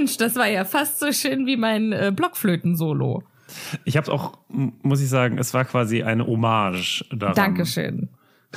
Mensch, 0.00 0.16
das 0.16 0.34
war 0.36 0.48
ja 0.48 0.64
fast 0.64 0.98
so 0.98 1.12
schön 1.12 1.46
wie 1.46 1.56
mein 1.56 1.92
äh, 1.92 2.10
Blockflöten-Solo. 2.14 3.22
Ich 3.84 3.96
habe 3.96 4.04
es 4.04 4.08
auch, 4.08 4.38
muss 4.48 5.02
ich 5.02 5.10
sagen, 5.10 5.36
es 5.36 5.52
war 5.52 5.64
quasi 5.66 6.02
eine 6.02 6.26
Hommage 6.26 7.04
daran. 7.10 7.34
Dankeschön. 7.34 8.08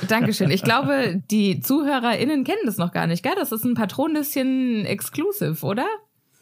Dankeschön. 0.08 0.50
Ich 0.50 0.62
glaube, 0.62 1.22
die 1.30 1.60
ZuhörerInnen 1.60 2.44
kennen 2.44 2.62
das 2.64 2.78
noch 2.78 2.92
gar 2.92 3.06
nicht, 3.06 3.22
gell? 3.22 3.34
Das 3.36 3.52
ist 3.52 3.64
ein 3.64 3.74
Patronüschen 3.74 4.86
Exclusive, 4.86 5.64
oder? 5.66 5.86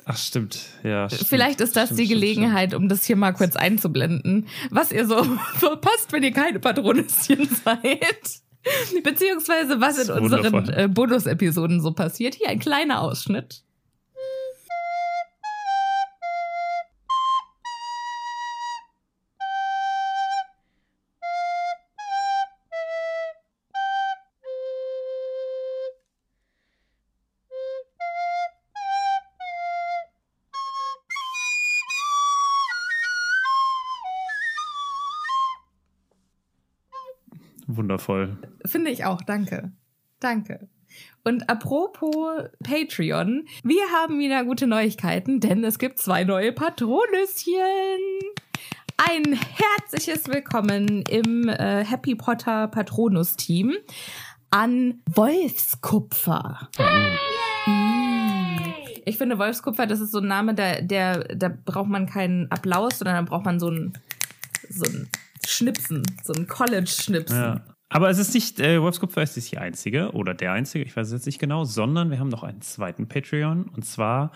Ach, 0.05 0.17
stimmt. 0.17 0.61
Ja, 0.84 1.08
stimmt. 1.11 1.28
Vielleicht 1.28 1.61
ist 1.61 1.75
das 1.75 1.86
Stimmt, 1.86 2.00
die 2.00 2.06
stimmt, 2.06 2.20
Gelegenheit, 2.20 2.75
um 2.75 2.89
das 2.89 3.05
hier 3.05 3.17
mal 3.17 3.33
kurz 3.33 3.56
einzublenden, 3.56 4.47
was 4.70 4.92
ihr 4.92 5.06
so 5.06 5.25
verpasst, 5.55 6.12
wenn 6.12 6.23
ihr 6.23 6.33
keine 6.33 6.61
Patronüschen 6.61 7.48
seid. 7.64 8.42
Beziehungsweise 9.02 9.80
was 9.80 10.08
in 10.08 10.11
unseren 10.11 10.68
äh, 10.68 10.89
Bonus-Episoden 10.89 11.80
so 11.80 11.92
passiert. 11.92 12.36
Hier 12.36 12.48
ein 12.48 12.61
kleiner 12.61 13.01
Ausschnitt. 13.01 13.64
Wundervoll. 37.92 38.39
Finde 38.64 38.91
ich 38.91 39.05
auch, 39.05 39.20
danke. 39.20 39.70
Danke. 40.19 40.67
Und 41.25 41.51
apropos 41.51 42.48
Patreon, 42.64 43.47
wir 43.63 43.83
haben 43.92 44.19
wieder 44.19 44.45
gute 44.45 44.67
Neuigkeiten, 44.67 45.41
denn 45.41 45.63
es 45.63 45.79
gibt 45.79 45.98
zwei 45.98 46.25
neue 46.25 46.53
Patronüschen. 46.53 47.53
Ein 48.97 49.35
herzliches 49.35 50.27
Willkommen 50.29 51.03
im 51.03 51.51
äh, 51.51 51.85
Happy 51.85 52.14
Potter 52.14 52.69
Patronus-Team 52.69 53.75
an 54.51 55.03
Wolfskupfer. 55.07 56.70
Ich 59.05 59.19
finde 59.19 59.39
Wolfskupfer, 59.39 59.86
das 59.86 60.01
ist 60.01 60.13
so 60.13 60.20
ein 60.20 60.29
Name, 60.29 60.55
der, 60.55 60.80
der, 60.80 61.24
da 61.35 61.51
braucht 61.51 61.89
man 61.89 62.07
keinen 62.07 62.51
Applaus, 62.51 63.01
sondern 63.01 63.17
da 63.17 63.30
braucht 63.30 63.45
man 63.45 63.61
so 63.61 63.69
ein, 63.69 63.92
so 64.70 64.85
ein 64.85 65.11
Schnipsen, 65.47 66.03
so 66.23 66.33
ein 66.33 66.47
College-Schnipsen. 66.47 67.36
Ja. 67.36 67.61
Aber 67.92 68.08
es 68.08 68.17
ist 68.17 68.33
nicht, 68.33 68.58
äh, 68.58 68.80
Wolfskupfer 68.80 69.23
ist 69.23 69.36
nicht 69.36 69.53
die 69.53 69.58
einzige 69.58 70.13
oder 70.13 70.33
der 70.33 70.53
einzige, 70.53 70.83
ich 70.83 70.97
weiß 70.97 71.08
es 71.08 71.13
jetzt 71.13 71.27
nicht 71.27 71.39
genau, 71.39 71.64
sondern 71.64 72.11
wir 72.11 72.19
haben 72.19 72.30
noch 72.30 72.42
einen 72.42 72.63
zweiten 72.63 73.07
Patreon 73.07 73.64
und 73.64 73.85
zwar 73.85 74.33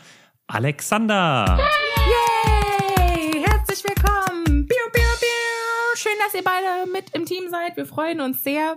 Alexander. 0.47 1.59
Yay! 2.07 3.43
Herzlich 3.43 3.83
willkommen! 3.83 4.67
Biu, 4.67 4.77
biu, 4.93 5.01
biu. 5.01 5.97
Schön, 5.97 6.13
dass 6.23 6.35
ihr 6.35 6.45
beide 6.45 6.93
mit 6.93 7.09
im 7.15 7.25
Team 7.25 7.45
seid. 7.49 7.79
Wir 7.79 7.87
freuen 7.87 8.21
uns 8.21 8.45
sehr. 8.45 8.77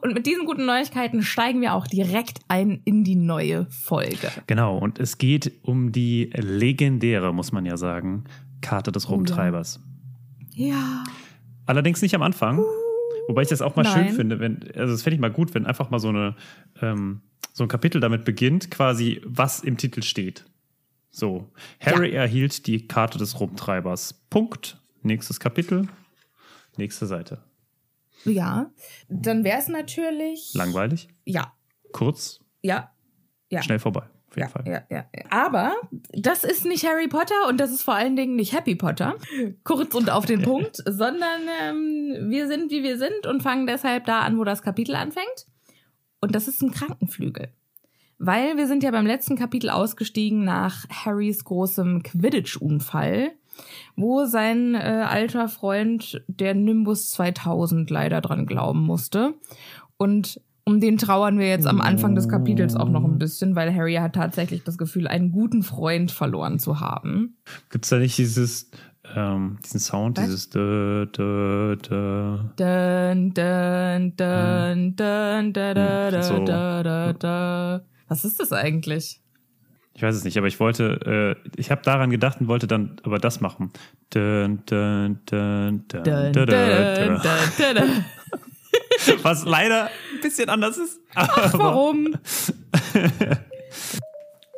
Und 0.00 0.14
mit 0.14 0.26
diesen 0.26 0.46
guten 0.46 0.64
Neuigkeiten 0.64 1.24
steigen 1.24 1.60
wir 1.60 1.74
auch 1.74 1.88
direkt 1.88 2.38
ein 2.46 2.82
in 2.84 3.02
die 3.02 3.16
neue 3.16 3.66
Folge. 3.68 4.30
Genau, 4.46 4.78
und 4.78 5.00
es 5.00 5.18
geht 5.18 5.58
um 5.62 5.90
die 5.90 6.30
legendäre, 6.36 7.34
muss 7.34 7.50
man 7.50 7.66
ja 7.66 7.76
sagen, 7.76 8.26
Karte 8.60 8.92
des 8.92 9.10
Rumtreibers. 9.10 9.80
Ja. 10.54 11.02
Allerdings 11.66 12.00
nicht 12.00 12.14
am 12.14 12.22
Anfang. 12.22 12.64
Wobei 13.30 13.42
ich 13.42 13.48
das 13.48 13.62
auch 13.62 13.76
mal 13.76 13.84
Nein. 13.84 14.08
schön 14.08 14.16
finde, 14.16 14.40
wenn, 14.40 14.60
also 14.74 14.92
das 14.92 15.02
fände 15.02 15.14
ich 15.14 15.20
mal 15.20 15.30
gut, 15.30 15.54
wenn 15.54 15.64
einfach 15.64 15.88
mal 15.90 16.00
so 16.00 16.08
eine, 16.08 16.34
ähm, 16.82 17.20
so 17.52 17.62
ein 17.64 17.68
Kapitel 17.68 18.00
damit 18.00 18.24
beginnt, 18.24 18.72
quasi, 18.72 19.20
was 19.24 19.60
im 19.60 19.76
Titel 19.76 20.02
steht. 20.02 20.46
So. 21.12 21.48
Harry 21.80 22.10
erhielt 22.10 22.66
die 22.66 22.88
Karte 22.88 23.18
des 23.18 23.38
Rumtreibers. 23.38 24.14
Punkt. 24.30 24.80
Nächstes 25.02 25.38
Kapitel. 25.38 25.86
Nächste 26.76 27.06
Seite. 27.06 27.38
Ja. 28.24 28.72
Dann 29.08 29.44
wäre 29.44 29.58
es 29.60 29.68
natürlich. 29.68 30.52
Langweilig, 30.54 31.06
Ja. 31.24 31.52
kurz, 31.92 32.40
Ja. 32.62 32.90
Ja. 33.48 33.62
schnell 33.62 33.78
vorbei. 33.78 34.08
Auf 34.30 34.36
jeden 34.36 34.48
Ja, 34.48 34.48
Fall. 34.48 34.64
ja, 34.66 34.82
ja. 34.96 35.04
ja. 35.14 35.24
Aber 35.30 35.74
das 36.12 36.44
ist 36.44 36.64
nicht 36.64 36.86
Harry 36.86 37.08
Potter 37.08 37.34
und 37.48 37.58
das 37.58 37.70
ist 37.72 37.82
vor 37.82 37.94
allen 37.94 38.16
Dingen 38.16 38.36
nicht 38.36 38.52
Happy 38.54 38.74
Potter. 38.76 39.16
Kurz 39.64 39.94
und 39.94 40.10
auf 40.10 40.26
den 40.26 40.42
Punkt, 40.44 40.76
sondern 40.86 41.40
ähm, 41.62 42.30
wir 42.30 42.46
sind, 42.48 42.70
wie 42.70 42.82
wir 42.82 42.96
sind 42.98 43.26
und 43.26 43.42
fangen 43.42 43.66
deshalb 43.66 44.04
da 44.06 44.20
an, 44.20 44.38
wo 44.38 44.44
das 44.44 44.62
Kapitel 44.62 44.94
anfängt. 44.94 45.46
Und 46.20 46.34
das 46.34 46.48
ist 46.48 46.62
ein 46.62 46.70
Krankenflügel. 46.70 47.48
Weil 48.18 48.58
wir 48.58 48.66
sind 48.66 48.82
ja 48.82 48.90
beim 48.90 49.06
letzten 49.06 49.36
Kapitel 49.36 49.70
ausgestiegen 49.70 50.44
nach 50.44 50.84
Harrys 50.90 51.42
großem 51.42 52.02
Quidditch-Unfall, 52.02 53.32
wo 53.96 54.26
sein 54.26 54.74
äh, 54.74 54.78
alter 55.08 55.48
Freund, 55.48 56.22
der 56.28 56.54
Nimbus 56.54 57.10
2000, 57.12 57.88
leider 57.88 58.20
dran 58.20 58.44
glauben 58.46 58.80
musste. 58.80 59.34
Und 59.96 60.40
um 60.70 60.80
den 60.80 60.98
trauern 60.98 61.38
wir 61.38 61.48
jetzt 61.48 61.66
am 61.66 61.80
Anfang 61.80 62.14
des 62.14 62.28
Kapitels 62.28 62.76
auch 62.76 62.88
noch 62.88 63.04
ein 63.04 63.18
bisschen, 63.18 63.56
weil 63.56 63.74
Harry 63.74 63.94
hat 63.94 64.14
tatsächlich 64.14 64.62
das 64.62 64.78
Gefühl, 64.78 65.08
einen 65.08 65.32
guten 65.32 65.62
Freund 65.64 66.12
verloren 66.12 66.58
zu 66.60 66.78
haben. 66.80 67.36
Gibt 67.70 67.84
es 67.84 67.90
da 67.90 67.98
nicht 67.98 68.16
dieses, 68.16 68.70
ähm, 69.16 69.58
diesen 69.64 69.80
Sound, 69.80 70.16
Was? 70.18 70.24
dieses 70.26 70.50
dö, 70.50 71.06
dö, 71.06 71.74
dö. 71.76 72.38
Dun, 72.56 73.34
dun, 73.34 74.14
dun, 74.16 74.94
dun, 74.96 75.52
da, 75.52 75.74
da, 75.74 76.10
da, 76.12 76.22
So. 76.22 76.44
da, 76.44 76.82
da, 76.84 77.12
da. 77.14 77.80
Was 78.06 78.24
ist 78.24 78.38
das 78.38 78.52
eigentlich? 78.52 79.20
Ich 79.94 80.02
weiß 80.02 80.14
es 80.14 80.22
nicht, 80.24 80.38
aber 80.38 80.46
ich 80.46 80.60
wollte, 80.60 81.36
äh, 81.44 81.50
ich 81.56 81.70
habe 81.72 81.82
daran 81.82 82.10
gedacht 82.10 82.40
und 82.40 82.46
wollte 82.46 82.66
dann 82.68 82.96
aber 83.02 83.18
das 83.18 83.40
machen. 83.40 83.72
Dun, 84.10 84.62
dun, 84.66 85.18
dun, 85.26 85.84
dun, 85.88 86.02
Dun, 86.04 86.04
dun, 86.04 86.32
dun, 86.32 86.46
dun, 86.46 86.46
dun, 86.46 87.20
dun, 87.58 87.74
dun. 87.76 88.04
Was 89.22 89.44
leider 89.44 89.86
ein 89.86 90.20
bisschen 90.22 90.48
anders 90.48 90.76
ist. 90.78 91.00
Ach, 91.14 91.52
warum? 91.58 92.14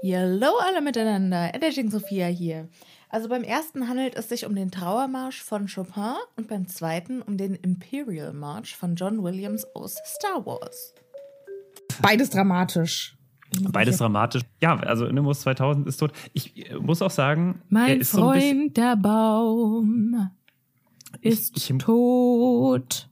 Hallo 0.04 0.48
alle 0.60 0.80
miteinander, 0.82 1.54
Editing 1.54 1.90
Sophia 1.90 2.26
hier. 2.26 2.68
Also 3.08 3.28
beim 3.28 3.42
ersten 3.44 3.88
handelt 3.88 4.14
es 4.16 4.28
sich 4.28 4.46
um 4.46 4.54
den 4.54 4.70
Trauermarsch 4.70 5.42
von 5.42 5.66
Chopin 5.68 6.14
und 6.36 6.48
beim 6.48 6.66
zweiten 6.66 7.20
um 7.22 7.36
den 7.36 7.54
Imperial 7.54 8.32
March 8.32 8.74
von 8.74 8.96
John 8.96 9.22
Williams 9.22 9.64
aus 9.74 9.96
Star 10.04 10.44
Wars. 10.46 10.94
Beides 12.00 12.30
dramatisch. 12.30 13.16
Beides 13.70 13.98
dramatisch. 13.98 14.42
Ja, 14.62 14.78
also 14.78 15.04
Nimbus 15.06 15.40
2000 15.40 15.86
ist 15.86 15.98
tot. 15.98 16.12
Ich 16.32 16.70
äh, 16.70 16.74
muss 16.76 17.02
auch 17.02 17.10
sagen, 17.10 17.60
er 17.60 17.66
Mein 17.68 18.00
ist 18.00 18.12
so 18.12 18.28
ein 18.28 18.34
bisschen, 18.38 18.58
Freund, 18.60 18.76
der 18.78 18.96
Baum 18.96 20.30
ist 21.20 21.52
Ich- 21.56 21.70
ich- 21.70 21.78
tot. 21.78 23.10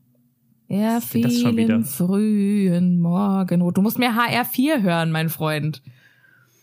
Er 0.71 1.01
im 1.13 1.57
wieder. 1.57 1.83
frühen 1.83 3.01
Morgenrot. 3.01 3.77
Du 3.77 3.83
musst 3.83 3.99
mir 3.99 4.13
HR4 4.13 4.83
hören, 4.83 5.11
mein 5.11 5.29
Freund. 5.29 5.83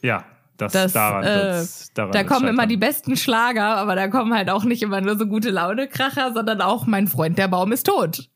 ja, 0.02 0.24
das, 0.56 0.72
Das, 0.72 0.94
daran, 0.94 1.26
äh, 1.26 1.66
daran 1.94 2.12
Da 2.14 2.24
kommen 2.24 2.48
immer 2.48 2.68
die 2.68 2.78
besten 2.78 3.18
Schlager, 3.18 3.76
aber 3.76 3.96
da 3.96 4.08
kommen 4.08 4.34
halt 4.34 4.50
auch 4.50 4.64
nicht 4.64 4.82
immer 4.82 5.02
nur 5.02 5.18
so 5.18 5.28
gute 5.28 5.50
Laune-Kracher, 5.50 6.32
sondern 6.34 6.62
auch 6.62 6.88
mein 6.88 7.08
Freund, 7.08 7.38
der 7.38 7.50
Baum 7.50 7.74
ist 7.74 7.86
tot. 7.86 8.30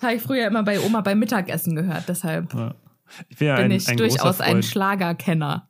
Habe 0.00 0.14
ich 0.14 0.22
früher 0.22 0.46
immer 0.46 0.62
bei 0.62 0.80
Oma 0.80 1.02
beim 1.02 1.18
Mittagessen 1.18 1.76
gehört, 1.76 2.08
deshalb 2.08 2.54
Ja. 2.54 2.74
Ich 3.28 3.36
bin 3.36 3.48
ja 3.48 3.56
bin 3.56 3.66
ein, 3.66 3.70
ich 3.72 3.88
ein 3.88 3.98
durchaus 3.98 4.40
ein 4.40 4.62
Schlagerkenner. 4.62 5.68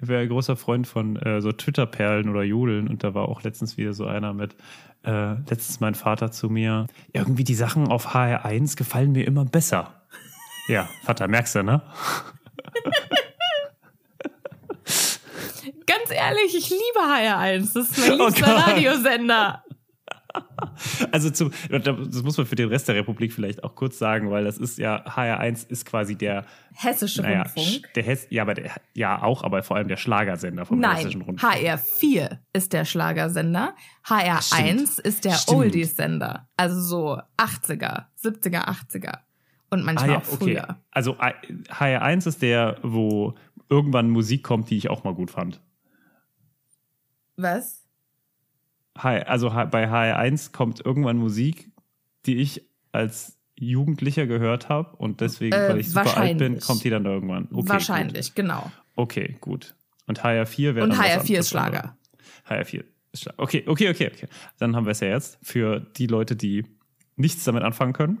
ich 0.00 0.08
bin 0.08 0.16
ein 0.16 0.28
großer 0.28 0.56
Freund 0.56 0.88
von 0.88 1.14
äh, 1.14 1.40
so 1.40 1.52
Twitter-Perlen 1.52 2.28
oder 2.28 2.42
Jodeln 2.42 2.88
und 2.88 3.04
da 3.04 3.14
war 3.14 3.28
auch 3.28 3.44
letztens 3.44 3.76
wieder 3.76 3.92
so 3.92 4.04
einer 4.04 4.34
mit, 4.34 4.56
äh, 5.04 5.34
letztens 5.48 5.80
mein 5.80 5.94
Vater 5.94 6.30
zu 6.30 6.48
mir, 6.48 6.86
irgendwie 7.12 7.44
die 7.44 7.54
Sachen 7.54 7.88
auf 7.88 8.14
HR1 8.14 8.76
gefallen 8.76 9.12
mir 9.12 9.26
immer 9.26 9.44
besser. 9.44 10.02
Ja, 10.68 10.88
Vater, 11.04 11.28
merkst 11.28 11.56
du, 11.56 11.62
ne? 11.62 11.82
Ganz 15.86 16.10
ehrlich, 16.10 16.56
ich 16.56 16.70
liebe 16.70 17.00
HR1. 17.00 17.74
Das 17.74 17.90
ist 17.90 17.98
mein 17.98 18.20
Oh 18.20 18.26
liebster 18.26 18.46
Gott. 18.46 18.68
Radiosender. 18.68 19.64
Also 21.10 21.30
zum, 21.30 21.50
das 21.70 22.22
muss 22.22 22.36
man 22.36 22.46
für 22.46 22.54
den 22.56 22.68
Rest 22.68 22.88
der 22.88 22.94
Republik 22.94 23.32
vielleicht 23.32 23.62
auch 23.64 23.74
kurz 23.74 23.98
sagen, 23.98 24.30
weil 24.30 24.44
das 24.44 24.58
ist 24.58 24.78
ja, 24.78 25.04
HR1 25.06 25.68
ist 25.68 25.84
quasi 25.84 26.16
der, 26.16 26.44
Hessische 26.74 27.22
naja, 27.22 27.42
Rundfunk. 27.42 27.92
der 27.94 28.02
Hess, 28.02 28.26
ja, 28.30 28.42
aber 28.42 28.54
der, 28.54 28.70
ja 28.94 29.22
auch, 29.22 29.42
aber 29.44 29.62
vor 29.62 29.76
allem 29.76 29.88
der 29.88 29.96
Schlagersender 29.98 30.64
vom 30.64 30.78
Nein, 30.80 30.96
Hessischen 30.96 31.22
Rundfunk. 31.22 31.52
HR4 31.54 32.38
ist 32.52 32.72
der 32.72 32.84
Schlagersender. 32.84 33.74
HR1 34.06 35.00
ist 35.00 35.24
der 35.24 35.32
Stimmt. 35.32 35.58
Oldies-Sender. 35.58 36.48
Also 36.56 36.80
so 36.80 37.20
80er, 37.36 38.06
70er, 38.22 38.66
80er. 38.66 39.18
Und 39.70 39.84
manchmal 39.84 40.16
auch 40.16 40.22
früher. 40.24 40.78
Also 40.90 41.14
I- 41.14 41.62
HR1 41.72 42.26
ist 42.28 42.42
der, 42.42 42.78
wo 42.82 43.34
irgendwann 43.68 44.10
Musik 44.10 44.42
kommt, 44.42 44.68
die 44.70 44.76
ich 44.76 44.90
auch 44.90 45.04
mal 45.04 45.14
gut 45.14 45.30
fand. 45.30 45.60
Was? 47.36 47.81
Hi, 48.98 49.18
also 49.20 49.48
bei 49.50 49.88
HR1 49.90 50.52
kommt 50.52 50.84
irgendwann 50.84 51.16
Musik, 51.16 51.70
die 52.26 52.36
ich 52.36 52.62
als 52.92 53.38
Jugendlicher 53.58 54.26
gehört 54.26 54.68
habe 54.68 54.96
und 54.96 55.20
deswegen, 55.20 55.54
Äh, 55.56 55.68
weil 55.68 55.78
ich 55.78 55.90
super 55.90 56.16
alt 56.16 56.38
bin, 56.38 56.58
kommt 56.60 56.84
die 56.84 56.90
dann 56.90 57.04
da 57.04 57.10
irgendwann. 57.10 57.48
Okay, 57.52 57.68
Wahrscheinlich, 57.68 58.34
genau. 58.34 58.62
Gut. 58.62 58.72
Okay, 58.96 59.36
gut. 59.40 59.74
Und 60.06 60.22
HR4 60.22 60.74
wäre 60.74 60.84
Und 60.84 60.90
dann 60.90 60.98
was 60.98 61.06
HR4 61.06 61.12
anderes, 61.20 61.30
ist 61.38 61.48
Schlager. 61.50 61.96
oder? 62.48 62.56
HR4 62.60 62.84
ist 63.12 63.22
Schlager. 63.22 63.38
Okay, 63.38 63.64
okay, 63.66 63.88
okay, 63.90 64.10
okay. 64.12 64.28
Dann 64.58 64.76
haben 64.76 64.84
wir 64.86 64.90
es 64.90 65.00
ja 65.00 65.08
jetzt 65.08 65.38
für 65.42 65.80
die 65.80 66.06
Leute, 66.06 66.36
die 66.36 66.66
nichts 67.16 67.44
damit 67.44 67.62
anfangen 67.62 67.92
können. 67.94 68.18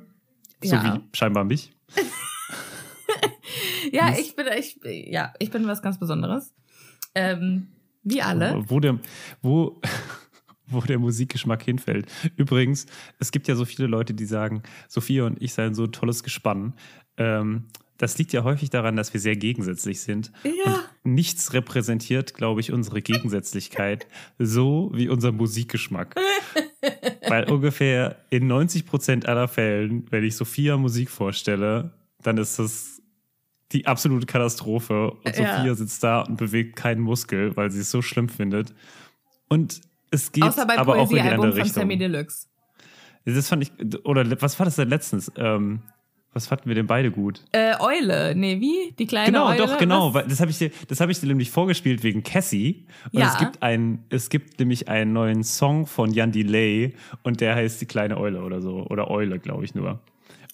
So 0.62 0.76
Ja. 0.76 0.94
wie 0.96 1.16
scheinbar 1.16 1.44
mich. 1.44 1.72
Ja, 3.90 4.14
ich 4.18 4.36
bin, 4.36 4.46
ich, 4.58 4.78
ja, 4.84 5.34
ich 5.38 5.50
bin 5.50 5.66
was 5.66 5.82
ganz 5.82 5.98
Besonderes. 5.98 6.54
Ähm, 7.14 7.66
wie 8.02 8.22
alle. 8.22 8.64
Wo 8.68 8.80
der, 8.80 8.98
wo, 9.42 9.80
wo 10.72 10.80
der 10.80 10.98
Musikgeschmack 10.98 11.62
hinfällt. 11.62 12.06
Übrigens, 12.36 12.86
es 13.18 13.32
gibt 13.32 13.48
ja 13.48 13.54
so 13.54 13.64
viele 13.64 13.86
Leute, 13.86 14.14
die 14.14 14.24
sagen, 14.26 14.62
Sophia 14.88 15.24
und 15.24 15.40
ich 15.40 15.52
seien 15.54 15.74
so 15.74 15.84
ein 15.84 15.92
tolles 15.92 16.22
Gespann. 16.22 16.74
Ähm, 17.16 17.64
das 17.98 18.18
liegt 18.18 18.32
ja 18.32 18.42
häufig 18.42 18.68
daran, 18.68 18.96
dass 18.96 19.12
wir 19.12 19.20
sehr 19.20 19.36
gegensätzlich 19.36 20.00
sind. 20.00 20.32
Ja. 20.42 20.80
Und 21.04 21.14
nichts 21.14 21.52
repräsentiert, 21.52 22.34
glaube 22.34 22.60
ich, 22.60 22.72
unsere 22.72 23.00
Gegensätzlichkeit 23.00 24.08
so 24.38 24.90
wie 24.92 25.08
unser 25.08 25.30
Musikgeschmack. 25.30 26.16
Weil 27.28 27.48
ungefähr 27.50 28.16
in 28.30 28.48
90 28.48 28.86
Prozent 28.86 29.26
aller 29.26 29.46
Fällen, 29.46 30.06
wenn 30.10 30.24
ich 30.24 30.34
Sophia 30.36 30.76
Musik 30.76 31.10
vorstelle, 31.10 31.92
dann 32.22 32.38
ist 32.38 32.58
das 32.58 33.00
die 33.70 33.86
absolute 33.86 34.26
Katastrophe. 34.26 35.12
Und 35.12 35.36
Ja. 35.36 35.58
Sophia 35.58 35.74
sitzt 35.74 36.02
da 36.02 36.22
und 36.22 36.36
bewegt 36.36 36.76
keinen 36.76 37.00
Muskel, 37.00 37.56
weil 37.56 37.70
sie 37.70 37.80
es 37.80 37.90
so 37.90 38.02
schlimm 38.02 38.28
findet. 38.28 38.74
Und 39.48 39.80
es 40.12 40.30
geht 40.30 40.44
Außer 40.44 40.66
beim 40.66 40.78
aber 40.78 40.96
auch 40.96 41.10
in 41.10 41.16
die 41.16 41.20
andere 41.22 41.50
von 41.52 41.60
Richtung. 41.62 41.82
Sammy 41.82 41.98
Deluxe. 41.98 42.46
Das 43.24 43.48
fand 43.48 43.62
ich, 43.64 44.04
oder 44.04 44.24
was 44.40 44.58
war 44.58 44.66
das 44.66 44.76
denn 44.76 44.88
letztens? 44.88 45.30
Ähm, 45.36 45.82
was 46.34 46.46
fanden 46.46 46.66
wir 46.68 46.74
denn 46.74 46.86
beide 46.86 47.10
gut? 47.10 47.44
Äh, 47.52 47.74
Eule, 47.78 48.34
nee, 48.34 48.58
wie? 48.58 48.94
Die 48.98 49.06
kleine 49.06 49.26
Genau, 49.26 49.48
Eule? 49.48 49.58
doch, 49.58 49.76
genau. 49.78 50.14
Was? 50.14 50.22
Weil 50.22 50.28
das 50.28 50.40
habe 50.40 50.50
ich 50.50 50.58
dir, 50.58 50.70
das 50.88 51.00
habe 51.00 51.12
ich 51.12 51.20
dir 51.20 51.26
nämlich 51.26 51.50
vorgespielt 51.50 52.02
wegen 52.02 52.22
Cassie. 52.22 52.86
Und 53.12 53.20
Ja. 53.20 53.32
es 53.32 53.38
gibt 53.38 53.62
ein, 53.62 54.04
es 54.08 54.30
gibt 54.30 54.58
nämlich 54.58 54.88
einen 54.88 55.12
neuen 55.12 55.44
Song 55.44 55.86
von 55.86 56.10
Jan 56.12 56.32
Delay 56.32 56.94
und 57.22 57.40
der 57.42 57.54
heißt 57.54 57.80
die 57.82 57.86
kleine 57.86 58.16
Eule 58.16 58.42
oder 58.42 58.62
so 58.62 58.86
oder 58.88 59.10
Eule, 59.10 59.38
glaube 59.40 59.64
ich 59.64 59.74
nur. 59.74 60.00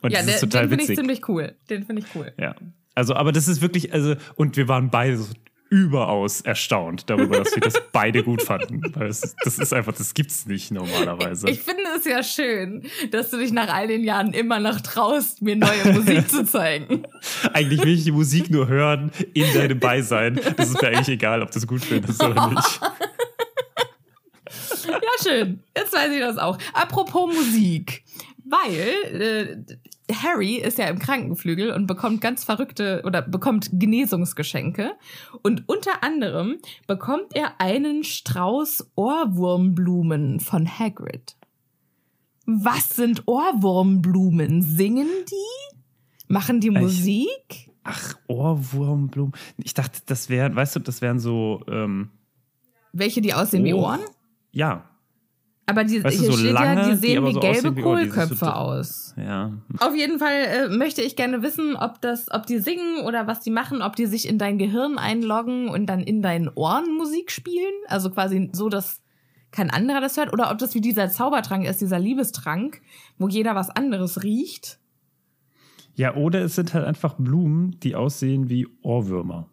Und 0.02 0.10
Ja, 0.10 0.18
das 0.18 0.26
der, 0.26 0.34
ist 0.34 0.40
total 0.40 0.62
den 0.68 0.78
finde 0.78 0.92
ich 0.92 0.98
ziemlich 0.98 1.28
cool. 1.28 1.54
Den 1.70 1.84
finde 1.84 2.02
ich 2.02 2.08
cool. 2.16 2.32
Ja. 2.40 2.54
Also, 2.96 3.14
aber 3.14 3.30
das 3.30 3.46
ist 3.46 3.62
wirklich, 3.62 3.92
also, 3.92 4.16
und 4.34 4.56
wir 4.56 4.66
waren 4.66 4.90
beide 4.90 5.16
so 5.16 5.32
überaus 5.70 6.40
erstaunt 6.40 7.10
darüber, 7.10 7.38
dass 7.38 7.54
wir 7.54 7.60
das 7.60 7.74
beide 7.92 8.22
gut 8.22 8.42
fanden. 8.42 8.80
Weil 8.94 9.08
es, 9.08 9.34
das 9.44 9.58
ist 9.58 9.72
einfach, 9.72 9.92
das 9.92 10.14
gibt's 10.14 10.46
nicht 10.46 10.70
normalerweise. 10.70 11.48
Ich 11.50 11.60
finde 11.60 11.82
es 11.96 12.04
ja 12.04 12.22
schön, 12.22 12.88
dass 13.10 13.30
du 13.30 13.38
dich 13.38 13.52
nach 13.52 13.68
all 13.72 13.86
den 13.86 14.04
Jahren 14.04 14.32
immer 14.32 14.60
noch 14.60 14.80
traust, 14.80 15.42
mir 15.42 15.56
neue 15.56 15.92
Musik 15.92 16.28
zu 16.28 16.44
zeigen. 16.44 17.02
Eigentlich 17.52 17.82
will 17.82 17.94
ich 17.94 18.04
die 18.04 18.12
Musik 18.12 18.50
nur 18.50 18.68
hören 18.68 19.10
in 19.34 19.52
deinem 19.52 19.78
Beisein. 19.78 20.40
Das 20.56 20.70
ist 20.70 20.80
mir 20.80 20.88
eigentlich 20.88 21.08
egal, 21.08 21.42
ob 21.42 21.50
du 21.50 21.58
es 21.58 21.66
gut 21.66 21.84
findest 21.84 22.22
oder 22.22 22.48
nicht. 22.50 22.80
Ja, 24.86 25.22
schön. 25.22 25.62
Jetzt 25.76 25.92
weiß 25.92 26.12
ich 26.12 26.20
das 26.20 26.38
auch. 26.38 26.58
Apropos 26.72 27.34
Musik. 27.34 28.04
Weil 28.44 29.20
äh, 29.20 29.76
Harry 30.10 30.56
ist 30.56 30.78
ja 30.78 30.86
im 30.88 30.98
Krankenflügel 30.98 31.70
und 31.72 31.86
bekommt 31.86 32.20
ganz 32.20 32.44
verrückte 32.44 33.02
oder 33.04 33.20
bekommt 33.22 33.68
Genesungsgeschenke. 33.72 34.92
Und 35.42 35.68
unter 35.68 36.02
anderem 36.02 36.56
bekommt 36.86 37.34
er 37.34 37.60
einen 37.60 38.04
Strauß 38.04 38.90
Ohrwurmblumen 38.94 40.40
von 40.40 40.66
Hagrid. 40.66 41.36
Was 42.46 42.90
sind 42.90 43.24
Ohrwurmblumen? 43.26 44.62
Singen 44.62 45.08
die? 45.30 45.76
Machen 46.28 46.60
die 46.60 46.70
Musik? 46.70 47.70
Ach, 47.84 48.14
Ohrwurmblumen. 48.26 49.32
Ich 49.58 49.74
dachte, 49.74 50.00
das 50.06 50.28
wären, 50.28 50.54
weißt 50.56 50.76
du, 50.76 50.80
das 50.80 51.00
wären 51.02 51.18
so, 51.18 51.62
ähm, 51.70 52.10
Welche, 52.92 53.20
die 53.20 53.34
aussehen 53.34 53.64
wie 53.64 53.74
Oh. 53.74 53.80
Ohren? 53.82 54.00
ja, 54.52 54.84
Aber 55.68 55.84
die, 55.84 56.02
Weißt 56.02 56.18
hier 56.18 56.32
so 56.32 56.38
steht 56.38 56.46
ja, 56.46 56.52
lange, 56.52 56.84
die 56.84 56.90
die 56.92 56.96
sehen 56.96 57.18
aber 57.18 57.28
wie 57.28 57.32
so 57.34 57.40
gelbe 57.40 57.70
wie 57.70 57.74
die 57.74 57.82
so 57.82 57.88
Kohlköpfe 57.88 58.56
aus. 58.56 59.14
ja. 59.18 59.52
Auf 59.80 59.94
jeden 59.94 60.18
Fall 60.18 60.32
äh, 60.32 60.68
möchte 60.70 61.02
ich 61.02 61.14
gerne 61.14 61.42
wissen, 61.42 61.76
ob 61.76 62.00
das, 62.00 62.30
ob 62.30 62.46
die 62.46 62.58
singen 62.58 63.04
oder 63.04 63.26
was 63.26 63.40
die 63.40 63.50
machen, 63.50 63.82
ob 63.82 63.94
die 63.94 64.06
sich 64.06 64.26
in 64.26 64.38
dein 64.38 64.56
Gehirn 64.56 64.96
einloggen 64.96 65.68
und 65.68 65.84
dann 65.84 66.00
in 66.00 66.22
deinen 66.22 66.48
Ohren 66.48 66.96
Musik 66.96 67.30
spielen. 67.30 67.74
Also 67.86 68.08
quasi 68.08 68.48
so, 68.52 68.70
dass 68.70 69.02
kein 69.50 69.68
anderer 69.68 70.00
das 70.00 70.16
hört, 70.16 70.32
oder 70.32 70.50
ob 70.50 70.56
das 70.56 70.74
wie 70.74 70.80
dieser 70.80 71.10
Zaubertrank 71.10 71.66
ist, 71.66 71.82
dieser 71.82 71.98
Liebestrank, 71.98 72.80
wo 73.18 73.28
jeder 73.28 73.54
was 73.54 73.68
anderes 73.68 74.22
riecht. 74.22 74.78
Ja, 75.96 76.14
oder 76.14 76.40
es 76.40 76.54
sind 76.54 76.72
halt 76.72 76.86
einfach 76.86 77.16
Blumen, 77.18 77.78
die 77.80 77.94
aussehen 77.94 78.48
wie 78.48 78.66
Ohrwürmer. 78.82 79.50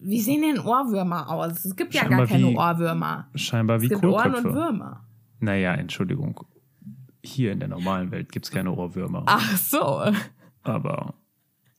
Wie 0.00 0.20
sehen 0.20 0.42
denn 0.42 0.58
Ohrwürmer 0.60 1.28
aus? 1.30 1.64
Es 1.64 1.74
gibt 1.76 1.92
ja 1.94 2.02
Scheinbar 2.02 2.18
gar 2.20 2.26
keine 2.28 2.48
wie- 2.48 2.56
Ohrwürmer. 2.56 3.28
Scheinbar 3.34 3.80
wie 3.80 3.86
Es 3.86 3.90
gibt 3.90 4.04
Ohren 4.04 4.26
und 4.26 4.32
Kohlköpfe. 4.42 4.54
Würmer. 4.54 5.04
Naja, 5.40 5.74
Entschuldigung. 5.74 6.40
Hier 7.22 7.52
in 7.52 7.58
der 7.60 7.68
normalen 7.68 8.10
Welt 8.10 8.30
gibt's 8.32 8.50
keine 8.50 8.72
Ohrwürmer. 8.72 9.24
Ach 9.26 9.56
so. 9.56 10.02
Aber, 10.62 11.14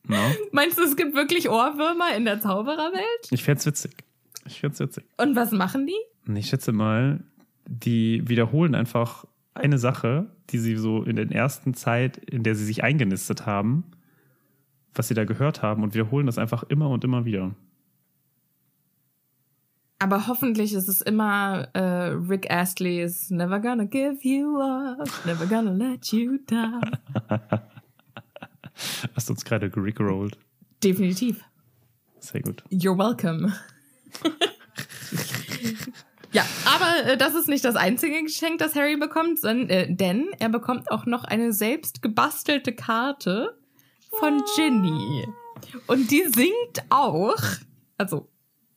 ne? 0.03 0.17
Meinst 0.51 0.77
du, 0.77 0.83
es 0.83 0.95
gibt 0.95 1.15
wirklich 1.15 1.49
Ohrwürmer 1.49 2.15
in 2.15 2.25
der 2.25 2.39
Zaubererwelt? 2.41 3.27
Ich 3.31 3.43
fänd's 3.43 3.65
witzig. 3.65 4.03
Ich 4.45 4.59
fänd's 4.59 4.79
witzig. 4.79 5.05
Und 5.17 5.35
was 5.35 5.51
machen 5.51 5.87
die? 5.87 6.33
Ich 6.37 6.47
schätze 6.47 6.71
mal, 6.71 7.23
die 7.65 8.27
wiederholen 8.27 8.75
einfach 8.75 9.25
eine 9.55 9.77
Sache, 9.77 10.27
die 10.49 10.57
sie 10.57 10.75
so 10.75 11.03
in 11.03 11.15
der 11.15 11.31
ersten 11.31 11.73
Zeit, 11.73 12.17
in 12.17 12.43
der 12.43 12.55
sie 12.55 12.65
sich 12.65 12.83
eingenistet 12.83 13.45
haben, 13.45 13.83
was 14.93 15.07
sie 15.07 15.13
da 15.13 15.25
gehört 15.25 15.61
haben 15.61 15.83
und 15.83 15.93
wiederholen 15.93 16.25
das 16.25 16.37
einfach 16.37 16.63
immer 16.63 16.89
und 16.89 17.03
immer 17.03 17.25
wieder. 17.25 17.51
Aber 20.01 20.27
hoffentlich 20.27 20.73
ist 20.73 20.87
es 20.87 21.01
immer 21.01 21.67
äh, 21.73 22.11
Rick 22.13 22.49
Astley's 22.49 23.29
Never 23.29 23.59
gonna 23.59 23.83
give 23.83 24.19
you 24.21 24.57
up, 24.57 25.09
never 25.25 25.45
gonna 25.45 25.73
let 25.73 26.13
you 26.13 26.37
down. 26.47 26.97
Hast 29.13 29.29
uns 29.29 29.43
gerade 29.43 29.69
gerickrollt. 29.69 30.37
Definitiv. 30.81 31.43
Sehr 32.19 32.41
gut. 32.41 32.63
You're 32.71 32.97
welcome. 32.97 33.53
ja, 36.31 36.45
aber 36.65 37.11
äh, 37.11 37.17
das 37.17 37.35
ist 37.35 37.49
nicht 37.49 37.65
das 37.65 37.75
einzige 37.75 38.23
Geschenk, 38.23 38.59
das 38.59 38.75
Harry 38.75 38.95
bekommt, 38.95 39.41
sondern, 39.41 39.69
äh, 39.69 39.93
denn 39.93 40.29
er 40.39 40.47
bekommt 40.47 40.89
auch 40.91 41.05
noch 41.05 41.25
eine 41.25 41.51
selbst 41.51 42.01
gebastelte 42.01 42.73
Karte 42.73 43.57
von 44.17 44.41
Ginny. 44.55 45.27
Und 45.87 46.09
die 46.09 46.23
singt 46.33 46.85
auch, 46.89 47.41
also 47.97 48.29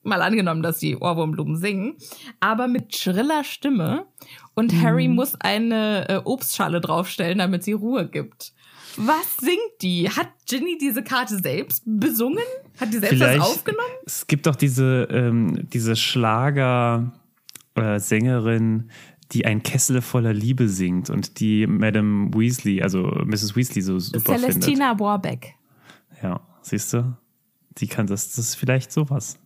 mal 0.02 0.20
angenommen, 0.22 0.62
dass 0.62 0.78
die 0.78 0.96
Ohrwurmblumen 0.96 1.56
singen, 1.56 1.94
aber 2.40 2.68
mit 2.68 2.94
schriller 2.96 3.44
Stimme. 3.44 4.06
Und 4.54 4.74
Harry 4.82 5.08
muss 5.08 5.34
eine 5.40 6.08
äh, 6.08 6.20
Obstschale 6.24 6.80
draufstellen, 6.80 7.38
damit 7.38 7.62
sie 7.64 7.72
Ruhe 7.72 8.08
gibt. 8.08 8.52
Was 8.96 9.36
singt 9.40 9.58
die? 9.80 10.10
Hat 10.10 10.28
Ginny 10.46 10.76
diese 10.78 11.02
Karte 11.02 11.38
selbst 11.38 11.82
besungen? 11.86 12.42
Hat 12.78 12.88
die 12.92 12.98
selbst 12.98 13.08
Vielleicht- 13.16 13.40
das 13.40 13.46
aufgenommen? 13.48 13.88
Es 14.04 14.26
gibt 14.26 14.46
doch 14.46 14.54
diese, 14.56 15.08
ähm, 15.10 15.66
diese 15.72 15.96
Schlager-Sängerin, 17.74 18.90
die 19.32 19.46
ein 19.46 19.62
Kessel 19.62 20.02
voller 20.02 20.34
Liebe 20.34 20.68
singt 20.68 21.08
und 21.08 21.40
die 21.40 21.66
Madame 21.66 22.30
Weasley, 22.34 22.82
also 22.82 23.02
Mrs. 23.24 23.56
Weasley, 23.56 23.80
so 23.82 23.98
super 23.98 24.34
findet. 24.34 24.50
Celestina 24.52 24.98
Warbeck. 24.98 25.54
Ja, 26.22 26.40
siehst 26.60 26.92
du? 26.92 27.16
Die 27.78 27.86
kann 27.86 28.06
das, 28.06 28.28
das 28.28 28.38
ist 28.38 28.54
vielleicht 28.56 28.92
sowas. 28.92 29.38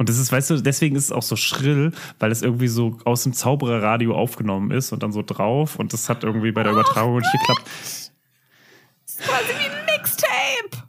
Und 0.00 0.08
das 0.08 0.16
ist, 0.16 0.32
weißt 0.32 0.48
du, 0.48 0.62
deswegen 0.62 0.96
ist 0.96 1.04
es 1.04 1.12
auch 1.12 1.20
so 1.20 1.36
schrill, 1.36 1.92
weil 2.18 2.32
es 2.32 2.40
irgendwie 2.40 2.68
so 2.68 2.96
aus 3.04 3.22
dem 3.24 3.34
Zaubererradio 3.34 4.14
aufgenommen 4.14 4.70
ist 4.70 4.92
und 4.92 5.02
dann 5.02 5.12
so 5.12 5.20
drauf 5.20 5.78
und 5.78 5.92
das 5.92 6.08
hat 6.08 6.24
irgendwie 6.24 6.52
bei 6.52 6.62
der 6.62 6.72
Übertragung 6.72 7.18
nicht 7.18 7.30
geklappt. 7.30 7.62
Quasi 9.18 9.48
wie 9.58 9.68
ein 9.68 9.84
Mixtape. 9.84 10.88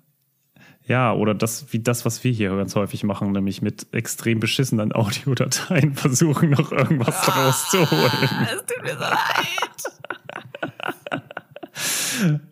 Ja, 0.87 1.11
oder 1.11 1.33
das, 1.33 1.73
wie 1.73 1.79
das, 1.79 2.05
was 2.05 2.23
wir 2.23 2.31
hier 2.31 2.55
ganz 2.55 2.73
häufig 2.77 3.03
machen, 3.03 3.33
nämlich 3.33 3.61
mit 3.61 3.93
extrem 3.93 4.39
beschissenen 4.39 4.93
Audiodateien 4.93 5.93
versuchen, 5.97 6.51
noch 6.51 6.71
irgendwas 6.71 7.25
draus 7.25 7.69
zu 7.69 7.91
holen. 7.91 8.45
Es 8.45 8.65
tut 8.65 8.81
mir 8.81 8.93
so 8.93 9.01
leid. 9.01 9.17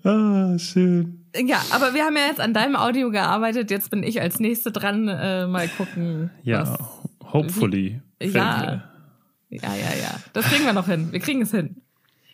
Ah, 0.04 0.60
schön. 0.60 1.19
Ja, 1.36 1.62
aber 1.72 1.94
wir 1.94 2.06
haben 2.06 2.16
ja 2.16 2.28
jetzt 2.28 2.40
an 2.40 2.54
deinem 2.54 2.76
Audio 2.76 3.12
gearbeitet. 3.12 3.72
Jetzt 3.72 3.92
bin 3.92 4.04
ich 4.04 4.22
als 4.22 4.40
Nächste 4.40 4.72
dran. 4.72 5.08
Äh, 5.08 5.48
mal 5.48 5.68
gucken. 5.68 6.32
Ja, 6.44 6.78
hopefully. 7.32 8.02
Ja. 8.22 8.84
Ja, 9.50 9.74
ja, 9.74 9.96
ja. 10.00 10.20
Das 10.34 10.46
kriegen 10.46 10.66
wir 10.66 10.74
noch 10.74 10.88
hin. 10.88 11.12
Wir 11.12 11.20
kriegen 11.20 11.42
es 11.42 11.52
hin. 11.52 11.82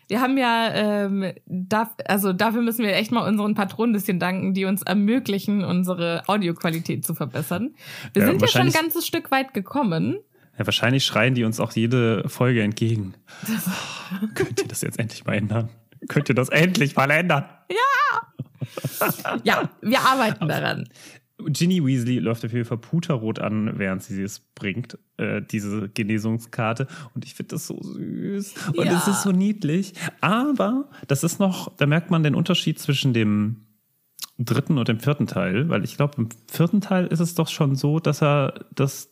Wir 0.07 0.21
haben 0.21 0.37
ja, 0.37 0.69
ähm, 0.73 1.33
da, 1.47 1.89
also 2.07 2.31
dafür 2.31 2.61
müssen 2.61 2.83
wir 2.85 2.93
echt 2.95 3.11
mal 3.11 3.27
unseren 3.27 3.55
Patronen 3.55 3.91
ein 3.91 3.93
bisschen 3.93 4.19
danken, 4.19 4.53
die 4.53 4.65
uns 4.65 4.83
ermöglichen, 4.83 5.63
unsere 5.63 6.23
Audioqualität 6.27 7.03
zu 7.05 7.15
verbessern. 7.15 7.73
Wir 8.13 8.21
Ja, 8.21 8.27
sind 8.29 8.41
ja 8.41 8.47
schon 8.47 8.61
ein 8.61 8.71
ganzes 8.71 9.07
Stück 9.07 9.31
weit 9.31 9.53
gekommen. 9.53 10.17
Ja, 10.59 10.65
wahrscheinlich 10.67 11.05
schreien 11.05 11.33
die 11.33 11.43
uns 11.43 11.59
auch 11.59 11.71
jede 11.71 12.29
Folge 12.29 12.61
entgegen. 12.61 13.15
Könnt 14.35 14.61
ihr 14.61 14.67
das 14.67 14.81
jetzt 14.81 14.99
endlich 14.99 15.25
mal 15.25 15.33
ändern? 15.33 15.69
Könnt 16.07 16.29
ihr 16.29 16.35
das 16.35 16.49
endlich 16.49 16.95
mal 16.95 17.09
ändern? 17.09 17.45
Ja, 17.69 18.21
wir 19.81 20.01
arbeiten 20.01 20.47
daran. 20.47 20.87
Ginny 21.47 21.85
Weasley 21.85 22.19
läuft 22.19 22.45
auf 22.45 22.53
jeden 22.53 22.63
Fall 22.65 22.77
puterrot 22.77 23.39
an, 23.39 23.77
während 23.77 24.01
sie 24.03 24.21
es 24.23 24.39
bringt, 24.39 24.97
äh, 25.17 25.41
diese 25.41 25.89
Genesungskarte. 25.89 26.87
Und 27.13 27.25
ich 27.25 27.33
finde 27.35 27.55
das 27.55 27.67
so 27.67 27.77
süß. 27.81 28.53
Und 28.77 28.85
Ja. 28.85 28.97
es 28.97 29.07
ist 29.07 29.23
so 29.23 29.31
niedlich. 29.31 29.93
Aber 30.21 30.89
das 31.07 31.23
ist 31.25 31.39
noch, 31.39 31.75
da 31.75 31.87
merkt 31.87 32.09
man 32.09 32.23
den 32.23 32.35
Unterschied 32.35 32.79
zwischen 32.79 33.13
dem 33.13 33.65
dritten 34.39 34.77
und 34.77 34.87
dem 34.87 34.99
vierten 35.01 35.27
Teil. 35.27 35.67
Weil 35.67 35.83
ich 35.83 35.97
glaube, 35.97 36.13
im 36.17 36.29
vierten 36.49 36.79
Teil 36.79 37.07
ist 37.07 37.19
es 37.19 37.35
doch 37.35 37.49
schon 37.49 37.75
so, 37.75 37.99
dass 37.99 38.21
er 38.23 38.65
das, 38.73 39.09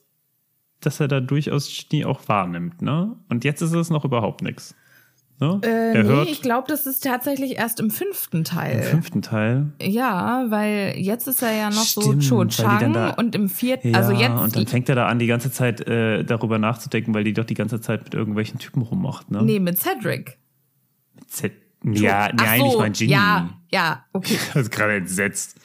dass 0.79 1.01
er 1.01 1.09
da 1.09 1.19
durchaus 1.19 1.67
Ginny 1.89 2.05
auch 2.05 2.25
wahrnimmt. 2.29 2.81
Ne? 2.81 3.17
Und 3.27 3.43
jetzt 3.43 3.61
ist 3.61 3.73
es 3.73 3.89
noch 3.89 4.05
überhaupt 4.05 4.41
nichts. 4.43 4.75
Ne? 5.43 5.59
Äh, 5.63 5.67
er 5.97 6.03
nee, 6.03 6.09
hört 6.09 6.29
ich 6.29 6.41
glaube, 6.41 6.67
das 6.69 6.85
ist 6.85 7.03
tatsächlich 7.03 7.57
erst 7.57 7.81
im 7.81 7.89
fünften 7.91 8.45
Teil. 8.45 8.77
im 8.77 8.83
fünften 8.83 9.21
Teil. 9.21 9.73
Ja, 9.81 10.45
weil 10.47 10.93
jetzt 10.97 11.27
ist 11.27 11.41
er 11.41 11.51
ja 11.51 11.69
noch 11.69 11.83
Stimmt, 11.83 12.23
so 12.23 12.37
Cho 12.37 12.45
Chang 12.45 12.93
da- 12.93 13.09
und 13.11 13.35
im 13.35 13.49
vierten, 13.49 13.89
Ja, 13.91 13.97
also 13.97 14.13
jetzt 14.13 14.39
und 14.39 14.55
dann 14.55 14.67
fängt 14.67 14.87
er 14.87 14.95
da 14.95 15.07
an, 15.07 15.19
die 15.19 15.27
ganze 15.27 15.51
Zeit 15.51 15.85
äh, 15.85 16.23
darüber 16.23 16.59
nachzudenken, 16.59 17.13
weil 17.13 17.25
die 17.25 17.33
doch 17.33 17.43
die 17.43 17.55
ganze 17.55 17.81
Zeit 17.81 18.05
mit 18.05 18.13
irgendwelchen 18.13 18.57
Typen 18.57 18.83
rummacht, 18.83 19.31
ne? 19.31 19.41
nee 19.43 19.59
mit 19.59 19.77
Cedric. 19.79 20.37
Z 21.27 21.51
ja, 21.85 22.29
Ach 22.31 22.33
nein, 22.37 22.59
so, 22.61 22.67
ich 22.67 22.77
meine 22.77 22.91
Ginny. 22.93 23.11
Ja, 23.11 23.49
ja, 23.69 24.05
okay. 24.13 24.35
Ich 24.47 24.53
bin 24.53 24.69
gerade 24.69 24.95
entsetzt. 24.95 25.57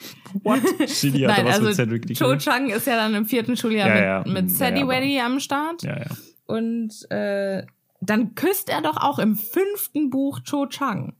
What? 0.43 0.59
Ginny 0.99 1.19
hat 1.21 1.37
Nein, 1.37 1.45
was 1.45 1.53
also 1.55 1.67
mit 1.67 1.75
Cedric 1.75 2.09
nicht 2.09 2.19
Cho 2.19 2.25
gemacht. 2.27 2.41
Chang 2.43 2.69
ist 2.69 2.85
ja 2.85 2.97
dann 2.97 3.13
im 3.15 3.25
vierten 3.25 3.55
Schuljahr 3.55 3.87
Ja, 3.87 4.19
mit, 4.25 4.27
ja. 4.27 4.41
mit 4.41 4.51
Ja, 4.51 4.57
Sadie 4.57 4.81
ja, 4.81 4.87
Weddy 4.89 5.19
am 5.21 5.39
Start 5.39 5.83
Ja, 5.83 5.97
ja. 5.97 6.05
und 6.47 6.91
äh, 7.11 7.63
dann 8.01 8.35
küsst 8.35 8.69
er 8.69 8.81
doch 8.81 8.97
auch 8.97 9.19
im 9.19 9.35
fünften 9.35 10.09
Buch 10.09 10.39
Cho 10.41 10.67
Chang. 10.67 11.15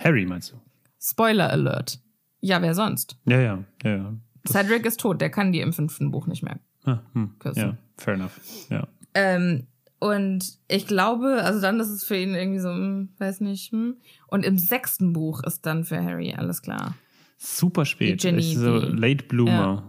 Harry 0.00 0.26
meinst 0.26 0.52
du? 0.52 0.56
Spoiler 1.00 1.50
Alert. 1.50 2.00
Ja, 2.40 2.60
wer 2.62 2.74
sonst? 2.74 3.18
Ja, 3.24 3.40
ja, 3.40 3.64
ja. 3.82 3.96
ja. 3.96 4.14
Cedric 4.46 4.86
ist 4.86 5.00
tot, 5.00 5.20
der 5.20 5.30
kann 5.30 5.52
die 5.52 5.60
im 5.60 5.72
fünften 5.72 6.10
Buch 6.10 6.26
nicht 6.26 6.42
mehr. 6.42 6.58
Ah, 6.84 7.00
hm, 7.12 7.34
Küssen. 7.38 7.60
ja, 7.60 7.76
fair 7.96 8.14
enough. 8.14 8.38
Ja. 8.70 8.86
Ähm, 9.14 9.66
und 9.98 10.58
ich 10.68 10.86
glaube, 10.86 11.42
also 11.42 11.60
dann 11.60 11.80
ist 11.80 11.88
es 11.88 12.04
für 12.04 12.16
ihn 12.16 12.34
irgendwie 12.34 12.60
so, 12.60 12.68
hm, 12.68 13.08
weiß 13.18 13.40
nicht. 13.40 13.72
Hm. 13.72 13.96
Und 14.28 14.44
im 14.44 14.58
sechsten 14.58 15.12
Buch 15.12 15.42
ist 15.42 15.64
dann 15.66 15.84
für 15.84 16.02
Harry 16.02 16.34
alles 16.34 16.62
klar. 16.62 16.94
Super 17.38 17.84
spät. 17.84 18.22
Die 18.22 18.28
Ist 18.28 18.54
so 18.54 18.78
Late 18.78 19.24
Bloomer. 19.24 19.82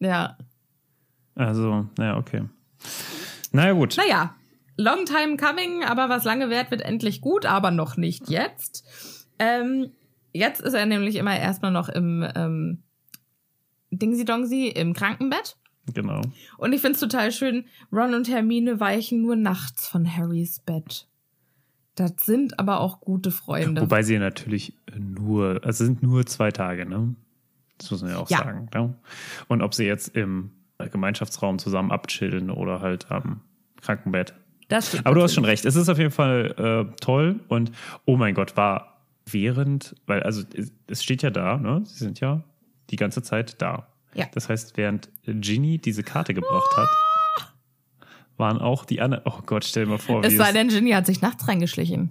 Ja. 0.00 0.36
Also, 1.34 1.86
naja, 1.96 2.16
okay. 2.16 2.44
Naja, 3.52 3.72
gut. 3.72 3.96
Naja, 3.96 4.34
long 4.76 5.04
time 5.06 5.36
coming, 5.36 5.84
aber 5.84 6.08
was 6.08 6.24
lange 6.24 6.50
währt, 6.50 6.70
wird 6.70 6.82
endlich 6.82 7.20
gut, 7.20 7.46
aber 7.46 7.70
noch 7.70 7.96
nicht 7.96 8.28
jetzt. 8.28 8.84
Ähm, 9.38 9.90
jetzt 10.32 10.60
ist 10.60 10.74
er 10.74 10.86
nämlich 10.86 11.16
immer 11.16 11.38
erstmal 11.38 11.70
noch 11.72 11.88
im 11.88 12.26
ähm, 12.34 12.82
Dingsi 13.90 14.24
Dongsi 14.24 14.68
im 14.68 14.92
Krankenbett. 14.94 15.56
Genau. 15.94 16.20
Und 16.58 16.72
ich 16.72 16.80
find's 16.80 16.98
total 17.00 17.30
schön, 17.30 17.64
Ron 17.92 18.14
und 18.14 18.28
Hermine 18.28 18.80
weichen 18.80 19.22
nur 19.22 19.36
nachts 19.36 19.86
von 19.86 20.04
Harrys 20.16 20.58
Bett. 20.60 21.06
Das 21.94 22.12
sind 22.24 22.58
aber 22.58 22.80
auch 22.80 23.00
gute 23.00 23.30
Freunde. 23.30 23.80
Wobei 23.80 24.02
sie 24.02 24.18
natürlich 24.18 24.74
nur, 24.98 25.60
also 25.64 25.68
es 25.68 25.78
sind 25.78 26.02
nur 26.02 26.26
zwei 26.26 26.50
Tage, 26.50 26.84
ne? 26.86 27.14
Das 27.78 27.90
muss 27.90 28.02
man 28.02 28.10
ja 28.10 28.18
auch 28.18 28.28
Ja. 28.28 28.38
sagen. 28.38 28.68
Ne? 28.74 28.94
Und 29.48 29.62
ob 29.62 29.74
sie 29.74 29.84
jetzt 29.84 30.08
im 30.16 30.50
Gemeinschaftsraum 30.90 31.58
zusammen 31.58 31.90
abchillen 31.92 32.50
oder 32.50 32.80
halt 32.80 33.10
am 33.10 33.40
Krankenbett. 33.80 34.34
das 34.68 34.88
stimmt. 34.88 35.06
Aber 35.06 35.14
du 35.14 35.22
hast 35.22 35.34
schon 35.34 35.44
recht. 35.44 35.64
Es 35.64 35.76
ist 35.76 35.88
auf 35.88 35.98
jeden 35.98 36.10
Fall 36.10 36.88
äh, 36.90 36.96
toll 37.00 37.40
und 37.48 37.72
oh 38.04 38.16
mein 38.16 38.34
Gott, 38.34 38.56
war 38.56 39.00
während, 39.30 39.94
weil 40.06 40.22
also 40.22 40.42
es- 40.88 41.02
steht 41.04 41.22
ja 41.22 41.30
da, 41.30 41.56
ne? 41.58 41.82
Sie 41.84 41.98
sind 42.04 42.20
ja 42.20 42.42
die 42.90 42.96
ganze 42.96 43.22
Zeit 43.22 43.60
da. 43.60 43.88
Ja. 44.14 44.26
Das 44.32 44.48
heißt, 44.48 44.76
während 44.76 45.10
Ginny 45.26 45.78
diese 45.78 46.02
Karte 46.02 46.32
gebracht 46.34 46.70
hat, 46.76 46.88
waren 48.38 48.58
auch 48.58 48.84
die 48.84 49.00
anderen. 49.00 49.24
Oh 49.26 49.40
Gott, 49.44 49.64
stell 49.64 49.84
dir 49.84 49.90
mal 49.90 49.98
vor, 49.98 50.24
Es 50.24 50.36
sei 50.36 50.48
es, 50.48 50.52
denn, 50.52 50.68
Ginny 50.68 50.90
hat 50.92 51.06
sich 51.06 51.20
nachts 51.22 51.46
reingeschlichen. 51.48 52.10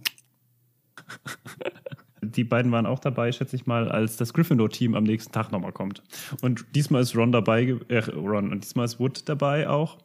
die 2.26 2.44
beiden 2.44 2.72
waren 2.72 2.86
auch 2.86 3.00
dabei, 3.00 3.32
schätze 3.32 3.56
ich 3.56 3.66
mal, 3.66 3.90
als 3.90 4.18
das 4.18 4.34
Gryffindor-Team 4.34 4.96
am 4.96 5.04
nächsten 5.04 5.32
Tag 5.32 5.52
nochmal 5.52 5.72
kommt. 5.72 6.02
Und 6.42 6.66
diesmal 6.76 7.02
ist 7.02 7.16
Ron 7.16 7.32
dabei, 7.32 7.76
äh, 7.88 8.00
Ron, 8.10 8.52
und 8.52 8.64
diesmal 8.64 8.86
ist 8.86 9.00
Wood 9.00 9.28
dabei 9.30 9.70
auch. 9.70 9.98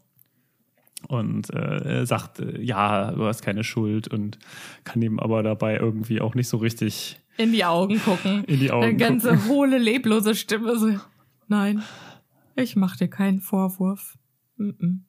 Und 1.09 1.49
äh, 1.55 1.99
er 1.99 2.07
sagt, 2.07 2.41
äh, 2.41 2.61
ja, 2.61 3.13
du 3.13 3.25
hast 3.25 3.43
keine 3.43 3.65
Schuld 3.65 4.09
und 4.09 4.39
kann 4.85 5.01
ihm 5.01 5.19
aber 5.19 5.43
dabei 5.43 5.77
irgendwie 5.77 6.21
auch 6.21 6.35
nicht 6.35 6.49
so 6.49 6.59
richtig 6.59 7.19
In 7.39 7.53
die 7.53 7.65
Augen 7.65 7.99
gucken. 8.01 8.45
in 8.47 8.61
die 8.61 8.71
Augen 8.71 8.85
Eine 8.85 8.97
ganze 8.97 9.31
gucken. 9.31 9.49
hohle, 9.49 9.79
leblose 9.79 10.35
Stimme. 10.35 10.79
So, 10.79 10.99
nein, 11.49 11.83
ich 12.55 12.77
mach 12.77 12.97
dir 12.97 13.09
keinen 13.09 13.41
Vorwurf. 13.41 14.19
Mm-mm. 14.59 15.01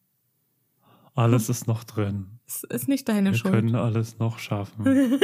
Alles 1.13 1.49
ist 1.49 1.67
noch 1.67 1.83
drin. 1.83 2.39
Es 2.47 2.63
ist 2.63 2.87
nicht 2.87 3.09
deine 3.09 3.31
Wir 3.31 3.37
Schuld. 3.37 3.53
können 3.53 3.75
alles 3.75 4.17
noch 4.17 4.39
schaffen. 4.39 4.85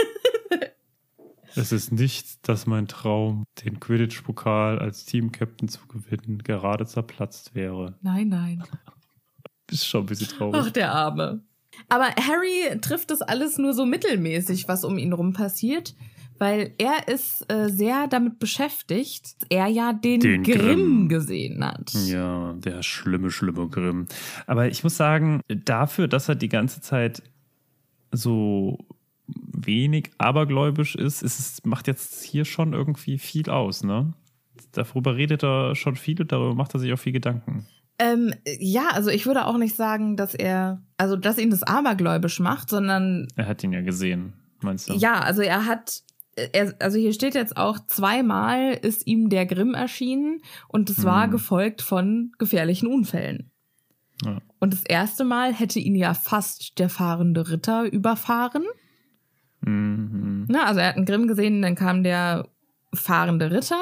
es 1.56 1.72
ist 1.72 1.92
nicht, 1.92 2.48
dass 2.48 2.68
mein 2.68 2.88
Traum, 2.88 3.44
den 3.64 3.80
Quidditch-Pokal 3.80 4.80
als 4.80 5.06
Team-Captain 5.06 5.70
zu 5.70 5.80
gewinnen, 5.88 6.40
gerade 6.44 6.86
zerplatzt 6.86 7.56
wäre. 7.56 7.96
Nein, 8.02 8.30
nein. 8.30 8.64
Ist 9.72 9.86
schon 9.86 10.04
ein 10.04 10.06
bisschen 10.06 10.30
traurig. 10.30 10.62
Ach, 10.64 10.72
der 10.72 10.94
Arme. 10.94 11.42
Aber 11.90 12.06
Harry 12.06 12.80
trifft 12.80 13.12
das 13.12 13.22
alles 13.22 13.58
nur 13.58 13.74
so 13.74 13.86
mittelmäßig, 13.86 14.68
was 14.70 14.86
um 14.86 14.98
ihn 14.98 15.12
rum 15.12 15.34
passiert, 15.34 15.94
weil 16.40 16.74
er 16.78 17.08
ist 17.08 17.52
äh, 17.52 17.68
sehr 17.70 18.08
damit 18.08 18.40
beschäftigt, 18.40 19.36
er 19.50 19.68
ja 19.68 19.92
den, 19.92 20.22
Den 20.22 20.44
Grimm, 20.44 20.58
Grimm. 20.58 21.10
gesehen 21.10 21.66
hat. 21.66 21.92
Ja, 22.06 22.54
der 22.54 22.82
schlimme, 22.82 23.30
schlimme 23.30 23.68
Grimm. 23.68 24.08
Aber 24.46 24.68
ich 24.70 24.84
muss 24.84 24.96
sagen, 24.98 25.42
dafür, 25.50 26.08
dass 26.08 26.30
er 26.30 26.36
die 26.36 26.50
ganze 26.50 26.80
Zeit 26.80 27.22
so 28.12 28.78
wenig 29.28 30.12
abergläubisch 30.18 30.96
ist, 30.96 31.22
ist 31.22 31.40
es 31.40 31.66
macht 31.66 31.88
jetzt 31.88 32.24
hier 32.24 32.46
schon 32.46 32.74
irgendwie 32.74 33.18
viel 33.18 33.50
aus, 33.50 33.84
ne? 33.84 34.14
darüber 34.72 35.16
redet 35.16 35.44
er 35.44 35.76
schon 35.76 35.96
viel 35.96 36.20
und 36.22 36.32
darüber 36.32 36.54
macht 36.56 36.74
er 36.74 36.80
sich 36.80 36.92
auch 36.94 37.00
viel 37.00 37.14
Gedanken. 37.14 37.66
Ähm, 38.00 38.34
ja, 38.60 38.90
also 38.94 39.10
ich 39.10 39.26
würde 39.26 39.46
auch 39.46 39.58
nicht 39.58 39.76
sagen, 39.76 40.18
dass 40.18 40.36
er, 40.36 40.84
also 40.98 41.16
dass 41.16 41.38
ihn 41.40 41.50
das 41.50 41.64
abergläubisch 41.64 42.40
macht, 42.40 42.70
sondern. 42.70 43.28
Er 43.36 43.48
hat 43.48 43.64
ihn 43.64 43.74
ja 43.74 43.82
gesehen, 43.82 44.34
meinst 44.62 44.90
du? 44.90 44.94
Ja, 44.94 45.20
also 45.20 45.42
er 45.42 45.66
hat, 45.66 46.04
er, 46.36 46.76
also 46.80 47.00
hier 47.00 47.14
steht 47.14 47.34
jetzt 47.34 47.58
auch 47.58 47.80
zweimal 47.88 48.74
ist 48.74 49.08
ihm 49.08 49.30
der 49.30 49.48
Grimm 49.48 49.74
erschienen 49.74 50.42
und 50.68 50.90
es 50.92 51.04
war 51.04 51.28
Mhm. 51.28 51.32
gefolgt 51.32 51.82
von 51.82 52.32
gefährlichen 52.38 52.88
Unfällen. 52.88 53.52
Ja. 54.24 54.40
Und 54.60 54.74
das 54.74 54.84
erste 54.84 55.24
Mal 55.24 55.54
hätte 55.54 55.80
ihn 55.80 55.96
ja 55.96 56.14
fast 56.14 56.78
der 56.80 56.90
fahrende 56.90 57.50
Ritter 57.50 57.92
überfahren. 57.92 58.64
Mhm. 59.68 60.46
Ne? 60.50 60.66
Also 60.66 60.80
er 60.80 60.90
hat 60.90 60.96
einen 60.96 61.06
Grimm 61.06 61.28
gesehen, 61.28 61.62
dann 61.62 61.76
kam 61.76 62.04
der 62.04 62.48
fahrende 62.94 63.52
Ritter. 63.52 63.82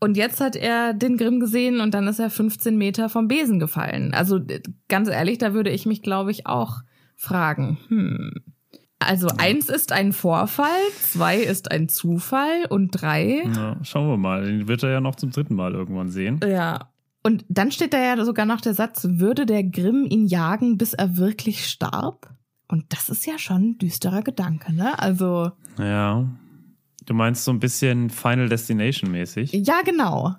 Und 0.00 0.16
jetzt 0.16 0.40
hat 0.40 0.54
er 0.54 0.94
den 0.94 1.16
Grimm 1.16 1.40
gesehen 1.40 1.80
und 1.80 1.92
dann 1.92 2.06
ist 2.06 2.20
er 2.20 2.30
15 2.30 2.76
Meter 2.78 3.08
vom 3.08 3.26
Besen 3.26 3.58
gefallen. 3.58 4.14
Also 4.14 4.36
äh, 4.36 4.60
ganz 4.88 5.08
ehrlich, 5.08 5.38
da 5.38 5.54
würde 5.54 5.70
ich 5.70 5.86
mich, 5.86 6.02
glaube 6.02 6.30
ich, 6.30 6.46
auch 6.46 6.80
fragen. 7.16 7.78
Hm. 7.88 8.30
Also 9.00 9.28
eins 9.38 9.68
ist 9.68 9.92
ein 9.92 10.12
Vorfall, 10.12 10.80
zwei 11.00 11.36
ist 11.36 11.70
ein 11.70 11.88
Zufall 11.88 12.66
und 12.68 12.90
drei, 12.90 13.44
Ja, 13.54 13.76
schauen 13.82 14.08
wir 14.08 14.16
mal. 14.16 14.44
Den 14.44 14.66
wird 14.66 14.82
er 14.82 14.90
ja 14.90 15.00
noch 15.00 15.14
zum 15.14 15.30
dritten 15.30 15.54
Mal 15.54 15.72
irgendwann 15.74 16.10
sehen. 16.10 16.40
ja. 16.46 16.90
Und 17.24 17.44
dann 17.48 17.72
steht 17.72 17.92
da 17.92 17.98
ja 17.98 18.24
sogar 18.24 18.46
noch 18.46 18.60
der 18.60 18.74
Satz, 18.74 19.06
würde 19.10 19.44
der 19.44 19.64
Grimm 19.64 20.06
ihn 20.08 20.26
jagen, 20.28 20.78
bis 20.78 20.94
er 20.94 21.16
wirklich 21.16 21.66
starb? 21.66 22.30
Und 22.68 22.92
das 22.92 23.08
ist 23.08 23.26
ja 23.26 23.38
schon 23.38 23.70
ein 23.70 23.78
düsterer 23.78 24.22
Gedanke, 24.22 24.72
ne? 24.74 24.98
Also, 24.98 25.52
Ja. 25.78 26.28
Du 27.06 27.14
meinst 27.14 27.44
so 27.44 27.50
ein 27.50 27.58
bisschen 27.58 28.10
Final 28.10 28.50
Destination 28.50 29.10
mäßig? 29.10 29.52
ja, 29.52 29.80
genau. 29.82 30.34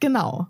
Genau. 0.00 0.48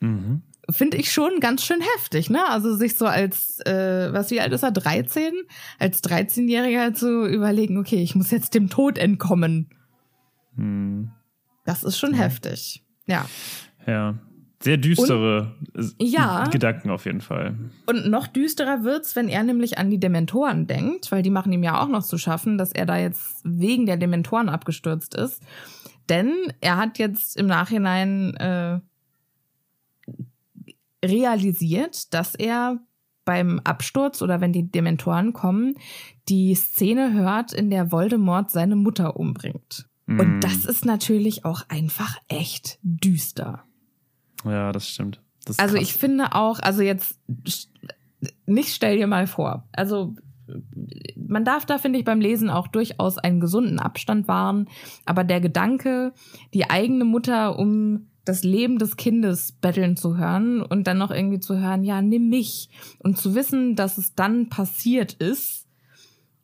Mhm. 0.00 0.42
finde 0.70 0.96
ich 0.96 1.12
schon 1.12 1.40
ganz 1.40 1.62
schön 1.64 1.80
heftig, 1.96 2.30
ne? 2.30 2.48
Also 2.48 2.74
sich 2.76 2.96
so 2.96 3.04
als, 3.06 3.60
äh, 3.66 4.08
was 4.12 4.30
wie 4.30 4.40
alt 4.40 4.52
ist 4.52 4.62
er, 4.62 4.70
13? 4.70 5.32
Als 5.78 6.02
13-Jähriger 6.02 6.94
zu 6.94 7.26
überlegen, 7.26 7.76
okay, 7.78 8.02
ich 8.02 8.14
muss 8.14 8.30
jetzt 8.30 8.54
dem 8.54 8.70
Tod 8.70 8.96
entkommen. 8.96 9.68
Hm. 10.56 11.10
Das 11.66 11.84
ist 11.84 11.98
schon 11.98 12.14
heftig. 12.14 12.82
Ja. 13.06 13.26
Ja. 13.86 14.18
Sehr 14.62 14.76
düstere 14.76 15.56
äh, 15.74 15.82
Ja. 15.98 16.44
Gedanken 16.44 16.90
auf 16.90 17.04
jeden 17.04 17.20
Fall. 17.20 17.56
Und 17.86 18.08
noch 18.08 18.26
düsterer 18.26 18.84
wird's, 18.84 19.16
wenn 19.16 19.28
er 19.28 19.42
nämlich 19.42 19.78
an 19.78 19.90
die 19.90 19.98
Dementoren 19.98 20.66
denkt, 20.66 21.10
weil 21.10 21.22
die 21.22 21.30
machen 21.30 21.52
ihm 21.52 21.62
ja 21.62 21.82
auch 21.82 21.88
noch 21.88 22.04
zu 22.04 22.16
schaffen, 22.18 22.58
dass 22.58 22.72
er 22.72 22.86
da 22.86 22.96
jetzt 22.96 23.40
wegen 23.44 23.86
der 23.86 23.96
Dementoren 23.96 24.48
abgestürzt 24.48 25.14
ist. 25.14 25.42
Denn 26.08 26.32
er 26.60 26.76
hat 26.76 26.98
jetzt 26.98 27.36
im 27.36 27.46
Nachhinein 27.46 28.34
äh, 28.34 28.80
realisiert, 31.04 32.12
dass 32.14 32.34
er 32.34 32.78
beim 33.24 33.60
Absturz 33.64 34.22
oder 34.22 34.40
wenn 34.40 34.52
die 34.52 34.70
Dementoren 34.70 35.32
kommen, 35.32 35.74
die 36.28 36.54
Szene 36.54 37.12
hört, 37.12 37.52
in 37.52 37.70
der 37.70 37.92
Voldemort 37.92 38.50
seine 38.50 38.76
Mutter 38.76 39.16
umbringt. 39.16 39.88
Mm. 40.06 40.20
Und 40.20 40.40
das 40.40 40.64
ist 40.66 40.84
natürlich 40.84 41.44
auch 41.44 41.62
einfach 41.68 42.16
echt 42.28 42.78
düster. 42.82 43.64
Ja, 44.44 44.72
das 44.72 44.88
stimmt. 44.88 45.20
Das 45.44 45.58
Also 45.58 45.74
krass. 45.76 45.84
ich 45.84 45.94
finde 45.94 46.34
auch, 46.34 46.60
also 46.60 46.82
jetzt 46.82 47.18
nicht 48.46 48.74
stell 48.74 48.96
dir 48.96 49.06
mal 49.06 49.26
vor. 49.26 49.68
Also 49.72 50.14
man 51.16 51.44
darf 51.44 51.66
da, 51.66 51.78
finde 51.78 51.98
ich, 51.98 52.04
beim 52.04 52.20
Lesen 52.20 52.50
auch 52.50 52.68
durchaus 52.68 53.18
einen 53.18 53.40
gesunden 53.40 53.78
Abstand 53.78 54.28
wahren. 54.28 54.68
Aber 55.04 55.24
der 55.24 55.40
Gedanke, 55.40 56.12
die 56.52 56.68
eigene 56.70 57.04
Mutter 57.04 57.58
um 57.58 58.08
das 58.24 58.44
Leben 58.44 58.78
des 58.78 58.96
Kindes 58.96 59.52
betteln 59.52 59.96
zu 59.96 60.16
hören 60.16 60.62
und 60.62 60.86
dann 60.86 60.98
noch 60.98 61.10
irgendwie 61.10 61.40
zu 61.40 61.58
hören, 61.58 61.82
ja, 61.82 62.02
nimm 62.02 62.28
mich. 62.28 62.70
Und 63.00 63.18
zu 63.18 63.34
wissen, 63.34 63.74
dass 63.74 63.98
es 63.98 64.14
dann 64.14 64.48
passiert 64.48 65.14
ist, 65.14 65.66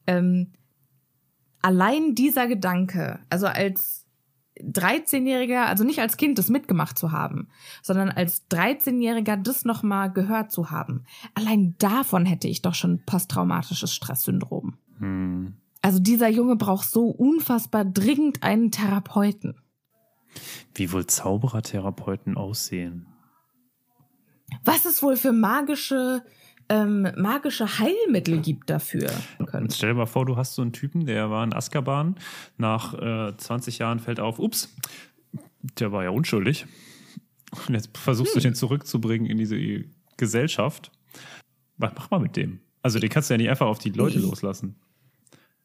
ähm, 0.06 0.52
allein 1.62 2.14
dieser 2.14 2.48
Gedanke, 2.48 3.20
also 3.30 3.46
als 3.46 4.06
13-Jähriger, 4.62 5.66
also 5.66 5.85
nicht 5.85 6.01
als 6.01 6.16
Kind 6.16 6.38
das 6.38 6.49
mitgemacht 6.49 6.99
zu 6.99 7.12
haben, 7.12 7.49
sondern 7.83 8.11
als 8.11 8.49
13-Jähriger 8.51 9.37
das 9.37 9.64
nochmal 9.64 10.12
gehört 10.12 10.53
zu 10.53 10.71
haben. 10.71 11.05
Allein 11.35 11.75
davon 11.79 12.27
hätte 12.27 12.49
ich 12.49 12.62
doch 12.62 12.75
schon 12.75 13.03
posttraumatisches 13.05 13.94
Stresssyndrom. 13.94 14.79
Hm. 14.99 15.57
Also 15.83 16.01
dieser 16.01 16.29
Junge 16.29 16.57
braucht 16.57 16.90
so 16.90 17.07
unfassbar 17.07 17.85
dringend 17.85 18.42
einen 18.42 18.71
Therapeuten. 18.71 19.61
Wie 20.75 20.92
wohl 20.92 21.07
Zauberertherapeuten 21.07 22.37
aussehen? 22.37 23.07
Was 24.64 24.85
es 24.85 25.03
wohl 25.03 25.16
für 25.16 25.33
magische, 25.33 26.25
ähm, 26.68 27.09
magische 27.16 27.78
Heilmittel 27.78 28.40
gibt 28.40 28.68
dafür. 28.70 29.11
Und 29.52 29.72
stell 29.72 29.90
dir 29.90 29.94
mal 29.94 30.07
vor, 30.07 30.26
du 30.26 30.37
hast 30.37 30.54
so 30.54 30.62
einen 30.62 30.72
Typen, 30.72 31.07
der 31.07 31.31
war 31.31 31.42
in 31.44 31.52
Azkaban, 31.54 32.16
nach 32.57 32.94
äh, 32.94 33.37
20 33.37 33.78
Jahren 33.78 33.98
fällt 34.00 34.20
auf, 34.20 34.38
ups, 34.38 34.74
der 35.78 35.92
war 35.92 36.04
ja 36.04 36.11
unschuldig. 36.11 36.66
Und 37.66 37.74
jetzt 37.74 37.96
versuchst 37.96 38.35
Hm. 38.35 38.40
du 38.42 38.48
den 38.48 38.54
zurückzubringen 38.54 39.26
in 39.31 39.38
diese 39.38 39.85
Gesellschaft. 40.16 40.92
Was 41.78 41.92
mach 41.96 42.11
mal 42.11 42.20
mit 42.20 42.37
dem? 42.37 42.61
Also 42.83 42.98
den 42.98 43.09
kannst 43.09 43.31
du 43.31 43.35
ja 43.35 43.38
nicht 43.38 43.50
einfach 43.50 43.66
auf 43.66 43.78
die 43.78 43.90
Leute 43.90 44.18
loslassen. 44.18 44.76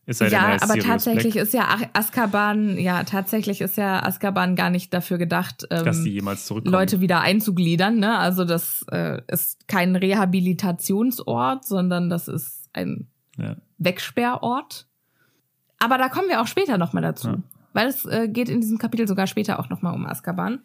Es 0.05 0.17
sei 0.17 0.25
denn, 0.25 0.33
Ja, 0.33 0.49
er 0.49 0.63
aber 0.63 0.73
Sirius 0.73 0.85
tatsächlich 0.85 1.33
Black, 1.35 1.43
ist 1.45 1.53
ja 1.53 1.77
Azkaban, 1.93 2.77
ja, 2.77 3.03
tatsächlich 3.05 3.61
ist 3.61 3.77
ja 3.77 4.03
Azkaban 4.03 4.55
gar 4.57 4.69
nicht 4.69 4.93
dafür 4.93 5.17
gedacht, 5.17 5.65
ähm, 5.71 5.85
dass 5.85 6.03
die 6.03 6.09
jemals 6.11 6.45
zurückkommen. 6.45 6.73
Leute 6.73 6.99
wieder 6.99 7.21
einzugliedern. 7.21 7.99
Ne? 7.99 8.17
Also 8.17 8.43
das 8.43 8.85
äh, 8.91 9.21
ist 9.27 9.67
kein 9.67 9.95
Rehabilitationsort, 9.95 11.65
sondern 11.65 12.09
das 12.09 12.27
ist 12.27 12.69
ein 12.73 13.07
Ja. 13.37 13.55
Wegsperrort. 13.77 14.87
Aber 15.79 15.97
da 15.97 16.09
kommen 16.09 16.29
wir 16.29 16.41
auch 16.41 16.47
später 16.47 16.77
nochmal 16.77 17.03
dazu. 17.03 17.27
Ja. 17.29 17.37
Weil 17.73 17.87
es 17.87 18.05
äh, 18.05 18.27
geht 18.27 18.49
in 18.49 18.61
diesem 18.61 18.77
Kapitel 18.77 19.07
sogar 19.07 19.25
später 19.25 19.59
auch 19.59 19.69
nochmal 19.69 19.95
um 19.95 20.05
Azkaban. 20.05 20.59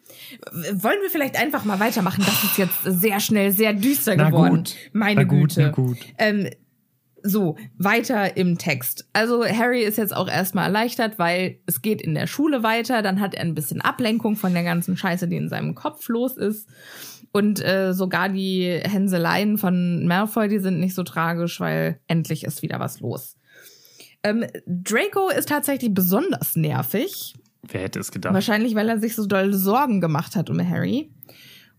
Wollen 0.52 1.00
wir 1.02 1.10
vielleicht 1.10 1.40
einfach 1.40 1.64
mal 1.64 1.80
weitermachen? 1.80 2.22
Das 2.26 2.44
ist 2.44 2.58
jetzt 2.58 2.82
sehr 2.84 3.18
schnell 3.18 3.50
sehr 3.50 3.72
düster 3.72 4.14
Na 4.14 4.28
geworden. 4.28 4.56
gut. 4.58 4.74
Meine 4.92 5.22
Na 5.22 5.24
gut, 5.24 5.40
Güte. 5.54 5.62
na 5.62 5.68
gut. 5.70 5.96
Ähm, 6.18 6.50
so, 7.22 7.56
weiter 7.76 8.36
im 8.36 8.58
Text. 8.58 9.08
Also 9.12 9.44
Harry 9.44 9.82
ist 9.82 9.98
jetzt 9.98 10.14
auch 10.14 10.28
erstmal 10.28 10.66
erleichtert, 10.66 11.18
weil 11.18 11.58
es 11.66 11.82
geht 11.82 12.00
in 12.00 12.14
der 12.14 12.26
Schule 12.26 12.62
weiter. 12.62 13.02
Dann 13.02 13.20
hat 13.20 13.34
er 13.34 13.42
ein 13.42 13.54
bisschen 13.54 13.80
Ablenkung 13.80 14.36
von 14.36 14.52
der 14.52 14.64
ganzen 14.64 14.96
Scheiße, 14.96 15.28
die 15.28 15.36
in 15.36 15.48
seinem 15.48 15.74
Kopf 15.74 16.08
los 16.08 16.36
ist. 16.36 16.68
Und 17.32 17.64
äh, 17.64 17.92
sogar 17.92 18.28
die 18.28 18.80
Hänseleien 18.82 19.58
von 19.58 20.06
Malfoy, 20.06 20.48
die 20.48 20.60
sind 20.60 20.80
nicht 20.80 20.94
so 20.94 21.02
tragisch, 21.02 21.60
weil 21.60 22.00
endlich 22.06 22.44
ist 22.44 22.62
wieder 22.62 22.80
was 22.80 23.00
los. 23.00 23.36
Ähm, 24.22 24.44
Draco 24.66 25.28
ist 25.28 25.48
tatsächlich 25.48 25.92
besonders 25.92 26.56
nervig. 26.56 27.34
Wer 27.62 27.82
hätte 27.82 28.00
es 28.00 28.10
gedacht? 28.12 28.34
Wahrscheinlich, 28.34 28.74
weil 28.74 28.88
er 28.88 28.98
sich 28.98 29.14
so 29.14 29.26
doll 29.26 29.52
Sorgen 29.52 30.00
gemacht 30.00 30.36
hat 30.36 30.50
um 30.50 30.58
Harry. 30.68 31.10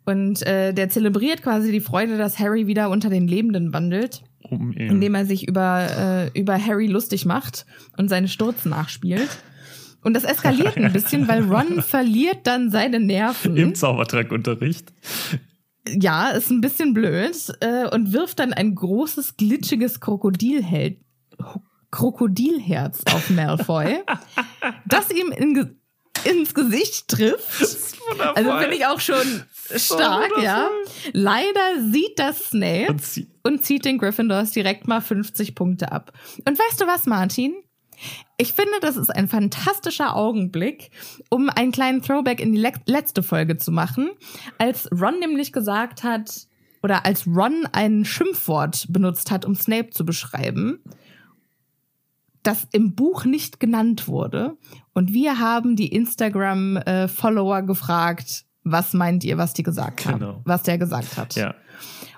Und 0.06 0.46
äh, 0.46 0.74
der 0.74 0.90
zelebriert 0.90 1.44
quasi 1.44 1.72
die 1.72 1.82
Freude, 1.82 2.18
dass 2.18 2.40
Harry 2.40 2.68
wieder 2.68 2.90
unter 2.90 3.10
den 3.10 3.28
Lebenden 3.28 3.74
wandelt 3.74 4.24
Um 4.50 4.72
ihn. 4.74 4.90
indem 4.92 5.16
er 5.16 5.26
sich 5.26 5.48
über, 5.48 6.30
äh, 6.34 6.40
über 6.40 6.58
Harry 6.64 6.88
lustig 6.88 7.26
macht 7.26 7.66
und 7.98 8.10
seine 8.10 8.28
Stürze 8.28 8.70
nachspielt. 8.70 9.30
Und 10.02 10.14
das 10.14 10.24
eskaliert 10.24 10.78
ein 10.78 10.94
bisschen, 10.94 11.28
weil 11.28 11.44
Ron 11.44 11.82
verliert 11.82 12.48
dann 12.48 12.72
seine 12.72 13.00
Nerven. 13.00 13.58
Im 13.58 13.76
Zaubertrankunterricht. 13.76 14.94
Ja, 15.88 16.30
ist 16.30 16.52
ein 16.52 16.62
bisschen 16.62 16.94
blöd 16.94 17.36
äh, 17.62 17.88
und 17.90 18.14
wirft 18.14 18.40
dann 18.40 18.54
ein 18.54 18.76
großes, 18.76 19.38
glitschiges 19.38 20.00
Krokodilhel 20.00 20.98
Krokodilherz 21.92 23.04
auf 23.14 23.30
Malfoy, 23.32 24.00
das 24.86 25.10
ihm 25.10 25.32
in, 25.32 25.79
ins 26.26 26.54
Gesicht 26.54 27.08
trifft. 27.08 27.98
Also 28.36 28.58
finde 28.58 28.76
ich 28.76 28.86
auch 28.86 29.00
schon 29.00 29.44
stark, 29.76 30.32
ja. 30.42 30.70
Leider 31.14 31.62
sieht 31.92 32.18
das 32.18 32.46
Snape 32.50 32.88
Und 32.90 33.04
sie- 33.06 33.28
und 33.44 33.64
zieht 33.64 33.86
den 33.86 33.98
Gryffindors 33.98 34.52
direkt 34.52 34.88
mal 34.88 35.02
50 35.02 35.56
Punkte 35.56 35.92
ab. 35.92 36.12
Und 36.46 36.58
weißt 36.58 36.82
du 36.82 36.88
was, 36.88 37.06
Martin? 37.06 37.54
Ich 38.38 38.54
finde, 38.54 38.72
das 38.82 38.96
ist 38.96 39.10
ein 39.10 39.28
fantastischer 39.28 40.16
Augenblick, 40.16 40.90
um 41.30 41.50
einen 41.50 41.72
kleinen 41.72 42.02
Throwback 42.02 42.40
in 42.40 42.54
die 42.54 42.60
le 42.60 42.72
letzte 42.86 43.22
Folge 43.22 43.58
zu 43.58 43.72
machen, 43.72 44.12
als 44.58 44.90
Ron 44.92 45.20
nämlich 45.20 45.52
gesagt 45.52 46.04
hat, 46.04 46.48
oder 46.82 47.06
als 47.06 47.28
Ron 47.28 47.68
ein 47.74 48.06
Schimpfwort 48.06 48.86
benutzt 48.90 49.32
hat, 49.32 49.44
um 49.44 49.54
Snape 49.56 49.90
zu 49.90 50.06
beschreiben, 50.06 50.82
das 52.50 52.68
im 52.72 52.96
Buch 52.96 53.26
nicht 53.26 53.60
genannt 53.60 54.08
wurde. 54.08 54.58
Und 54.94 55.14
wir 55.14 55.40
haben 55.40 55.76
die 55.76 55.88
Instagram-Follower 55.94 57.62
gefragt, 57.64 58.46
was 58.64 58.94
meint 58.94 59.24
ihr, 59.24 59.38
was 59.38 59.54
die 59.54 59.64
gesagt 59.64 60.06
haben, 60.06 60.20
Genau. 60.20 60.42
was 60.46 60.64
der 60.64 60.78
gesagt 60.78 61.18
hat. 61.18 61.36
Ja. 61.36 61.56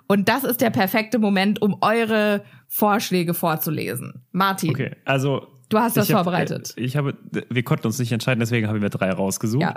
Und 0.07 0.27
das 0.27 0.43
ist 0.43 0.61
der 0.61 0.69
perfekte 0.71 1.19
Moment, 1.19 1.61
um 1.61 1.77
eure 1.81 2.43
Vorschläge 2.67 3.33
vorzulesen. 3.33 4.25
Martin. 4.31 4.71
Okay, 4.71 4.95
also 5.05 5.47
Du 5.69 5.79
hast 5.79 5.95
das 5.95 6.09
ich 6.09 6.13
hab, 6.13 6.25
vorbereitet. 6.25 6.73
äh, 6.77 6.81
Ich 6.81 6.97
habe, 6.97 7.15
wir 7.49 7.63
konnten 7.63 7.87
uns 7.87 7.97
nicht 7.97 8.11
entscheiden, 8.11 8.41
deswegen 8.41 8.67
haben 8.67 8.81
wir 8.81 8.89
drei 8.89 9.09
rausgesucht. 9.11 9.61
Ja. 9.61 9.75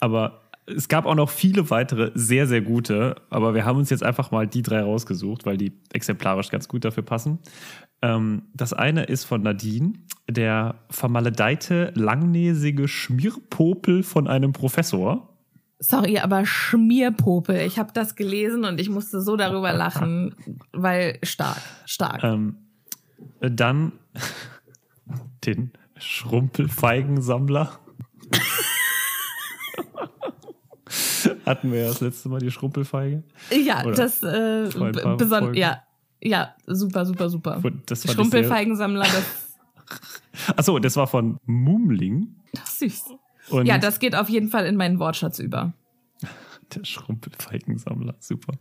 Aber 0.00 0.40
es 0.66 0.88
gab 0.88 1.06
auch 1.06 1.14
noch 1.14 1.30
viele 1.30 1.70
weitere 1.70 2.10
sehr, 2.14 2.48
sehr 2.48 2.60
gute. 2.60 3.14
Aber 3.30 3.54
wir 3.54 3.64
haben 3.64 3.78
uns 3.78 3.88
jetzt 3.90 4.02
einfach 4.02 4.32
mal 4.32 4.48
die 4.48 4.62
drei 4.62 4.80
rausgesucht, 4.82 5.46
weil 5.46 5.56
die 5.56 5.72
exemplarisch 5.92 6.48
ganz 6.50 6.66
gut 6.66 6.84
dafür 6.84 7.04
passen. 7.04 7.38
Ähm, 8.00 8.42
das 8.54 8.72
eine 8.72 9.04
ist 9.04 9.24
von 9.24 9.42
Nadine, 9.42 9.94
der 10.28 10.76
vermaledeite, 10.90 11.92
langnäsige 11.94 12.86
Schmierpopel 12.86 14.02
von 14.02 14.28
einem 14.28 14.52
Professor. 14.52 15.28
Sorry, 15.80 16.18
aber 16.18 16.44
Schmierpopel. 16.44 17.60
Ich 17.60 17.78
habe 17.78 17.92
das 17.92 18.16
gelesen 18.16 18.64
und 18.64 18.80
ich 18.80 18.90
musste 18.90 19.20
so 19.20 19.36
darüber 19.36 19.72
lachen, 19.72 20.34
weil 20.72 21.20
stark, 21.22 21.62
stark. 21.86 22.24
Ähm, 22.24 22.56
dann 23.40 23.92
den 25.46 25.72
Schrumpelfeigensammler. 25.96 27.78
Hatten 31.44 31.72
wir 31.72 31.80
ja 31.80 31.88
das 31.88 32.00
letzte 32.00 32.28
Mal 32.28 32.40
die 32.40 32.50
Schrumpelfeige. 32.50 33.22
ja, 33.50 33.84
oder 33.84 33.94
das 33.94 34.22
äh, 34.22 34.68
besonders, 35.16 35.56
ja, 35.56 35.82
ja, 36.22 36.54
super, 36.66 37.06
super, 37.06 37.30
super. 37.30 37.62
Das 37.86 38.10
Schrumpelfeigensammler, 38.10 39.04
das, 39.04 39.48
Achso, 40.56 40.78
das 40.78 40.96
war 40.96 41.06
von 41.06 41.38
Mumling. 41.46 42.36
das 42.52 42.82
ist 42.82 43.06
süß. 43.06 43.18
Und 43.50 43.66
Ja, 43.66 43.78
das 43.78 43.98
geht 43.98 44.14
auf 44.14 44.28
jeden 44.28 44.48
Fall 44.48 44.66
in 44.66 44.76
meinen 44.76 44.98
Wortschatz 44.98 45.38
über. 45.38 45.72
Der 46.74 46.84
Schrumpelfeigensammler, 46.84 48.14
super. 48.18 48.54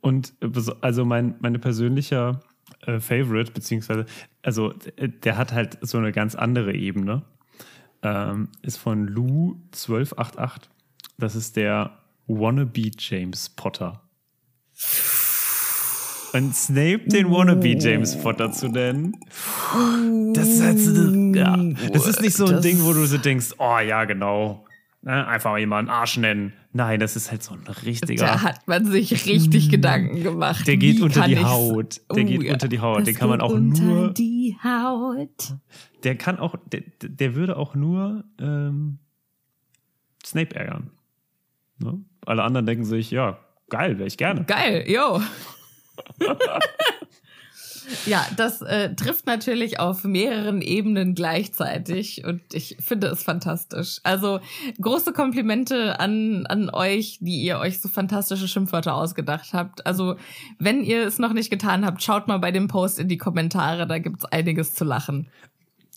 Und 0.00 0.34
äh, 0.40 0.50
also 0.80 1.04
mein 1.04 1.36
meine 1.40 1.58
persönlicher 1.58 2.40
äh, 2.86 3.00
Favorite, 3.00 3.52
beziehungsweise, 3.52 4.06
also 4.42 4.74
äh, 4.96 5.08
der 5.08 5.36
hat 5.36 5.52
halt 5.52 5.78
so 5.82 5.98
eine 5.98 6.12
ganz 6.12 6.34
andere 6.34 6.74
Ebene, 6.74 7.22
ähm, 8.02 8.48
ist 8.62 8.78
von 8.78 9.06
Lou 9.06 9.60
1288. 9.66 10.70
Das 11.18 11.34
ist 11.34 11.56
der 11.56 11.98
Wannabe 12.26 12.90
James 12.98 13.48
Potter. 13.48 14.02
Und 16.32 16.54
Snape 16.54 17.00
den 17.06 17.30
Wannabe 17.30 17.68
James 17.78 18.16
Potter 18.16 18.52
zu 18.52 18.68
nennen, 18.68 19.16
das 20.34 20.48
ist, 20.48 20.62
halt 20.62 20.78
so 20.78 20.92
ja, 21.34 21.56
das 21.92 22.06
ist 22.06 22.20
nicht 22.20 22.34
so 22.36 22.44
ein 22.46 22.52
Das- 22.52 22.60
Ding, 22.62 22.82
wo 22.82 22.92
du 22.92 23.06
so 23.06 23.16
denkst, 23.18 23.54
oh 23.58 23.78
ja, 23.78 24.04
genau, 24.04 24.64
ne, 25.02 25.26
einfach 25.26 25.52
mal 25.52 25.58
jemanden 25.58 25.90
Arsch 25.90 26.18
nennen. 26.18 26.52
Nein, 26.74 27.00
das 27.00 27.16
ist 27.16 27.30
halt 27.30 27.42
so 27.42 27.54
ein 27.54 27.64
richtiger. 27.86 28.26
Da 28.26 28.42
hat 28.42 28.68
man 28.68 28.84
sich 28.84 29.26
richtig 29.26 29.70
Gedanken 29.70 30.22
gemacht. 30.22 30.62
Mm. 30.62 30.64
Der 30.66 30.76
geht 30.76 30.98
Wie 30.98 31.02
unter 31.02 31.26
die 31.26 31.42
Haut. 31.42 32.00
Der 32.14 32.24
geht 32.24 32.42
ja. 32.42 32.52
unter 32.52 32.68
die 32.68 32.80
Haut. 32.80 32.98
Das 32.98 33.04
Den 33.06 33.14
kann 33.16 33.30
man 33.30 33.40
auch 33.40 33.50
unter 33.52 33.82
nur. 33.82 34.12
die 34.12 34.54
Haut. 34.62 35.54
Der 36.04 36.14
kann 36.16 36.38
auch. 36.38 36.56
Der, 36.70 36.82
der 37.02 37.34
würde 37.34 37.56
auch 37.56 37.74
nur 37.74 38.24
ähm, 38.38 38.98
Snape 40.24 40.54
ärgern. 40.54 40.90
Ne? 41.78 42.00
Alle 42.26 42.42
anderen 42.42 42.66
denken 42.66 42.84
sich, 42.84 43.10
ja, 43.10 43.38
geil, 43.70 43.96
wäre 43.98 44.06
ich 44.06 44.18
gerne. 44.18 44.44
Geil, 44.44 44.84
yo. 44.86 45.20
ja, 48.06 48.26
das 48.36 48.62
äh, 48.62 48.94
trifft 48.94 49.26
natürlich 49.26 49.80
auf 49.80 50.04
mehreren 50.04 50.60
Ebenen 50.62 51.14
gleichzeitig 51.14 52.24
und 52.24 52.42
ich 52.52 52.76
finde 52.80 53.08
es 53.08 53.22
fantastisch. 53.22 54.00
Also 54.02 54.40
große 54.80 55.12
Komplimente 55.12 55.98
an, 56.00 56.46
an 56.46 56.70
euch, 56.70 57.18
die 57.20 57.42
ihr 57.42 57.58
euch 57.58 57.80
so 57.80 57.88
fantastische 57.88 58.48
Schimpfwörter 58.48 58.94
ausgedacht 58.94 59.52
habt. 59.52 59.86
Also 59.86 60.16
wenn 60.58 60.82
ihr 60.82 61.06
es 61.06 61.18
noch 61.18 61.32
nicht 61.32 61.50
getan 61.50 61.84
habt, 61.84 62.02
schaut 62.02 62.28
mal 62.28 62.38
bei 62.38 62.50
dem 62.50 62.68
Post 62.68 62.98
in 62.98 63.08
die 63.08 63.18
Kommentare, 63.18 63.86
da 63.86 63.98
gibt's 63.98 64.24
einiges 64.24 64.74
zu 64.74 64.84
lachen. 64.84 65.28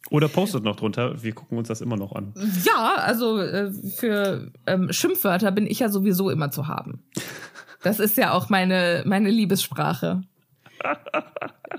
Oder 0.10 0.28
postet 0.28 0.66
noch 0.66 0.76
drunter. 0.76 1.24
Wir 1.24 1.34
gucken 1.34 1.58
uns 1.58 1.70
das 1.70 1.80
immer 1.80 1.96
noch 1.96 2.14
an. 2.14 2.34
Ja, 2.66 2.96
also 2.98 3.40
äh, 3.40 3.72
für 3.72 4.52
ähm, 4.68 4.92
Schimpfwörter 4.92 5.52
bin 5.52 5.66
ich 5.66 5.80
ja 5.80 5.88
sowieso 5.88 6.30
immer 6.30 6.52
zu 6.52 6.68
haben. 6.68 7.02
Das 7.84 8.00
ist 8.00 8.18
ja 8.18 8.32
auch 8.34 8.50
meine, 8.50 9.04
meine 9.06 9.30
Liebessprache. 9.30 10.22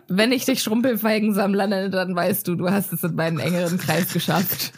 Wenn 0.08 0.32
ich 0.32 0.44
dich 0.44 0.62
Schrumpelfeigensammler 0.62 1.66
nenne, 1.66 1.90
dann 1.90 2.14
weißt 2.14 2.46
du, 2.48 2.54
du 2.54 2.70
hast 2.70 2.92
es 2.92 3.02
in 3.02 3.14
meinen 3.14 3.38
engeren 3.38 3.78
Kreis 3.78 4.12
geschafft. 4.12 4.72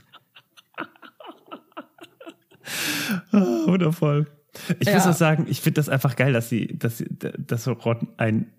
Ah, 3.32 3.40
Wundervoll. 3.66 4.26
Ich 4.78 4.86
Ja. 4.88 4.94
muss 4.94 5.06
auch 5.06 5.12
sagen, 5.14 5.46
ich 5.48 5.60
finde 5.60 5.76
das 5.80 5.88
einfach 5.88 6.16
geil, 6.16 6.32
dass 6.32 6.48
sie, 6.48 6.78
dass 6.78 6.98
sie, 6.98 7.06
dass 7.10 7.66
Ron 7.68 8.08
ein 8.16 8.50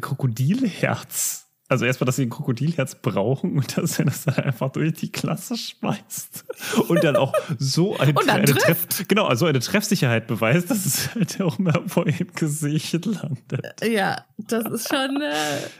Krokodilherz, 0.00 1.41
also 1.72 1.84
erstmal, 1.84 2.06
dass 2.06 2.16
sie 2.16 2.22
ein 2.22 2.30
Krokodilherz 2.30 2.94
brauchen 3.02 3.56
und 3.58 3.76
dass 3.76 3.98
er 3.98 4.04
das 4.04 4.24
dann 4.24 4.36
einfach 4.36 4.70
durch 4.70 4.92
die 4.94 5.10
Klasse 5.10 5.56
schmeißt 5.56 6.44
und 6.88 7.02
dann 7.02 7.16
auch 7.16 7.32
so 7.58 7.96
eine 7.98 8.14
trifft. 8.14 8.60
Treff, 8.60 9.08
genau, 9.08 9.24
also 9.26 9.46
eine 9.46 9.58
Treffsicherheit 9.58 10.26
beweist, 10.28 10.70
dass 10.70 10.86
es 10.86 11.14
halt 11.14 11.40
auch 11.40 11.58
mal 11.58 11.82
vor 11.86 12.06
ihm 12.06 12.28
Gesicht 12.34 13.04
landet. 13.04 13.66
Ja, 13.84 14.24
das 14.38 14.64
ist 14.66 14.88
schon. 14.88 15.20
Äh, 15.20 15.32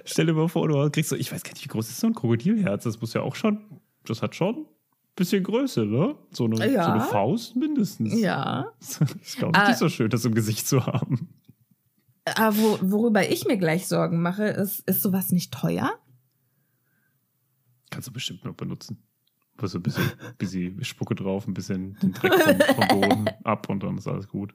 Stell 0.05 0.27
dir 0.27 0.33
mal 0.35 0.49
vor, 0.49 0.67
du 0.69 0.91
kriegst 0.91 1.11
so, 1.11 1.17
ich 1.17 1.31
weiß 1.33 1.43
gar 1.45 1.53
nicht, 1.53 1.65
wie 1.65 1.69
groß 1.69 1.89
ist 1.89 2.01
so 2.01 2.09
ein 2.09 2.15
Krokodilherz? 2.15 2.85
Das 2.85 3.01
muss 3.01 3.13
ja 3.15 3.21
auch 3.23 3.37
schon, 3.37 3.61
das 4.07 4.23
hat 4.23 4.35
schon 4.35 4.57
ein 4.57 4.67
bisschen 5.15 5.43
Größe, 5.45 5.85
ne? 5.85 6.15
So 6.31 6.47
eine, 6.47 6.73
Ja. 6.73 6.85
so 6.87 6.91
eine 6.93 7.01
Faust 7.03 7.55
mindestens. 7.57 8.19
ja. 8.19 8.67
Das 8.81 9.01
ist, 9.23 9.37
glaube 9.37 9.53
ich, 9.55 9.63
Ah. 9.63 9.69
nicht 9.69 9.79
so 9.79 9.89
schön, 9.89 10.09
das 10.11 10.25
im 10.25 10.35
Gesicht 10.35 10.67
zu 10.67 10.87
haben. 10.87 11.29
Aber 12.25 12.57
wo, 12.57 12.79
worüber 12.83 13.29
ich 13.29 13.47
mir 13.47 13.59
gleich 13.59 13.87
Sorgen 13.89 14.23
mache, 14.23 14.45
ist, 14.45 14.81
ist 14.89 15.03
sowas 15.03 15.33
nicht 15.33 15.53
teuer? 15.53 15.91
Kannst 17.91 18.09
du 18.09 18.13
bestimmt 18.13 18.45
noch 18.45 18.55
benutzen. 18.55 19.03
Aber 19.57 19.69
so 19.69 19.79
ein 19.79 19.83
bisschen, 19.83 20.11
bisschen 20.39 20.83
Spucke 20.85 21.15
drauf, 21.15 21.47
ein 21.47 21.55
bisschen 21.55 21.97
den 22.01 22.13
Dreck 22.13 22.33
vom, 22.33 22.77
vom 22.77 23.01
Boden 23.01 23.29
ab 23.45 23.69
und 23.69 23.83
dann 23.83 23.99
ist 23.99 24.09
alles 24.09 24.29
gut. 24.29 24.55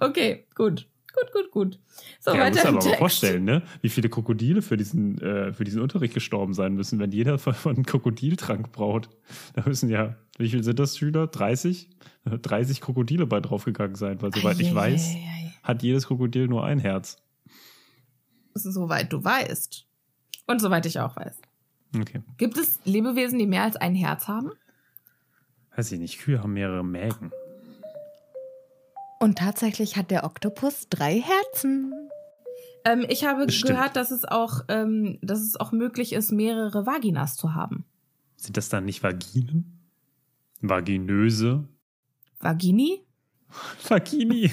Okay, 0.00 0.46
gut. 0.54 0.88
Gut, 1.14 1.32
gut, 1.32 1.50
gut. 1.50 1.78
So, 2.20 2.34
ja, 2.34 2.48
musst 2.48 2.56
weiter 2.56 2.62
dir 2.62 2.68
im 2.68 2.76
aber 2.76 2.88
mal 2.90 2.96
vorstellen, 2.98 3.44
ne? 3.44 3.62
wie 3.80 3.88
viele 3.88 4.10
Krokodile 4.10 4.60
für 4.60 4.76
diesen, 4.76 5.18
äh, 5.22 5.52
für 5.54 5.64
diesen 5.64 5.80
Unterricht 5.80 6.12
gestorben 6.12 6.52
sein 6.52 6.74
müssen, 6.74 6.98
wenn 6.98 7.10
jeder 7.10 7.38
von, 7.38 7.54
von 7.54 7.74
einem 7.74 7.86
Krokodiltrank 7.86 8.70
braut. 8.70 9.08
Da 9.54 9.62
müssen 9.66 9.88
ja, 9.88 10.16
wie 10.36 10.50
viel 10.50 10.62
sind 10.62 10.78
das 10.78 10.98
Schüler? 10.98 11.26
30? 11.26 11.88
30 12.24 12.82
Krokodile 12.82 13.26
bei 13.26 13.40
draufgegangen 13.40 13.94
sein, 13.94 14.20
weil 14.20 14.34
soweit 14.34 14.60
ich 14.60 14.74
weiß, 14.74 15.14
Eieiei. 15.14 15.45
Hat 15.66 15.82
jedes 15.82 16.06
Krokodil 16.06 16.48
nur 16.48 16.64
ein 16.64 16.78
Herz. 16.78 17.16
Soweit 18.54 19.12
du 19.12 19.22
weißt. 19.22 19.86
Und 20.46 20.60
soweit 20.60 20.86
ich 20.86 21.00
auch 21.00 21.16
weiß. 21.16 21.40
Okay. 22.00 22.22
Gibt 22.38 22.56
es 22.56 22.80
Lebewesen, 22.84 23.38
die 23.38 23.46
mehr 23.46 23.62
als 23.62 23.76
ein 23.76 23.94
Herz 23.94 24.28
haben? 24.28 24.52
Weiß 25.74 25.92
ich 25.92 25.98
nicht, 25.98 26.18
Kühe 26.18 26.42
haben 26.42 26.52
mehrere 26.52 26.84
Mägen. 26.84 27.32
Und 29.18 29.38
tatsächlich 29.38 29.96
hat 29.96 30.10
der 30.10 30.24
Oktopus 30.24 30.88
drei 30.88 31.20
Herzen. 31.20 31.92
Ähm, 32.84 33.04
ich 33.08 33.24
habe 33.24 33.50
Stimmt. 33.50 33.72
gehört, 33.72 33.96
dass 33.96 34.10
es, 34.10 34.24
auch, 34.24 34.64
ähm, 34.68 35.18
dass 35.22 35.40
es 35.40 35.56
auch 35.56 35.72
möglich 35.72 36.12
ist, 36.12 36.32
mehrere 36.32 36.86
Vaginas 36.86 37.36
zu 37.36 37.54
haben. 37.54 37.84
Sind 38.36 38.56
das 38.56 38.68
dann 38.68 38.84
nicht 38.84 39.02
Vaginen? 39.02 39.90
Vaginöse? 40.60 41.68
Vagini? 42.40 43.02
Vagini. 43.88 44.52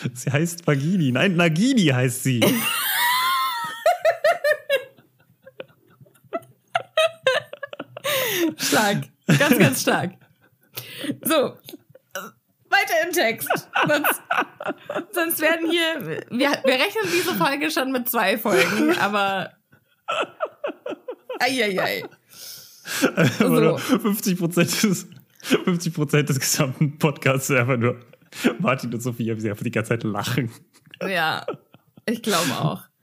sie 0.14 0.30
heißt 0.30 0.66
Vagini. 0.66 1.12
Nein, 1.12 1.36
Nagini 1.36 1.86
heißt 1.86 2.22
sie. 2.24 2.40
Stark. 8.56 9.04
Ganz, 9.26 9.58
ganz 9.58 9.82
stark. 9.82 10.12
So. 11.22 11.56
Weiter 12.68 12.94
im 13.04 13.12
Text. 13.12 13.48
Sonst, 13.86 14.22
sonst 15.12 15.40
werden 15.40 15.70
hier. 15.70 16.22
Wir, 16.30 16.50
wir 16.64 16.74
rechnen 16.74 17.04
diese 17.12 17.34
Folge 17.34 17.70
schon 17.70 17.90
mit 17.92 18.08
zwei 18.08 18.38
Folgen, 18.38 18.96
aber. 18.98 19.52
Eieiei. 21.40 22.04
Aber 23.40 23.78
50 23.78 24.38
Prozent 24.38 24.82
des, 24.82 25.08
50 25.42 25.94
Prozent 25.94 26.28
des 26.28 26.38
gesamten 26.38 26.98
Podcasts 26.98 27.50
einfach 27.50 27.76
nur 27.76 27.98
Martin 28.58 28.92
und 28.94 29.00
Sophia, 29.02 29.36
wie 29.36 29.40
sie 29.40 29.50
einfach 29.50 29.64
die 29.64 29.70
ganze 29.70 29.90
Zeit 29.90 30.04
lachen. 30.04 30.50
Ja, 31.08 31.44
ich 32.06 32.22
glaube 32.22 32.50
auch. 32.52 32.82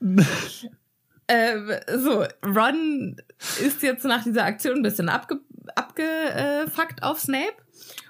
ähm, 1.28 1.70
so, 1.98 2.24
Ron 2.44 3.16
ist 3.64 3.82
jetzt 3.82 4.04
nach 4.04 4.24
dieser 4.24 4.44
Aktion 4.44 4.76
ein 4.76 4.82
bisschen 4.82 5.08
abge 5.08 5.40
abgefuckt 5.74 7.02
auf 7.02 7.20
Snape. 7.20 7.52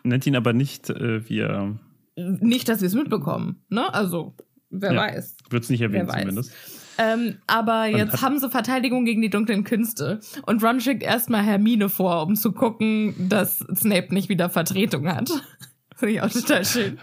Nennt 0.04 0.26
ihn 0.26 0.36
aber 0.36 0.52
nicht, 0.52 0.90
äh, 0.90 1.28
wie 1.28 1.40
er. 1.40 1.78
Nicht, 2.16 2.68
dass 2.68 2.80
wir 2.80 2.86
es 2.86 2.94
mitbekommen, 2.94 3.64
ne? 3.68 3.92
Also, 3.92 4.34
wer 4.70 4.92
Ja. 4.92 5.00
weiß. 5.02 5.36
Wird 5.50 5.64
es 5.64 5.70
nicht 5.70 5.80
erwähnt, 5.80 6.10
zumindest. 6.10 6.52
Ähm, 6.98 7.38
aber 7.46 7.86
jetzt 7.86 8.14
hat- 8.14 8.22
haben 8.22 8.38
sie 8.40 8.50
Verteidigung 8.50 9.04
gegen 9.04 9.22
die 9.22 9.30
dunklen 9.30 9.62
Künste. 9.64 10.18
Und 10.46 10.62
Ron 10.64 10.80
schickt 10.80 11.02
erstmal 11.04 11.42
Hermine 11.44 11.88
vor, 11.88 12.22
um 12.26 12.34
zu 12.34 12.52
gucken, 12.52 13.28
dass 13.28 13.58
Snape 13.76 14.12
nicht 14.12 14.28
wieder 14.28 14.50
Vertretung 14.50 15.06
hat. 15.08 15.30
Finde 15.96 16.14
ich 16.14 16.22
auch 16.22 16.30
total 16.30 16.64
schön. 16.64 16.98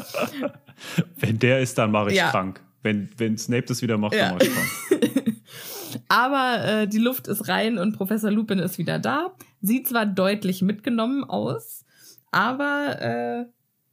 Wenn 1.16 1.38
der 1.38 1.60
ist, 1.60 1.78
dann 1.78 1.90
mache 1.90 2.10
ich 2.10 2.16
Ja. 2.16 2.30
krank. 2.30 2.60
Wenn, 2.82 3.08
wenn 3.16 3.38
Snape 3.38 3.62
das 3.66 3.82
wieder 3.82 3.98
macht, 3.98 4.14
Ja. 4.14 4.28
dann 4.30 4.34
mache 4.38 4.44
ich 4.46 4.52
krank. 4.54 5.42
Aber 6.08 6.64
äh, 6.64 6.88
die 6.88 6.98
Luft 6.98 7.28
ist 7.28 7.48
rein 7.48 7.78
und 7.78 7.92
Professor 7.96 8.30
Lupin 8.30 8.58
ist 8.58 8.78
wieder 8.78 8.98
da. 8.98 9.32
Sieht 9.60 9.88
zwar 9.88 10.06
deutlich 10.06 10.62
mitgenommen 10.62 11.22
aus, 11.22 11.84
aber 12.30 12.96
äh, 13.00 13.44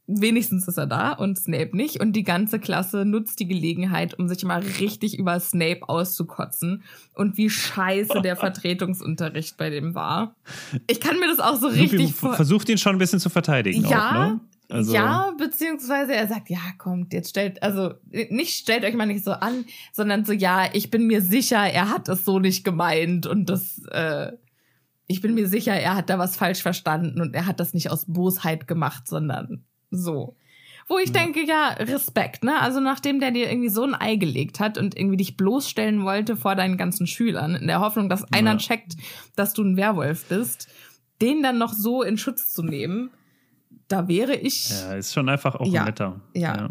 wenigstens 0.06 0.66
ist 0.66 0.78
er 0.78 0.86
da 0.86 1.12
und 1.12 1.38
Snape 1.38 1.76
nicht. 1.76 2.00
Und 2.00 2.12
die 2.14 2.22
ganze 2.24 2.58
Klasse 2.58 3.04
nutzt 3.04 3.38
die 3.38 3.46
Gelegenheit, 3.46 4.18
um 4.18 4.28
sich 4.28 4.42
mal 4.44 4.60
richtig 4.80 5.18
über 5.18 5.38
Snape 5.40 5.88
auszukotzen 5.88 6.82
und 7.14 7.36
wie 7.36 7.50
scheiße 7.50 8.22
der 8.22 8.34
Vertretungsunterricht 8.36 9.56
bei 9.58 9.68
dem 9.70 9.94
war. 9.94 10.34
Ich 10.88 11.00
kann 11.00 11.18
mir 11.20 11.28
das 11.28 11.38
auch 11.38 11.56
so 11.56 11.68
richtig 11.68 12.14
vor. 12.14 12.34
Versucht 12.34 12.68
ihn 12.70 12.78
schon 12.78 12.96
ein 12.96 12.98
bisschen 12.98 13.20
zu 13.20 13.28
verteidigen. 13.28 13.84
Ja, 13.86 14.08
auch, 14.08 14.12
ne? 14.12 14.40
Also, 14.70 14.94
ja, 14.94 15.32
beziehungsweise 15.36 16.14
er 16.14 16.28
sagt, 16.28 16.48
ja, 16.48 16.60
kommt, 16.78 17.12
jetzt 17.12 17.30
stellt, 17.30 17.62
also 17.62 17.94
nicht 18.30 18.54
stellt 18.56 18.84
euch 18.84 18.94
mal 18.94 19.06
nicht 19.06 19.24
so 19.24 19.32
an, 19.32 19.64
sondern 19.92 20.24
so, 20.24 20.32
ja, 20.32 20.68
ich 20.72 20.90
bin 20.90 21.06
mir 21.06 21.22
sicher, 21.22 21.58
er 21.58 21.90
hat 21.90 22.08
es 22.08 22.24
so 22.24 22.38
nicht 22.38 22.64
gemeint 22.64 23.26
und 23.26 23.50
das, 23.50 23.82
äh, 23.90 24.32
ich 25.08 25.20
bin 25.20 25.34
mir 25.34 25.48
sicher, 25.48 25.72
er 25.72 25.96
hat 25.96 26.08
da 26.08 26.18
was 26.18 26.36
falsch 26.36 26.62
verstanden 26.62 27.20
und 27.20 27.34
er 27.34 27.46
hat 27.46 27.58
das 27.58 27.74
nicht 27.74 27.90
aus 27.90 28.04
Bosheit 28.06 28.68
gemacht, 28.68 29.08
sondern 29.08 29.64
so. 29.90 30.36
Wo 30.86 30.98
ich 30.98 31.08
Ja. 31.12 31.20
denke, 31.20 31.44
ja, 31.44 31.70
Respekt, 31.70 32.44
ne? 32.44 32.60
Also 32.60 32.78
nachdem 32.80 33.20
der 33.20 33.32
dir 33.32 33.50
irgendwie 33.50 33.68
so 33.68 33.82
ein 33.84 33.94
Ei 33.94 34.16
gelegt 34.16 34.60
hat 34.60 34.78
und 34.78 34.96
irgendwie 34.96 35.16
dich 35.16 35.36
bloßstellen 35.36 36.04
wollte 36.04 36.36
vor 36.36 36.54
deinen 36.54 36.76
ganzen 36.76 37.06
Schülern, 37.06 37.54
in 37.56 37.66
der 37.66 37.80
Hoffnung, 37.80 38.08
dass 38.08 38.32
einer 38.32 38.52
Ja. 38.52 38.56
checkt, 38.58 38.96
dass 39.36 39.52
du 39.52 39.62
ein 39.62 39.76
Werwolf 39.76 40.26
bist, 40.26 40.68
den 41.20 41.42
dann 41.42 41.58
noch 41.58 41.72
so 41.72 42.02
in 42.02 42.16
Schutz 42.18 42.52
zu 42.52 42.62
nehmen, 42.62 43.10
da 43.90 44.08
wäre 44.08 44.34
ich. 44.34 44.70
Ja, 44.70 44.94
ist 44.94 45.12
schon 45.12 45.28
einfach 45.28 45.54
auch 45.56 45.66
Ja, 45.66 45.84
netter. 45.84 46.20
ja. 46.34 46.70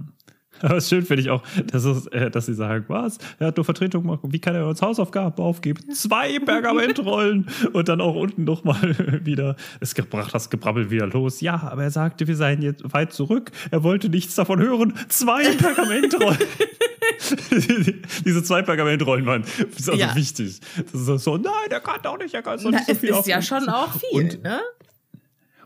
Aber 0.62 0.82
schön 0.82 1.06
finde 1.06 1.22
ich 1.22 1.30
auch, 1.30 1.42
dass, 1.72 1.86
es, 1.86 2.08
äh, 2.08 2.30
dass 2.30 2.48
sie 2.48 2.54
sagen, 2.54 2.84
was? 2.90 3.18
Er 3.40 3.48
hat 3.48 3.56
nur 3.56 3.64
Vertretung 3.64 4.02
gemacht. 4.04 4.20
Wie 4.24 4.40
kann 4.40 4.56
er 4.56 4.68
uns 4.68 4.82
Hausaufgaben 4.82 5.42
aufgeben? 5.42 5.80
Zwei 5.94 6.38
Pergamentrollen. 6.40 7.48
Und 7.72 7.88
dann 7.88 8.02
auch 8.02 8.14
unten 8.16 8.44
nochmal 8.44 9.22
wieder. 9.26 9.56
Es 9.80 9.96
gebracht 9.96 10.34
das 10.36 10.50
Gebrabbel 10.50 10.90
wieder 10.92 11.08
los. 11.08 11.40
Ja, 11.40 11.56
aber 11.72 11.84
er 11.84 11.92
sagte, 11.92 12.28
wir 12.28 12.36
seien 12.36 12.62
jetzt 12.62 12.84
weit 12.94 13.14
zurück. 13.14 13.52
Er 13.72 13.84
wollte 13.84 14.10
nichts 14.10 14.36
davon 14.36 14.60
hören. 14.60 14.96
Zwei 15.08 15.44
Pergamentrollen. 15.56 16.38
Diese 18.26 18.44
zwei 18.44 18.62
Pergamentrollen 18.62 19.26
waren 19.26 19.44
ist 19.44 19.90
also 19.90 19.94
Ja. 19.94 20.14
wichtig. 20.16 20.60
Das 20.92 21.08
ist 21.08 21.24
so, 21.24 21.38
nein, 21.38 21.54
er 21.70 21.80
kann 21.80 22.00
doch 22.04 22.18
nicht, 22.18 22.34
er 22.34 22.42
kann 22.42 22.62
doch 22.62 22.70
nicht 22.72 22.86
so 22.86 22.92
es 22.92 22.98
viel 23.00 23.10
ist 23.10 23.28
ja 23.28 23.38
aufnehmen. 23.38 23.64
schon 23.64 23.70
auch 23.74 23.94
viel, 23.94 24.10
Und- 24.12 24.44
ne? 24.44 24.60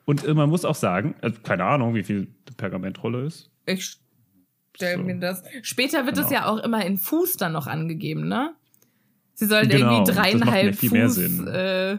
Und 0.05 0.25
äh, 0.25 0.33
man 0.33 0.49
muss 0.49 0.65
auch 0.65 0.75
sagen, 0.75 1.15
also 1.21 1.39
keine 1.43 1.63
Ahnung, 1.65 1.95
wie 1.95 2.03
viel 2.03 2.27
Pergamentrolle 2.57 3.25
ist. 3.25 3.49
Ich 3.65 3.97
stell 4.75 4.97
So. 4.97 5.03
mir 5.03 5.15
das. 5.19 5.43
Später 5.61 6.05
wird 6.05 6.17
es 6.17 6.27
Genau. 6.27 6.39
ja 6.41 6.45
auch 6.47 6.57
immer 6.57 6.85
in 6.85 6.97
Fuß 6.97 7.37
dann 7.37 7.53
noch 7.53 7.67
angegeben, 7.67 8.27
ne? 8.27 8.53
Sie 9.35 9.45
sollen 9.45 9.67
Genau, 9.69 9.91
irgendwie 10.03 10.11
dreieinhalb 10.13 10.75
Fuß, 10.75 11.17
äh, 11.47 11.97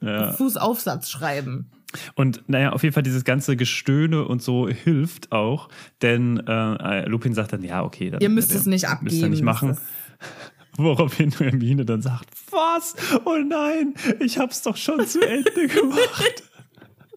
Ja. 0.00 0.32
Fußaufsatz 0.32 1.10
schreiben. 1.10 1.70
Und 2.14 2.48
naja, 2.48 2.72
auf 2.72 2.82
jeden 2.82 2.94
Fall 2.94 3.02
dieses 3.02 3.24
ganze 3.24 3.54
Gestöhne 3.56 4.24
und 4.24 4.42
so 4.42 4.66
hilft 4.68 5.30
auch, 5.30 5.68
denn 6.00 6.38
äh, 6.46 7.04
Lupin 7.06 7.34
sagt 7.34 7.52
dann, 7.52 7.62
ja, 7.62 7.84
okay, 7.84 8.08
dann 8.10 8.20
Ihr 8.22 8.30
müsst 8.30 8.50
äh, 8.52 8.56
es 8.56 8.66
nicht 8.66 8.84
Müsst 9.02 9.16
ihr 9.16 9.24
abgeben. 9.24 9.30
nicht 9.30 9.42
machen. 9.42 9.76
Woraufhin 10.78 11.30
Hermine 11.32 11.84
dann 11.84 12.00
sagt, 12.00 12.30
was? 12.50 12.96
Oh 13.26 13.36
nein, 13.46 13.92
ich 14.20 14.38
hab's 14.38 14.62
doch 14.62 14.76
schon 14.78 15.06
zu 15.06 15.20
Ende 15.20 15.50
gemacht. 15.68 16.42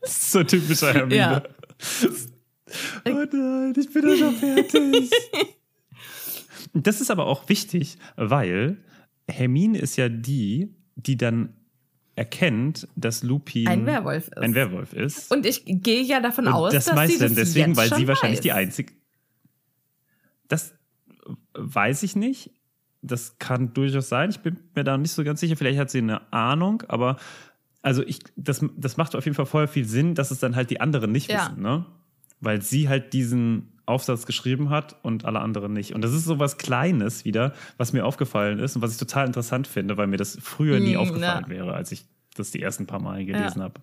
Ist 0.06 0.32
so 0.32 0.44
typischer 0.44 0.94
Hermine. 0.94 1.15
Ja. 1.15 1.44
Oh 3.06 3.26
nein, 3.32 3.74
ich 3.78 3.91
bin 3.91 4.02
doch 4.04 4.15
schon 4.18 4.36
fertig. 4.36 5.12
Das 6.74 7.00
ist 7.00 7.10
aber 7.10 7.28
auch 7.28 7.48
wichtig, 7.48 7.98
weil 8.18 8.78
Hermine 9.30 9.78
ist 9.78 9.96
ja 9.96 10.10
die, 10.10 10.76
die 10.96 11.15
dann 11.15 11.54
erkennt, 12.15 12.88
dass 12.98 13.24
Lupin 13.24 13.68
Ein 13.68 13.86
Werwolf 13.86 14.28
ist. 14.28 14.38
ein 14.38 14.56
Werwolf 14.56 14.91
ist. 14.91 15.32
Und 15.32 15.46
ich 15.46 15.63
gehe 15.65 16.02
ja 16.02 16.20
davon 16.20 16.48
Und 16.48 16.54
aus, 16.54 16.74
das 16.74 16.86
dass 16.86 16.94
sie 16.94 16.96
meiste 16.96 17.20
das 17.26 17.34
deswegen, 17.34 17.78
weil 17.78 17.94
sie 17.94 18.08
wahrscheinlich 18.10 18.39
weiß. 18.39 18.44
die 18.44 18.52
einzige. 18.52 18.94
Das 20.50 20.74
weiß 21.54 22.04
ich 22.04 22.18
nicht. 22.18 22.52
Das 23.02 23.38
kann 23.39 23.74
durchaus 23.74 24.10
sein. 24.10 24.30
Ich 24.32 24.39
bin 24.39 24.60
mir 24.76 24.84
da 24.84 24.98
nicht 24.98 25.12
so 25.12 25.24
ganz 25.24 25.39
sicher. 25.39 25.56
Vielleicht 25.56 25.80
hat 25.80 25.89
sie 25.91 26.00
eine 26.00 26.34
Ahnung, 26.34 26.84
aber 26.89 27.18
also 27.86 28.02
ich, 28.04 28.19
das, 28.36 28.65
das 28.76 28.98
macht 28.98 29.15
auf 29.15 29.26
jeden 29.26 29.36
Fall 29.36 29.45
voll 29.45 29.67
viel 29.67 29.86
Sinn, 29.86 30.15
dass 30.15 30.32
es 30.32 30.39
dann 30.39 30.56
halt 30.56 30.71
die 30.71 30.82
anderen 30.82 31.12
nicht 31.12 31.30
Ja. 31.30 31.38
wissen, 31.52 31.62
ne? 31.62 31.86
Weil 32.41 32.62
sie 32.62 32.89
halt 32.89 33.13
diesen 33.13 33.71
Aufsatz 33.86 34.26
geschrieben 34.26 34.71
hat 34.71 34.95
und 35.04 35.24
alle 35.26 35.39
anderen 35.39 35.71
nicht. 35.71 35.93
Und 35.93 36.02
das 36.04 36.12
ist 36.12 36.26
so 36.26 36.39
was 36.39 36.58
Kleines 36.58 37.26
wieder, 37.26 37.54
was 37.78 37.93
mir 37.93 38.04
aufgefallen 38.04 38.58
ist 38.58 38.76
und 38.76 38.82
was 38.82 38.91
ich 38.91 38.98
total 38.98 39.28
interessant 39.28 39.67
finde, 39.67 39.98
weil 39.98 40.08
mir 40.08 40.17
das 40.17 40.38
früher 40.41 40.80
nie 40.80 40.95
Mm, 40.95 41.00
aufgefallen 41.00 41.43
ja. 41.43 41.50
wäre, 41.50 41.74
als 41.76 41.91
ich 41.91 42.06
das 42.36 42.50
die 42.50 42.62
ersten 42.62 42.88
paar 42.88 43.00
Mal 43.02 43.24
gelesen 43.24 43.62
habe. 43.62 43.80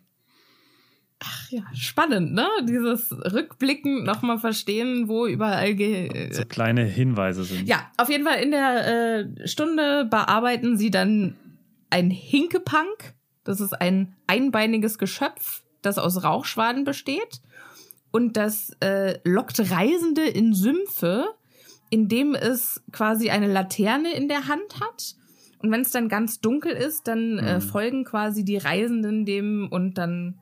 Ach 1.24 1.50
ja, 1.50 1.62
spannend, 1.72 2.32
ne? 2.34 2.48
Dieses 2.68 3.12
Rückblicken 3.12 4.02
nochmal 4.02 4.38
verstehen, 4.38 5.06
wo 5.08 5.26
überall 5.28 5.74
ge 5.76 6.32
So 6.32 6.44
kleine 6.44 6.82
Hinweise 6.84 7.44
sind. 7.44 7.68
Ja, 7.68 7.88
auf 7.96 8.10
jeden 8.10 8.24
Fall 8.24 8.42
in 8.42 8.50
der 8.50 9.20
äh, 9.20 9.46
Stunde 9.46 10.04
bearbeiten 10.10 10.76
sie 10.76 10.90
dann 10.90 11.36
ein 11.90 12.10
Hinkepunk. 12.10 13.14
Das 13.44 13.60
ist 13.60 13.72
ein 13.72 14.14
einbeiniges 14.26 14.98
Geschöpf, 14.98 15.62
das 15.82 15.98
aus 15.98 16.22
Rauchschwaden 16.22 16.84
besteht. 16.84 17.40
Und 18.10 18.36
das 18.36 18.70
äh, 18.80 19.18
lockt 19.24 19.58
Reisende 19.70 20.22
in 20.24 20.54
Sümpfe, 20.54 21.26
indem 21.90 22.34
es 22.34 22.82
quasi 22.92 23.30
eine 23.30 23.50
Laterne 23.50 24.14
in 24.14 24.28
der 24.28 24.48
Hand 24.48 24.80
hat. 24.80 25.14
Und 25.58 25.70
wenn 25.70 25.80
es 25.82 25.90
dann 25.90 26.08
ganz 26.08 26.40
dunkel 26.40 26.72
ist, 26.72 27.06
dann 27.08 27.38
äh, 27.38 27.56
Mhm. 27.56 27.60
folgen 27.62 28.04
quasi 28.04 28.44
die 28.44 28.56
Reisenden 28.56 29.24
dem 29.24 29.68
und 29.70 29.94
dann 29.98 30.38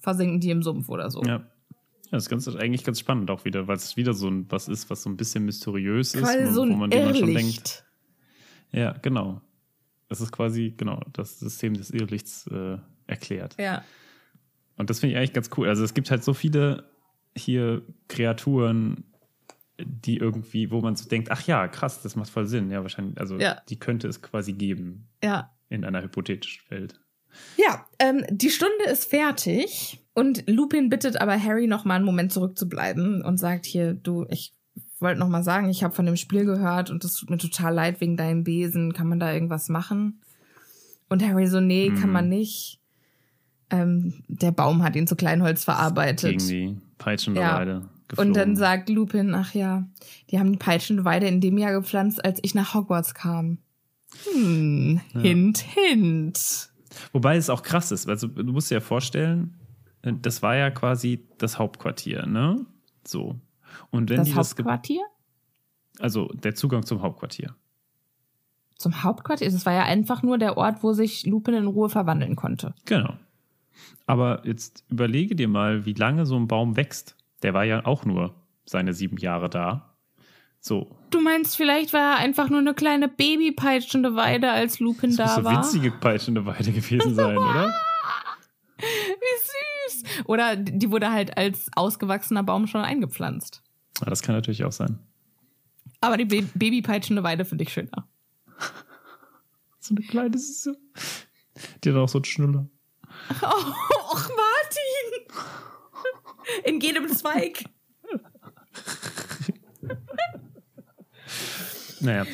versinken 0.00 0.40
die 0.40 0.50
im 0.50 0.62
Sumpf 0.62 0.88
oder 0.88 1.10
so. 1.10 1.22
Ja. 1.22 1.46
Ja, 2.12 2.16
das 2.16 2.24
ist 2.24 2.28
ganz, 2.30 2.48
eigentlich 2.48 2.82
ganz 2.82 2.98
spannend 2.98 3.30
auch 3.30 3.44
wieder, 3.44 3.68
weil 3.68 3.76
es 3.76 3.96
wieder 3.96 4.14
so 4.14 4.28
ein, 4.28 4.46
was 4.48 4.66
ist, 4.66 4.90
was 4.90 5.02
so 5.04 5.10
ein 5.10 5.16
bisschen 5.16 5.44
mysteriös 5.44 6.12
ist, 6.14 6.22
Quasi 6.22 6.44
wo, 6.46 6.50
so 6.52 6.60
wo 6.62 6.72
ein 6.72 6.78
man, 6.78 6.90
dem 6.90 7.04
man 7.04 7.14
schon 7.14 7.32
denkt. 7.34 7.84
Ja, 8.72 8.92
genau. 9.00 9.40
Das 10.10 10.20
ist 10.20 10.32
quasi, 10.32 10.74
genau, 10.76 11.00
das 11.12 11.38
System 11.38 11.72
des 11.74 11.90
Irrlichts 11.90 12.46
äh, 12.48 12.76
erklärt. 13.06 13.56
Ja. 13.58 13.82
Und 14.76 14.90
das 14.90 15.00
finde 15.00 15.12
ich 15.14 15.18
eigentlich 15.18 15.32
ganz 15.32 15.48
cool. 15.56 15.68
Also 15.68 15.84
es 15.84 15.94
gibt 15.94 16.10
halt 16.10 16.24
so 16.24 16.34
viele 16.34 16.90
hier 17.36 17.82
Kreaturen, 18.08 19.04
die 19.78 20.16
irgendwie, 20.16 20.70
wo 20.70 20.80
man 20.80 20.96
so 20.96 21.08
denkt, 21.08 21.30
ach 21.30 21.46
ja, 21.46 21.68
krass, 21.68 22.02
das 22.02 22.16
macht 22.16 22.28
voll 22.28 22.46
Sinn. 22.46 22.70
Ja, 22.70 22.82
wahrscheinlich, 22.82 23.18
also 23.18 23.38
Ja. 23.38 23.62
die 23.68 23.78
könnte 23.78 24.08
es 24.08 24.20
quasi 24.20 24.52
geben 24.52 25.08
Ja. 25.22 25.54
in 25.68 25.84
einer 25.84 26.02
hypothetischen 26.02 26.68
Welt. 26.70 27.00
Ja, 27.56 27.86
ähm, 28.00 28.24
die 28.30 28.50
Stunde 28.50 28.84
ist 28.90 29.04
fertig 29.08 30.04
und 30.14 30.42
Lupin 30.50 30.88
bittet 30.88 31.20
aber 31.20 31.40
Harry 31.40 31.68
noch 31.68 31.84
mal 31.84 31.94
einen 31.94 32.04
Moment 32.04 32.32
zurückzubleiben 32.32 33.22
und 33.22 33.38
sagt 33.38 33.64
hier, 33.64 33.94
du, 33.94 34.26
ich 34.28 34.52
wollte 35.02 35.18
noch 35.20 35.28
mal 35.28 35.42
sagen, 35.42 35.68
ich 35.68 35.82
habe 35.84 35.94
von 35.94 36.06
dem 36.06 36.16
Spiel 36.16 36.44
gehört 36.44 36.90
und 36.90 37.04
es 37.04 37.14
tut 37.14 37.30
mir 37.30 37.38
total 37.38 37.74
leid 37.74 38.00
wegen 38.00 38.16
deinem 38.16 38.44
Besen. 38.44 38.92
Kann 38.92 39.08
man 39.08 39.20
da 39.20 39.32
irgendwas 39.32 39.68
machen? 39.68 40.20
Und 41.08 41.24
Harry 41.26 41.46
so, 41.46 41.60
nee, 41.60 41.90
kann 41.92 42.08
Mhm. 42.10 42.12
man 42.12 42.28
nicht. 42.28 42.78
Ähm, 43.70 44.22
der 44.28 44.50
Baum 44.52 44.82
hat 44.82 44.96
ihn 44.96 45.06
zu 45.06 45.16
Kleinholz 45.16 45.64
verarbeitet. 45.64 46.38
Gegen 46.38 46.48
die 46.48 46.76
peitschende 46.98 47.40
Ja. 47.40 47.62
Geflogen. 47.62 48.30
Und 48.30 48.34
dann 48.36 48.56
sagt 48.56 48.88
Lupin, 48.88 49.34
ach 49.34 49.54
ja, 49.54 49.86
die 50.30 50.38
haben 50.40 50.50
die 50.52 50.58
peitschende 50.58 51.04
Weide 51.04 51.28
in 51.28 51.40
dem 51.40 51.56
Jahr 51.58 51.72
gepflanzt, 51.72 52.24
als 52.24 52.40
ich 52.42 52.54
nach 52.54 52.74
Hogwarts 52.74 53.14
kam. 53.14 53.58
Hm, 54.32 55.00
Ja. 55.14 55.20
hint, 55.20 55.58
hint. 55.58 56.70
Wobei 57.12 57.36
es 57.36 57.48
auch 57.48 57.62
krass 57.62 57.92
ist. 57.92 58.08
Also, 58.08 58.26
du 58.26 58.52
musst 58.52 58.70
dir 58.70 58.74
ja 58.76 58.80
vorstellen, 58.80 59.54
das 60.02 60.42
war 60.42 60.56
ja 60.56 60.70
quasi 60.70 61.24
das 61.38 61.58
Hauptquartier, 61.58 62.26
ne? 62.26 62.66
So. 63.06 63.38
Und 63.90 64.10
wenn 64.10 64.16
Das 64.18 64.28
die 64.28 64.34
das. 64.34 64.50
Hauptquartier? 64.50 65.02
Also 65.98 66.28
der 66.28 66.54
Zugang 66.54 66.84
zum 66.86 67.02
Hauptquartier. 67.02 67.54
Zum 68.76 69.02
Hauptquartier? 69.02 69.50
Das 69.50 69.66
war 69.66 69.72
ja 69.74 69.82
einfach 69.82 70.22
nur 70.22 70.38
der 70.38 70.56
Ort, 70.56 70.82
wo 70.82 70.92
sich 70.92 71.26
Lupin 71.26 71.54
in 71.54 71.66
Ruhe 71.66 71.88
verwandeln 71.90 72.36
konnte. 72.36 72.74
Genau. 72.86 73.14
Aber 74.06 74.42
jetzt 74.46 74.84
überlege 74.88 75.34
dir 75.36 75.48
mal, 75.48 75.84
wie 75.86 75.92
lange 75.92 76.26
so 76.26 76.36
ein 76.36 76.48
Baum 76.48 76.76
wächst. 76.76 77.16
Der 77.42 77.54
war 77.54 77.64
ja 77.64 77.84
auch 77.86 78.04
nur 78.04 78.34
seine 78.64 78.92
sieben 78.94 79.16
Jahre 79.18 79.48
da. 79.50 79.94
So. 80.60 80.94
Du 81.10 81.20
meinst, 81.20 81.56
vielleicht 81.56 81.92
war 81.92 82.14
er 82.14 82.16
einfach 82.18 82.50
nur 82.50 82.58
eine 82.58 82.74
kleine 82.74 83.08
babypeitschende 83.08 84.14
Weide, 84.14 84.50
als 84.50 84.78
Lupin 84.78 85.16
Das 85.16 85.16
da 85.16 85.24
muss 85.26 85.34
so 85.36 85.44
war? 85.44 85.52
winzige 85.56 85.90
peitschende 85.90 86.44
Weide 86.46 86.72
gewesen 86.72 87.14
sein, 87.14 87.36
oder? 87.38 87.74
Oder 90.30 90.54
die 90.54 90.92
wurde 90.92 91.10
halt 91.10 91.36
als 91.36 91.68
ausgewachsener 91.74 92.44
Baum 92.44 92.68
schon 92.68 92.82
eingepflanzt. 92.82 93.64
Ja, 94.00 94.08
das 94.08 94.22
kann 94.22 94.36
natürlich 94.36 94.62
auch 94.62 94.70
sein. 94.70 95.00
Aber 96.00 96.16
die 96.16 96.24
Ba- 96.24 96.46
babypeitschende 96.54 97.24
Weide 97.24 97.44
finde 97.44 97.64
ich 97.64 97.72
schöner. 97.72 98.06
So 99.80 99.96
eine 99.96 100.06
kleine 100.06 100.38
Süße. 100.38 100.78
Die 101.82 101.90
hat 101.90 101.96
auch 101.96 102.08
so 102.08 102.18
einen 102.18 102.26
Schnuller. 102.26 102.68
Oh, 103.42 103.72
och, 104.12 104.28
Martin! 104.28 105.26
In 106.64 106.78
jedem 106.80 107.08
Zweig. 107.08 107.64
Naja. 112.00 112.24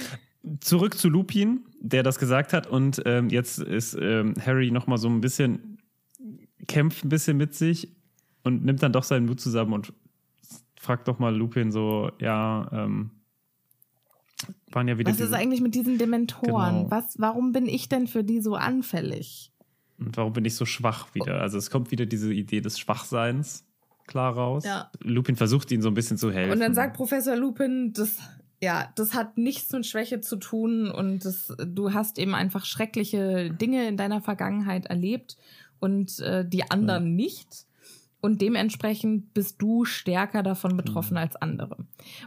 Zurück 0.61 0.99
zu 0.99 1.09
Lupin, 1.09 1.65
der 1.81 2.03
das 2.03 2.19
gesagt 2.19 2.53
hat. 2.53 2.67
Und 2.67 3.01
ähm, 3.07 3.31
jetzt 3.31 3.59
ist 3.59 3.97
ähm, 3.99 4.35
Harry 4.45 4.71
nochmal 4.71 4.99
so 4.99 5.09
ein 5.09 5.23
bisschen, 5.23 5.76
kämpft 6.67 7.05
ein 7.05 7.09
bisschen 7.09 7.37
mit 7.37 7.55
sich 7.55 7.89
und 8.45 8.65
nimmt 8.65 8.83
dann 8.83 8.93
doch 8.93 9.05
seinen 9.05 9.27
Mut 9.27 9.41
zusammen 9.41 9.73
und 9.73 9.93
fragt 10.79 11.09
doch 11.09 11.19
mal 11.19 11.35
Lupin 11.35 11.73
so, 11.73 12.11
ja, 12.21 12.69
ähm, 12.73 13.11
waren 14.71 14.89
ja 14.89 14.99
wieder 14.99 15.11
Was 15.11 15.21
ist 15.21 15.27
diese- 15.29 15.37
eigentlich 15.37 15.61
mit 15.61 15.75
diesen 15.75 15.99
Dementoren? 15.99 16.77
Genau. 16.85 16.91
Was, 16.91 17.15
warum 17.19 17.53
bin 17.53 17.67
ich 17.67 17.89
denn 17.89 18.07
für 18.07 18.23
die 18.25 18.41
so 18.41 18.55
anfällig? 18.55 19.51
Und 19.99 20.17
warum 20.17 20.33
bin 20.35 20.45
ich 20.45 20.55
so 20.55 20.67
schwach 20.67 21.15
wieder? 21.15 21.41
Also 21.41 21.57
es 21.57 21.71
kommt 21.71 21.91
wieder 21.91 22.05
diese 22.05 22.33
Idee 22.33 22.61
des 22.61 22.79
Schwachseins 22.79 23.65
klar 24.07 24.35
raus. 24.35 24.65
Ja. 24.65 24.91
Lupin 25.01 25.35
versucht 25.37 25.73
ihn 25.73 25.83
so 25.83 25.89
ein 25.89 25.95
bisschen 25.95 26.17
zu 26.19 26.31
helfen. 26.31 26.53
Und 26.53 26.61
dann 26.61 26.75
sagt 26.75 26.97
Professor 26.97 27.35
Lupin, 27.35 27.93
das, 27.95 28.19
ja, 28.63 28.93
das 28.95 29.15
hat 29.15 29.37
nichts 29.39 29.73
mit 29.73 29.85
Schwäche 29.87 30.21
zu 30.21 30.37
tun 30.37 30.91
und 30.91 31.25
das, 31.25 31.53
du 31.67 31.93
hast 31.93 32.19
eben 32.19 32.35
einfach 32.35 32.65
schreckliche 32.67 33.51
Dinge 33.51 33.89
in 33.89 33.97
deiner 33.97 34.21
Vergangenheit 34.21 34.87
erlebt 34.87 35.37
und 35.81 36.19
äh, 36.21 36.47
die 36.49 36.71
anderen 36.71 37.15
nicht. 37.15 37.67
Und 38.21 38.41
dementsprechend 38.43 39.35
bist 39.35 39.61
du 39.63 39.85
stärker 39.85 40.43
davon 40.43 40.77
betroffen 40.77 41.17
als 41.17 41.37
andere. 41.37 41.77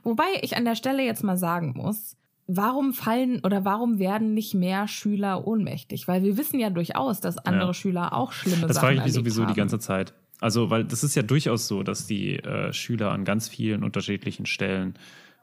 Wobei 0.03 0.27
ich 0.41 0.55
an 0.55 0.63
der 0.63 0.75
Stelle 0.75 1.03
jetzt 1.03 1.23
mal 1.23 1.35
sagen 1.35 1.73
muss, 1.75 2.15
warum 2.47 2.93
fallen 2.93 3.41
oder 3.43 3.65
warum 3.65 3.99
werden 3.99 4.33
nicht 4.33 4.53
mehr 4.53 4.87
Schüler 4.87 5.45
ohnmächtig? 5.45 6.07
Weil 6.07 6.23
wir 6.23 6.37
wissen 6.37 6.59
ja 6.59 6.69
durchaus, 6.69 7.19
dass 7.19 7.37
andere 7.37 7.69
Ja. 7.69 7.73
Schüler 7.73 8.13
auch 8.13 8.31
schlimme 8.31 8.67
das 8.67 8.75
Sachen 8.75 8.87
frage 8.87 8.97
ich 8.99 9.03
mich 9.05 9.13
sowieso 9.13 9.43
haben. 9.43 9.53
die 9.53 9.57
ganze 9.57 9.79
Zeit. 9.79 10.13
Also, 10.39 10.69
weil 10.69 10.85
das 10.85 11.03
ist 11.03 11.15
ja 11.15 11.21
durchaus 11.21 11.67
so, 11.67 11.83
dass 11.83 12.07
die 12.07 12.37
äh, 12.37 12.71
Schüler 12.71 13.11
an 13.11 13.25
ganz 13.25 13.49
vielen 13.49 13.83
unterschiedlichen 13.83 14.45
Stellen, 14.45 14.93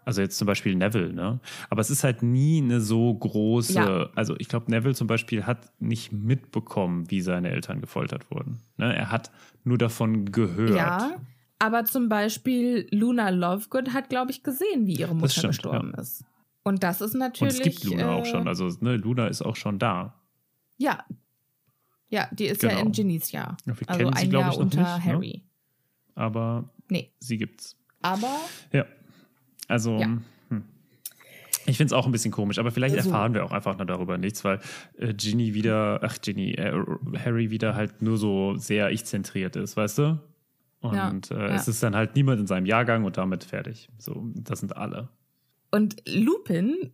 also 0.07 0.23
jetzt 0.23 0.39
zum 0.39 0.47
Beispiel 0.47 0.75
Neville, 0.75 1.13
ne? 1.13 1.41
Aber 1.69 1.81
es 1.83 1.91
ist 1.91 2.03
halt 2.05 2.23
nie 2.23 2.63
eine 2.63 2.81
so 2.81 3.13
große, 3.13 3.75
Ja. 3.75 4.09
also 4.15 4.35
ich 4.39 4.49
glaube, 4.49 4.71
Neville 4.71 4.95
zum 4.95 5.07
Beispiel 5.07 5.45
hat 5.45 5.71
nicht 5.81 6.13
mitbekommen, 6.13 7.11
wie 7.11 7.21
seine 7.21 7.51
Eltern 7.51 7.81
gefoltert 7.83 8.31
wurden. 8.31 8.61
Ne? 8.79 8.95
Er 8.97 9.11
hat 9.11 9.31
nur 9.65 9.77
davon 9.77 10.33
gehört. 10.33 10.71
Ja, 10.75 11.17
aber 11.59 11.85
zum 11.85 12.09
Beispiel 12.09 12.87
Luna 12.91 13.29
Lovegood 13.31 13.93
hat, 13.93 14.09
glaube 14.09 14.31
ich, 14.31 14.43
gesehen, 14.43 14.87
wie 14.87 14.95
ihre 14.95 15.15
Mutter 15.15 15.29
stimmt, 15.29 15.49
gestorben 15.49 15.93
ist. 15.95 16.25
Und 16.63 16.83
das 16.83 17.01
ist 17.01 17.15
Und 17.15 17.21
natürlich. 17.21 17.55
es 17.61 17.63
gibt 17.63 17.85
Luna 17.85 18.03
äh, 18.03 18.21
auch 18.21 18.27
schon. 18.27 18.49
Also, 18.49 18.69
ne, 18.81 18.97
Luna 18.97 19.27
ist 19.29 19.43
auch 19.43 19.57
schon 19.57 19.79
da. 19.79 20.15
Ja. 20.79 21.05
Ja, 22.09 22.29
die 22.33 22.47
ist 22.47 22.63
ja 22.63 22.69
Genau. 22.71 22.83
in 22.83 22.93
Genies 22.93 23.33
Jahr. 23.33 23.57
Ja, 23.67 23.79
wir 23.81 23.89
Also 23.89 23.99
kennen 23.99 24.17
sie, 24.17 24.23
ein 24.25 24.31
glaub 24.31 24.43
Jahr 24.43 24.59
unter 24.59 24.79
nicht, 24.81 25.05
ne? 25.07 25.13
Harry. 25.13 25.43
Aber 26.15 26.71
Nee. 26.89 27.13
sie 27.19 27.37
gibt's. 27.39 27.77
Aber 28.03 28.39
Ja. 28.73 28.85
Also, 29.69 29.99
Ja. 29.99 30.07
Hm. 30.49 30.63
ich 31.67 31.77
finde 31.77 31.87
es 31.87 31.93
auch 31.93 32.07
ein 32.07 32.13
bisschen 32.13 32.33
komisch, 32.33 32.59
aber 32.59 32.71
vielleicht 32.71 32.95
So. 32.95 33.01
erfahren 33.01 33.35
wir 33.35 33.45
auch 33.45 33.53
einfach 33.53 33.77
nur 33.77 33.87
darüber 33.87 34.19
nichts, 34.19 34.45
weil 34.45 34.61
äh, 34.99 35.13
Ginny 35.15 35.55
wieder, 35.55 36.01
ach 36.03 36.19
Ginny, 36.21 36.53
äh, 36.53 36.73
Harry 37.25 37.51
wieder 37.51 37.75
halt 37.75 38.03
nur 38.03 38.17
so 38.19 38.55
sehr 38.57 38.91
ich-zentriert 38.91 39.57
ist, 39.57 39.77
weißt 39.77 39.99
du? 39.99 40.21
Und 40.81 40.95
Ja, 40.95 41.11
äh, 41.31 41.49
ja. 41.49 41.55
es 41.55 41.69
ist 41.69 41.83
dann 41.83 41.97
halt 41.97 42.15
niemand 42.15 42.41
in 42.41 42.47
seinem 42.47 42.67
Jahrgang 42.67 43.05
und 43.05 43.17
damit 43.17 43.45
fertig. 43.45 43.89
So, 43.99 44.29
das 44.35 44.61
sind 44.61 44.77
alle. 44.77 45.09
Und 45.73 45.97
Lupin 46.07 46.93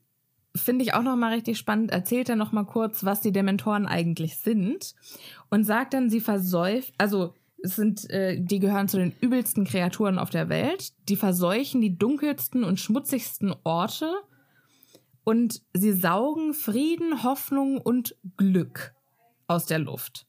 finde 0.55 0.85
ich 0.85 0.95
auch 0.95 1.03
noch 1.03 1.17
mal 1.17 1.33
richtig 1.33 1.59
spannend. 1.59 1.91
Erzählt 1.91 2.29
er 2.29 2.37
noch 2.37 2.53
mal 2.53 2.65
kurz, 2.65 3.05
was 3.05 3.21
die 3.21 3.33
Dementoren 3.33 3.87
eigentlich 3.87 4.37
sind 4.37 4.95
und 5.51 5.65
sagt 5.65 5.95
dann, 5.95 6.11
sie 6.11 6.21
versäuft, 6.21 6.95
also 6.99 7.35
es 7.63 7.77
sind, 7.77 8.11
äh, 8.11 8.41
die 8.41 8.59
gehören 8.59 8.89
zu 8.89 8.99
den 8.99 9.15
übelsten 9.21 9.65
Kreaturen 9.65 10.19
auf 10.19 10.31
der 10.31 10.49
Welt. 10.49 10.93
Die 11.09 11.17
verseuchen 11.17 11.81
die 11.81 11.97
dunkelsten 11.97 12.65
und 12.65 12.81
schmutzigsten 12.81 13.55
Orte 13.65 14.13
und 15.25 15.63
sie 15.73 15.93
saugen 15.93 16.55
Frieden, 16.55 17.23
Hoffnung 17.23 17.79
und 17.79 18.17
Glück 18.37 18.95
aus 19.47 19.67
der 19.67 19.79
Luft. 19.79 20.27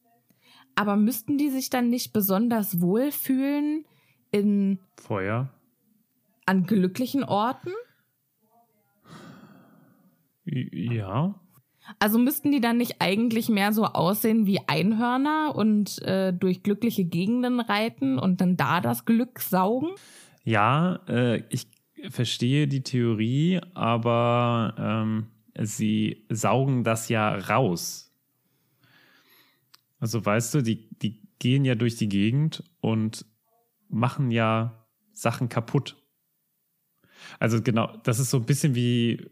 Aber 0.75 0.95
müssten 0.95 1.37
die 1.37 1.49
sich 1.49 1.69
dann 1.69 1.89
nicht 1.89 2.13
besonders 2.13 2.81
wohlfühlen 2.81 3.85
in 4.31 4.79
Feuer. 4.97 5.53
an 6.45 6.65
glücklichen 6.65 7.23
Orten? 7.23 7.71
Ja. 10.45 11.39
Also 11.99 12.17
müssten 12.17 12.51
die 12.51 12.61
dann 12.61 12.77
nicht 12.77 12.95
eigentlich 12.99 13.49
mehr 13.49 13.73
so 13.73 13.85
aussehen 13.85 14.45
wie 14.45 14.59
Einhörner 14.67 15.53
und 15.55 16.01
äh, 16.03 16.33
durch 16.33 16.63
glückliche 16.63 17.03
Gegenden 17.03 17.59
reiten 17.59 18.17
und 18.19 18.41
dann 18.41 18.57
da 18.57 18.81
das 18.81 19.05
Glück 19.05 19.39
saugen? 19.39 19.89
Ja, 20.43 21.01
äh, 21.07 21.43
ich 21.49 21.67
verstehe 22.09 22.67
die 22.67 22.83
Theorie, 22.83 23.61
aber 23.73 24.75
ähm, 24.77 25.27
sie 25.59 26.25
saugen 26.29 26.83
das 26.83 27.09
ja 27.09 27.35
raus. 27.35 28.11
Also 29.99 30.25
weißt 30.25 30.53
du, 30.55 30.61
die, 30.61 30.89
die 30.99 31.21
gehen 31.39 31.65
ja 31.65 31.75
durch 31.75 31.95
die 31.95 32.09
Gegend 32.09 32.63
und 32.81 33.25
machen 33.87 34.31
ja 34.31 34.85
Sachen 35.13 35.49
kaputt. 35.49 35.97
Also 37.39 37.61
genau, 37.61 37.95
das 38.03 38.19
ist 38.19 38.29
so 38.29 38.37
ein 38.37 38.45
bisschen 38.45 38.75
wie, 38.75 39.25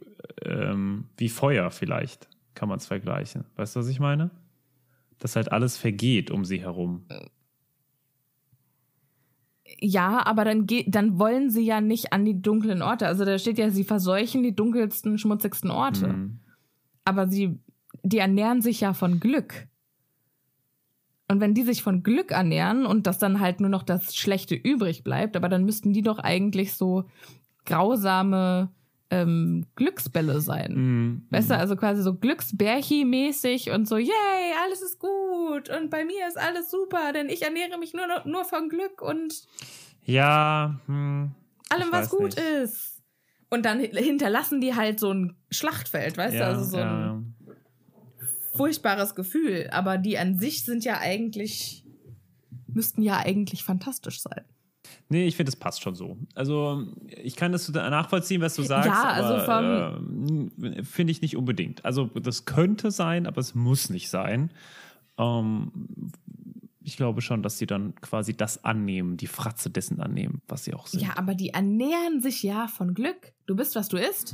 ähm, 0.43 1.09
wie 1.17 1.29
Feuer 1.29 1.71
vielleicht, 1.71 2.29
kann 2.61 2.69
man 2.69 2.77
es 2.77 2.85
vergleichen. 2.85 3.45
Weißt 3.55 3.75
du, 3.75 3.79
was 3.79 3.87
ich 3.87 3.99
meine? 3.99 4.29
Dass 5.17 5.35
halt 5.35 5.51
alles 5.51 5.77
vergeht 5.77 6.29
um 6.29 6.45
sie 6.45 6.61
herum. 6.61 7.07
Ja, 9.79 10.23
aber 10.27 10.45
dann, 10.45 10.67
dann 10.85 11.17
wollen 11.17 11.49
sie 11.49 11.65
ja 11.65 11.81
nicht 11.81 12.13
an 12.13 12.23
die 12.23 12.39
dunklen 12.39 12.83
Orte. 12.83 13.07
Also 13.07 13.25
da 13.25 13.39
steht 13.39 13.57
ja, 13.57 13.71
sie 13.71 13.83
verseuchen 13.83 14.43
die 14.43 14.55
dunkelsten, 14.55 15.17
schmutzigsten 15.17 15.71
Orte. 15.71 16.09
Mhm. 16.09 16.39
Aber 17.03 17.27
sie, 17.27 17.57
die 18.03 18.19
ernähren 18.19 18.61
sich 18.61 18.81
ja 18.81 18.93
von 18.93 19.19
Glück. 19.19 19.67
Und 21.29 21.39
wenn 21.39 21.55
die 21.55 21.63
sich 21.63 21.81
von 21.81 22.03
Glück 22.03 22.29
ernähren 22.29 22.85
und 22.85 23.07
das 23.07 23.17
dann 23.17 23.39
halt 23.39 23.59
nur 23.59 23.71
noch 23.71 23.81
das 23.81 24.15
Schlechte 24.15 24.53
übrig 24.53 25.03
bleibt, 25.03 25.35
aber 25.35 25.49
dann 25.49 25.65
müssten 25.65 25.93
die 25.93 26.03
doch 26.03 26.19
eigentlich 26.19 26.75
so 26.75 27.05
grausame 27.65 28.69
ähm, 29.11 29.65
Glücksbälle 29.75 30.41
sein. 30.41 30.73
Mhm. 30.73 31.27
Weißt 31.29 31.49
du, 31.51 31.57
also 31.57 31.75
quasi 31.75 32.01
so 32.01 32.13
Glücksbärchi-mäßig 32.15 33.71
und 33.71 33.87
so, 33.87 33.97
yay, 33.97 34.53
alles 34.65 34.81
ist 34.81 34.97
gut 34.99 35.69
und 35.69 35.89
bei 35.89 36.03
mir 36.05 36.27
ist 36.27 36.37
alles 36.39 36.71
super, 36.71 37.11
denn 37.13 37.29
ich 37.29 37.41
ernähre 37.43 37.77
mich 37.77 37.93
nur, 37.93 38.07
noch- 38.07 38.25
nur 38.25 38.45
von 38.45 38.69
Glück 38.69 39.01
und 39.01 39.43
Ja, 40.05 40.79
hm, 40.87 41.31
allem, 41.69 41.91
was 41.91 42.09
gut 42.09 42.35
nicht. 42.35 42.39
ist. 42.39 43.01
Und 43.49 43.65
dann 43.65 43.79
hinterlassen 43.81 44.61
die 44.61 44.75
halt 44.75 44.99
so 44.99 45.13
ein 45.13 45.35
Schlachtfeld, 45.51 46.17
weißt 46.17 46.35
du, 46.35 46.39
ja, 46.39 46.47
also 46.47 46.63
so 46.63 46.77
ein 46.77 47.35
ja. 47.47 47.53
furchtbares 48.55 49.13
Gefühl. 49.15 49.67
Aber 49.71 49.97
die 49.97 50.17
an 50.17 50.37
sich 50.39 50.63
sind 50.63 50.85
ja 50.85 50.99
eigentlich, 50.99 51.83
müssten 52.67 53.01
ja 53.01 53.17
eigentlich 53.17 53.63
fantastisch 53.65 54.21
sein. 54.21 54.45
Nee, 55.11 55.25
ich 55.27 55.35
finde, 55.35 55.49
es 55.49 55.57
passt 55.57 55.81
schon 55.81 55.93
so. 55.93 56.17
Also, 56.35 56.87
ich 57.21 57.35
kann 57.35 57.51
das 57.51 57.67
nachvollziehen, 57.69 58.39
was 58.39 58.55
du 58.55 58.63
sagst. 58.63 58.87
Ja, 58.87 59.03
also 59.09 59.33
aber, 59.51 59.97
ähm, 59.97 60.49
finde 60.85 61.11
ich 61.11 61.21
nicht 61.21 61.35
unbedingt. 61.35 61.83
Also, 61.83 62.05
das 62.05 62.45
könnte 62.45 62.91
sein, 62.91 63.27
aber 63.27 63.41
es 63.41 63.53
muss 63.53 63.89
nicht 63.89 64.09
sein. 64.09 64.51
Ähm, 65.17 65.71
ich 66.79 66.95
glaube 66.95 67.21
schon, 67.21 67.43
dass 67.43 67.57
sie 67.57 67.67
dann 67.67 67.93
quasi 67.95 68.37
das 68.37 68.63
annehmen, 68.63 69.17
die 69.17 69.27
Fratze 69.27 69.69
dessen 69.69 69.99
annehmen, 69.99 70.41
was 70.47 70.63
sie 70.63 70.73
auch 70.73 70.87
sind. 70.87 71.01
Ja, 71.01 71.17
aber 71.17 71.35
die 71.35 71.49
ernähren 71.49 72.21
sich 72.21 72.41
ja 72.41 72.67
von 72.69 72.93
Glück. 72.93 73.33
Du 73.47 73.57
bist, 73.57 73.75
was 73.75 73.89
du 73.89 73.97
isst. 73.97 74.33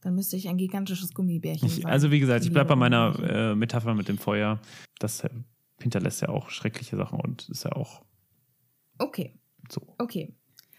Dann 0.00 0.14
müsste 0.16 0.36
ich 0.36 0.48
ein 0.48 0.56
gigantisches 0.56 1.14
Gummibärchen 1.14 1.68
Ich, 1.68 1.76
sein. 1.76 1.86
also, 1.86 2.10
wie 2.10 2.18
gesagt, 2.18 2.44
ich 2.44 2.52
bleibe 2.52 2.70
bei 2.70 2.76
meiner 2.76 3.16
äh, 3.22 3.54
Metapher 3.54 3.94
mit 3.94 4.08
dem 4.08 4.18
Feuer. 4.18 4.58
Das 4.98 5.20
äh, 5.20 5.30
hinterlässt 5.80 6.20
ja 6.20 6.30
auch 6.30 6.50
schreckliche 6.50 6.96
Sachen 6.96 7.20
und 7.20 7.48
ist 7.48 7.62
ja 7.64 7.70
auch 7.70 8.02
Okay. 8.98 9.34
so. 9.68 9.82
Okay. 9.98 10.32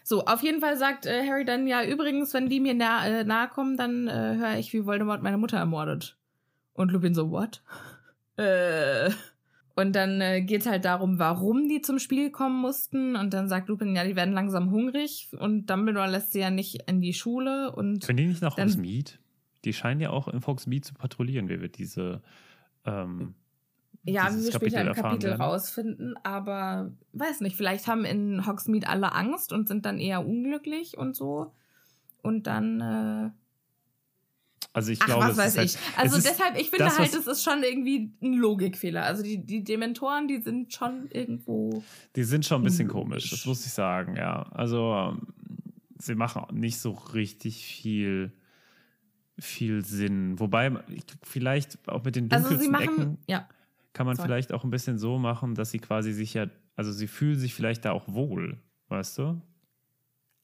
So, 0.04 0.24
auf 0.24 0.42
jeden 0.42 0.60
Fall 0.60 0.78
sagt 0.78 1.04
äh, 1.04 1.26
Harry 1.26 1.44
dann 1.44 1.66
ja, 1.66 1.84
übrigens, 1.84 2.32
wenn 2.32 2.48
die 2.48 2.60
mir 2.60 2.72
nah, 2.72 3.06
äh, 3.06 3.24
nahe 3.24 3.48
kommen, 3.48 3.76
dann 3.76 4.08
äh, 4.08 4.36
höre 4.38 4.56
ich, 4.56 4.72
wie 4.72 4.86
Voldemort 4.86 5.22
meine 5.22 5.36
Mutter 5.36 5.58
ermordet. 5.58 6.16
Und 6.72 6.92
Lupin 6.92 7.14
so, 7.14 7.30
what? 7.30 7.62
Äh. 8.36 9.10
Und 9.78 9.94
dann 9.94 10.20
äh, 10.20 10.42
geht's 10.42 10.66
halt 10.66 10.84
darum, 10.84 11.20
warum 11.20 11.68
die 11.68 11.80
zum 11.80 12.00
Spiel 12.00 12.30
kommen 12.30 12.60
mussten. 12.60 13.14
Und 13.14 13.32
dann 13.32 13.48
sagt 13.48 13.68
Lupin, 13.68 13.94
ja, 13.94 14.04
die 14.04 14.16
werden 14.16 14.34
langsam 14.34 14.72
hungrig. 14.72 15.28
Und 15.38 15.66
Dumbledore 15.66 16.10
lässt 16.10 16.32
sie 16.32 16.40
ja 16.40 16.50
nicht 16.50 16.88
in 16.88 17.00
die 17.00 17.12
Schule. 17.12 17.70
Und 17.70 18.04
Können 18.04 18.16
die 18.16 18.26
nicht 18.26 18.42
nach 18.42 18.56
Hogsmeade? 18.56 19.12
Die 19.64 19.72
scheinen 19.72 20.00
ja 20.00 20.10
auch 20.10 20.26
in 20.26 20.44
Hogsmeade 20.44 20.80
zu 20.80 20.94
patrouillieren, 20.94 21.48
wie 21.48 21.60
wir 21.60 21.68
diese. 21.68 22.22
Ähm, 22.84 23.34
ja, 24.10 24.32
wie 24.34 24.44
wir 24.44 24.52
später 24.52 24.82
im 24.82 24.92
Kapitel 24.94 25.30
werden. 25.30 25.40
rausfinden. 25.42 26.14
Aber 26.24 26.92
weiß 27.12 27.40
nicht, 27.40 27.56
vielleicht 27.56 27.86
haben 27.86 28.04
in 28.04 28.46
Hogsmeade 28.46 28.88
alle 28.88 29.12
Angst 29.12 29.52
und 29.52 29.68
sind 29.68 29.84
dann 29.86 29.98
eher 29.98 30.26
unglücklich 30.26 30.96
und 30.98 31.14
so. 31.16 31.52
Und 32.22 32.46
dann 32.46 32.80
äh, 32.80 33.30
Also 34.72 34.92
ich 34.92 35.00
Ach, 35.02 35.06
glaube, 35.06 35.28
was 35.28 35.36
weiß 35.36 35.56
halt, 35.56 35.70
ich. 35.70 35.78
Also 35.96 36.16
es 36.18 36.24
ist 36.24 36.32
deshalb, 36.38 36.56
ich 36.58 36.70
finde 36.70 36.84
das, 36.86 36.98
halt, 36.98 37.14
es 37.14 37.26
ist 37.26 37.42
schon 37.42 37.62
irgendwie 37.62 38.12
ein 38.22 38.34
Logikfehler. 38.34 39.04
Also 39.04 39.22
die, 39.22 39.44
die 39.44 39.64
Dementoren, 39.64 40.28
die 40.28 40.40
sind 40.40 40.72
schon 40.72 41.08
irgendwo. 41.10 41.82
Die 42.16 42.24
sind 42.24 42.44
schon 42.44 42.60
ein 42.60 42.64
bisschen 42.64 42.88
komisch, 42.88 43.30
das 43.30 43.46
muss 43.46 43.64
ich 43.64 43.72
sagen, 43.72 44.16
ja. 44.16 44.42
Also 44.50 44.94
ähm, 44.94 45.28
sie 45.98 46.14
machen 46.14 46.44
nicht 46.58 46.78
so 46.78 46.90
richtig 46.92 47.64
viel 47.66 48.32
viel 49.40 49.84
Sinn. 49.84 50.40
Wobei, 50.40 50.72
ich- 50.88 51.04
vielleicht 51.22 51.78
auch 51.88 52.02
mit 52.02 52.16
den 52.16 52.28
Also 52.28 52.48
dunkelsten 52.48 52.64
sie 52.64 52.70
machen, 52.70 53.00
Ecken 53.02 53.18
ja. 53.28 53.48
Kann 53.92 54.06
man 54.06 54.16
Sorry. 54.16 54.26
vielleicht 54.26 54.52
auch 54.52 54.64
ein 54.64 54.70
bisschen 54.70 54.98
so 54.98 55.18
machen, 55.18 55.54
dass 55.54 55.70
sie 55.70 55.78
quasi 55.78 56.12
sich 56.12 56.34
ja, 56.34 56.46
also 56.76 56.92
sie 56.92 57.06
fühlen 57.06 57.38
sich 57.38 57.54
vielleicht 57.54 57.84
da 57.84 57.92
auch 57.92 58.06
wohl, 58.06 58.62
weißt 58.88 59.18
du? 59.18 59.42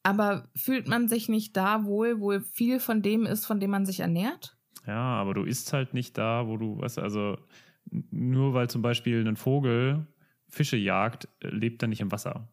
Aber 0.03 0.49
fühlt 0.55 0.87
man 0.87 1.09
sich 1.09 1.29
nicht 1.29 1.57
da 1.57 1.85
wohl, 1.85 2.21
wo 2.21 2.39
viel 2.41 2.79
von 2.79 3.01
dem 3.01 3.25
ist, 3.25 3.47
von 3.47 3.61
dem 3.61 3.71
man 3.71 3.87
sich 3.87 4.01
ernährt? 4.01 4.57
Ja, 4.87 5.01
aber 5.01 5.33
du 5.35 5.45
isst 5.45 5.73
halt 5.73 5.95
nicht 5.95 6.19
da, 6.19 6.47
wo 6.47 6.57
du, 6.57 6.79
weißt 6.79 6.99
du, 6.99 7.03
also 7.03 7.39
nur 7.91 8.55
weil 8.55 8.69
zum 8.69 8.83
Beispiel 8.83 9.27
ein 9.27 9.37
Vogel 9.37 10.07
Fische 10.49 10.77
jagt, 10.77 11.29
äh, 11.41 11.49
lebt 11.49 11.83
er 11.83 11.89
nicht 11.89 12.01
im 12.01 12.13
Wasser. 12.13 12.49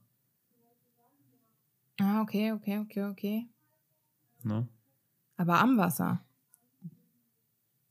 Ah, 1.99 2.21
okay, 2.21 2.51
okay, 2.51 2.79
okay, 2.79 3.03
okay. 3.03 3.49
Ne? 4.43 4.67
Aber 5.37 5.59
am 5.59 5.77
Wasser. 5.77 6.25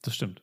Das 0.03 0.15
stimmt. 0.15 0.43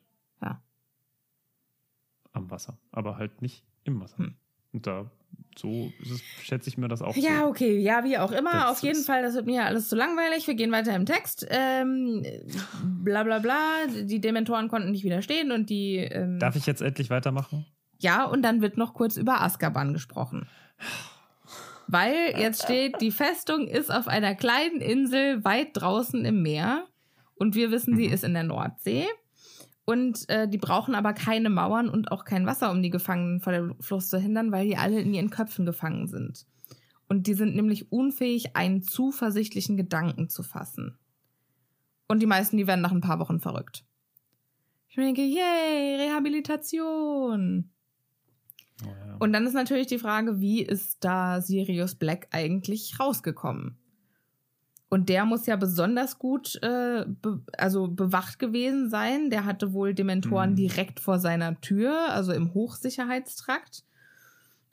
Am 2.37 2.51
Wasser. 2.51 2.77
Aber 2.91 3.17
halt 3.17 3.41
nicht 3.41 3.63
im 3.83 3.99
Wasser. 3.99 4.17
Hm. 4.17 4.35
Und 4.73 4.85
da, 4.87 5.09
so 5.57 5.91
es, 6.01 6.21
schätze 6.43 6.69
ich 6.69 6.77
mir 6.77 6.87
das 6.87 7.01
auch 7.01 7.15
Ja, 7.15 7.39
so. 7.41 7.45
okay, 7.47 7.79
ja, 7.79 8.03
wie 8.03 8.17
auch 8.17 8.31
immer. 8.31 8.51
Das 8.51 8.65
Auf 8.71 8.79
jeden 8.83 9.03
Fall, 9.03 9.21
das 9.23 9.33
wird 9.35 9.45
mir 9.45 9.65
alles 9.65 9.89
zu 9.89 9.95
langweilig. 9.95 10.45
Wir 10.47 10.55
gehen 10.55 10.71
weiter 10.71 10.95
im 10.95 11.05
Text. 11.05 11.47
Ähm, 11.49 12.23
bla 13.03 13.23
bla 13.23 13.39
bla. 13.39 13.87
Die 13.87 14.21
Dementoren 14.21 14.67
konnten 14.67 14.91
nicht 14.91 15.03
widerstehen 15.03 15.51
und 15.51 15.69
die. 15.69 15.97
Ähm, 15.97 16.39
Darf 16.39 16.55
ich 16.55 16.65
jetzt 16.65 16.81
endlich 16.81 17.09
weitermachen? 17.09 17.65
Ja, 17.99 18.25
und 18.25 18.43
dann 18.43 18.61
wird 18.61 18.77
noch 18.77 18.93
kurz 18.93 19.17
über 19.17 19.41
Azkaban 19.41 19.93
gesprochen. 19.93 20.47
Weil 21.87 22.33
jetzt 22.37 22.63
steht, 22.63 22.99
die 23.01 23.11
Festung 23.11 23.67
ist 23.67 23.89
auf 23.89 24.07
einer 24.07 24.35
kleinen 24.35 24.81
Insel 24.81 25.43
weit 25.45 25.69
draußen 25.73 26.25
im 26.25 26.41
Meer. 26.41 26.85
Und 27.35 27.55
wir 27.55 27.71
wissen, 27.71 27.95
sie 27.95 28.05
ist 28.07 28.23
in 28.23 28.33
der 28.33 28.43
Nordsee. 28.43 29.05
Und 29.89 30.27
äh, 30.27 30.49
die 30.49 30.57
brauchen 30.57 30.95
aber 30.95 31.13
keine 31.13 31.49
Mauern 31.49 31.87
und 31.87 32.11
auch 32.11 32.25
kein 32.25 32.45
Wasser, 32.45 32.71
um 32.71 32.83
die 32.83 32.89
Gefangenen 32.89 33.39
vor 33.39 33.53
der 33.53 33.73
Flucht 33.79 34.07
zu 34.07 34.19
hindern, 34.19 34.51
weil 34.51 34.67
die 34.67 34.75
alle 34.75 34.99
in 34.99 35.13
ihren 35.13 35.29
Köpfen 35.29 35.65
gefangen 35.65 36.07
sind. 36.07 36.45
Und 37.07 37.25
die 37.25 37.35
sind 37.35 37.55
nämlich 37.55 37.89
unfähig, 37.89 38.53
einen 38.57 38.81
zuversichtlichen 38.81 39.77
Gedanken 39.77 40.27
zu 40.27 40.43
fassen. 40.43 40.97
Und 42.09 42.21
die 42.21 42.25
meisten, 42.25 42.57
die 42.57 42.67
werden 42.67 42.81
nach 42.81 42.91
ein 42.91 42.99
paar 42.99 43.19
Wochen 43.19 43.39
verrückt. 43.39 43.85
Ich 44.89 44.97
denke, 44.97 45.21
yay, 45.21 45.95
Rehabilitation. 45.95 47.69
Oh, 48.83 48.87
ja. 48.87 49.15
Und 49.19 49.31
dann 49.31 49.47
ist 49.47 49.53
natürlich 49.53 49.87
die 49.87 49.99
Frage, 49.99 50.41
wie 50.41 50.63
ist 50.63 50.97
da 51.05 51.39
Sirius 51.39 51.95
Black 51.95 52.27
eigentlich 52.31 52.99
rausgekommen? 52.99 53.77
Und 54.89 55.09
der 55.09 55.25
muss 55.25 55.45
ja 55.45 55.57
besonders 55.57 56.17
gut, 56.17 56.55
äh, 56.63 57.05
be 57.07 57.41
also 57.57 57.89
bewacht 57.89 58.39
gewesen 58.39 58.89
sein. 58.89 59.29
Der 59.29 59.43
hatte 59.43 59.73
wohl 59.73 59.93
Dementoren 59.93 60.51
Mhm. 60.51 60.55
direkt 60.55 60.99
vor 61.01 61.19
seiner 61.19 61.59
Tür, 61.59 62.13
also 62.13 62.31
im 62.31 62.53
Hochsicherheitstrakt. 62.53 63.83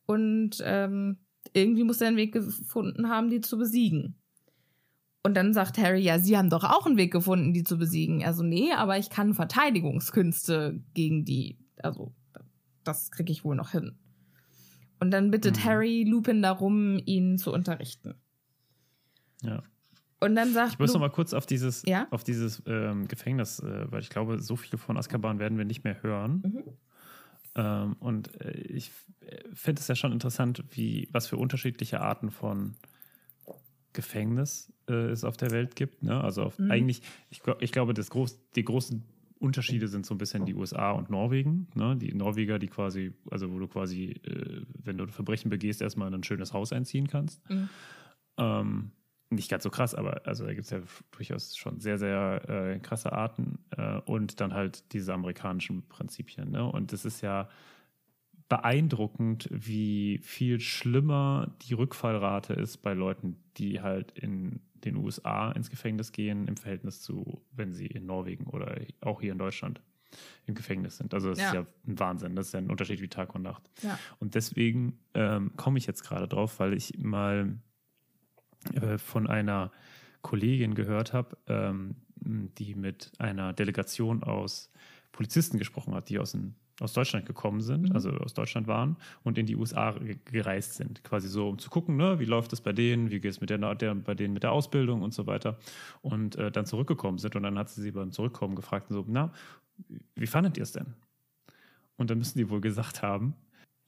Und 0.07 0.59
ähm, 0.63 1.19
irgendwie 1.53 1.83
muss 1.85 2.01
er 2.01 2.09
einen 2.09 2.17
Weg 2.17 2.33
gefunden 2.33 3.09
haben, 3.09 3.29
die 3.29 3.41
zu 3.41 3.59
besiegen. 3.59 4.15
Und 5.25 5.35
dann 5.35 5.53
sagt 5.55 5.79
Harry, 5.79 6.01
ja, 6.03 6.19
Sie 6.19 6.37
haben 6.37 6.51
doch 6.51 6.65
auch 6.65 6.87
einen 6.87 6.99
Weg 6.99 7.11
gefunden, 7.13 7.53
die 7.55 7.65
zu 7.65 7.79
besiegen. 7.79 8.23
Also 8.25 8.43
nee, 8.45 8.73
aber 8.73 8.99
ich 8.99 9.11
kann 9.11 9.35
Verteidigungskünste 9.35 10.81
gegen 10.93 11.25
die. 11.25 11.59
Also 11.83 12.15
das 12.85 13.11
kriege 13.11 13.33
ich 13.33 13.45
wohl 13.45 13.57
noch 13.57 13.71
hin. 13.71 13.97
Und 15.01 15.11
dann 15.11 15.31
bittet 15.31 15.57
Mhm. 15.57 15.65
Harry 15.65 16.05
Lupin 16.07 16.41
darum, 16.43 16.99
ihn 17.05 17.37
zu 17.39 17.53
unterrichten. 17.53 18.15
ja. 19.43 19.63
Und 20.25 20.35
dann 20.37 20.53
sagt 20.53 20.73
Ich 20.73 20.79
muss 20.79 20.93
noch 20.93 21.01
mal 21.01 21.11
kurz 21.11 21.33
auf 21.35 21.47
dieses, 21.47 21.83
Ja? 21.87 22.07
auf 22.11 22.25
dieses 22.25 22.63
ähm, 22.67 23.07
Gefängnis, 23.09 23.61
äh, 23.61 23.91
weil 23.91 24.01
ich 24.01 24.11
glaube, 24.11 24.41
so 24.41 24.57
viel 24.57 24.79
von 24.79 24.97
Azkaban 24.97 25.39
werden 25.39 25.59
wir 25.59 25.65
nicht 25.65 25.85
mehr 25.85 26.03
hören. 26.03 26.43
Mhm. 26.45 26.63
Ähm, 27.57 27.93
und 28.01 28.41
äh, 28.41 28.51
ich 28.53 28.91
finde 29.53 29.81
es 29.81 29.89
ja 29.89 29.95
schon 29.95 30.13
interessant, 30.13 30.65
wie 30.71 31.09
was 31.13 31.27
für 31.29 31.37
unterschiedliche 31.37 32.01
Arten 32.01 32.31
von 32.31 32.75
Gefängnis 33.93 34.73
äh, 34.89 34.93
es 35.11 35.25
auf 35.25 35.37
der 35.37 35.51
Welt 35.53 35.77
gibt. 35.77 36.03
Ne? 36.03 36.21
Also 36.23 36.53
Mhm. 36.59 36.71
eigentlich, 36.71 37.03
ich, 37.31 37.43
ich 37.61 37.73
glaube, 37.73 37.95
das 37.95 38.11
groß, 38.11 38.39
die 38.57 38.65
großen 38.65 39.05
Unterschiede 39.39 39.89
sind 39.89 40.05
so 40.07 40.15
ein 40.15 40.19
bisschen 40.19 40.47
die 40.47 40.55
USA 40.55 40.91
und 40.93 41.11
Norwegen. 41.11 41.69
Ne? 41.75 41.97
Die 41.97 42.13
Norweger, 42.15 42.59
die 42.59 42.67
quasi, 42.69 43.13
also 43.31 43.53
wo 43.53 43.59
du 43.59 43.69
quasi, 43.69 44.21
äh, 44.25 44.63
wenn 44.83 44.99
du 44.99 45.07
Verbrechen 45.07 45.51
begehst, 45.51 45.81
erstmal 45.83 46.09
in 46.09 46.15
ein 46.15 46.23
schönes 46.25 46.53
Haus 46.53 46.73
einziehen 46.73 47.07
kannst. 47.07 47.49
Mhm. 47.49 47.69
Ähm, 48.39 48.91
nicht 49.31 49.51
ganz 49.51 49.65
so 49.65 49.71
krass, 49.71 49.95
aber 49.95 50.23
also 50.27 50.45
da 50.45 50.53
gibt 50.53 50.65
es 50.65 50.71
ja 50.71 50.81
durchaus 51.11 51.57
schon 51.57 51.81
sehr, 51.81 51.99
sehr 51.99 52.49
äh, 52.49 52.79
krasse 52.79 53.13
Arten 53.13 53.59
äh, 53.77 53.99
und 54.01 54.41
dann 54.41 54.55
halt 54.55 54.93
diese 54.93 55.13
amerikanischen 55.15 55.89
Prinzipien. 55.89 56.51
Ne? 56.51 56.65
Und 56.65 56.93
es 56.93 57.05
ist 57.05 57.21
ja 57.21 57.49
beeindruckend, 58.49 59.49
wie 59.51 60.19
viel 60.23 60.61
schlimmer 60.61 61.55
die 61.63 61.75
Rückfallrate 61.75 62.53
ist 62.55 62.79
bei 62.79 62.93
Leuten, 62.95 63.37
die 63.57 63.81
halt 63.81 64.13
in 64.13 64.61
den 64.75 64.97
USA 64.97 65.51
ins 65.53 65.71
Gefängnis 65.71 66.13
gehen, 66.13 66.47
im 66.47 66.57
Verhältnis 66.59 67.01
zu, 67.01 67.43
wenn 67.53 67.73
sie 67.73 67.87
in 67.87 68.05
Norwegen 68.07 68.45
oder 68.47 68.77
auch 69.01 69.21
hier 69.23 69.33
in 69.33 69.39
Deutschland 69.39 69.81
im 70.47 70.55
Gefängnis 70.55 70.99
sind. 70.99 71.15
Also 71.15 71.31
das 71.31 71.39
Ja. 71.41 71.47
ist 71.49 71.55
ja 71.55 71.67
ein 71.89 71.99
Wahnsinn. 71.99 72.37
Das 72.37 72.49
ist 72.49 72.53
ja 72.53 72.59
ein 72.61 72.71
Unterschied 72.71 73.01
wie 73.01 73.09
Tag 73.09 73.35
und 73.35 73.43
Nacht. 73.43 73.69
Ja. 73.83 73.99
Und 74.21 74.35
deswegen 74.35 74.99
ähm, 75.15 75.53
komme 75.57 75.79
ich 75.79 75.87
jetzt 75.87 76.03
gerade 76.05 76.29
drauf, 76.29 76.61
weil 76.61 76.75
ich 76.75 76.99
mal 76.99 77.57
äh, 78.75 78.99
von 78.99 79.27
einer 79.27 79.71
Kollegin 80.23 80.75
gehört 80.75 81.13
habe, 81.13 81.37
ähm, 81.47 81.97
die 82.17 82.75
mit 82.75 83.13
einer 83.19 83.53
Delegation 83.53 84.23
aus 84.23 84.71
Polizisten 85.13 85.59
gesprochen 85.59 85.95
hat, 85.95 86.09
die 86.09 86.19
aus, 86.19 86.33
den, 86.33 86.55
aus 86.81 86.93
Deutschland 86.95 87.27
gekommen 87.27 87.61
sind, 87.61 87.95
also 87.95 88.11
aus 88.11 88.35
Deutschland 88.35 88.67
waren 88.67 88.97
und 89.23 89.37
in 89.39 89.47
die 89.47 89.55
USA 89.57 89.93
ge- 89.93 90.19
gereist 90.25 90.75
sind. 90.75 91.05
Quasi 91.05 91.29
so, 91.29 91.51
um 91.51 91.59
zu 91.59 91.69
gucken, 91.71 91.97
ne, 91.97 92.19
wie 92.19 92.25
läuft 92.25 92.53
es 92.53 92.61
bei 92.63 92.73
denen, 92.73 93.11
wie 93.11 93.21
geht 93.21 93.31
es 93.31 93.41
mit 93.41 93.51
der, 93.51 93.75
der, 93.75 93.95
bei 93.95 94.15
denen 94.15 94.33
mit 94.35 94.43
der 94.43 94.53
Ausbildung 94.53 95.03
und 95.03 95.13
so 95.13 95.27
weiter. 95.27 95.59
Und 96.01 96.37
äh, 96.37 96.51
dann 96.51 96.67
zurückgekommen 96.67 97.19
sind. 97.19 97.37
Und 97.37 97.43
dann 97.43 97.59
hat 97.59 97.69
sie 97.69 97.83
sie 97.83 97.93
beim 97.93 98.11
Zurückkommen 98.11 98.57
gefragt, 98.57 98.87
so, 98.89 99.05
na, 99.07 99.33
wie 100.17 100.27
fandet 100.27 100.57
ihr 100.57 100.63
es 100.63 100.73
denn? 100.73 100.95
Und 101.97 102.11
dann 102.11 102.19
müssen 102.19 102.39
die 102.39 102.49
wohl 102.51 102.61
gesagt 102.61 103.03
haben, 103.03 103.35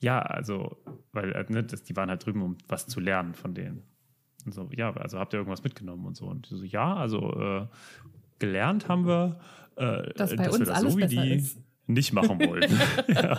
ja, 0.01 0.21
also, 0.21 0.77
weil 1.13 1.33
äh, 1.33 1.47
ne, 1.49 1.65
das, 1.65 1.83
die 1.83 1.97
waren 1.97 2.11
halt 2.11 2.25
drüben, 2.25 2.43
um 2.43 2.59
was 2.69 2.87
zu 2.87 3.01
lernen 3.01 3.35
von 3.35 3.55
denen. 3.55 3.83
Und 4.47 4.53
so, 4.53 4.69
ja, 4.73 4.93
also 4.93 5.19
habt 5.19 5.35
ihr 5.35 5.39
irgendwas 5.39 5.65
mitgenommen 5.65 6.07
und 6.07 6.17
so. 6.17 6.27
Und 6.27 6.47
so, 6.47 6.63
ja, 6.65 6.95
also 6.95 7.33
äh, 7.33 7.67
gelernt 8.39 8.89
haben 8.89 9.07
wir, 9.07 9.39
äh, 9.77 10.13
Dass 10.15 10.35
bei 10.35 10.45
wir 10.45 10.53
uns 10.53 10.69
das 10.69 10.81
so 10.81 10.97
wie 10.97 11.07
die 11.07 11.35
ist. 11.35 11.59
nicht 11.87 12.13
machen 12.13 12.41
wollten. 12.41 12.79
ja. 13.09 13.39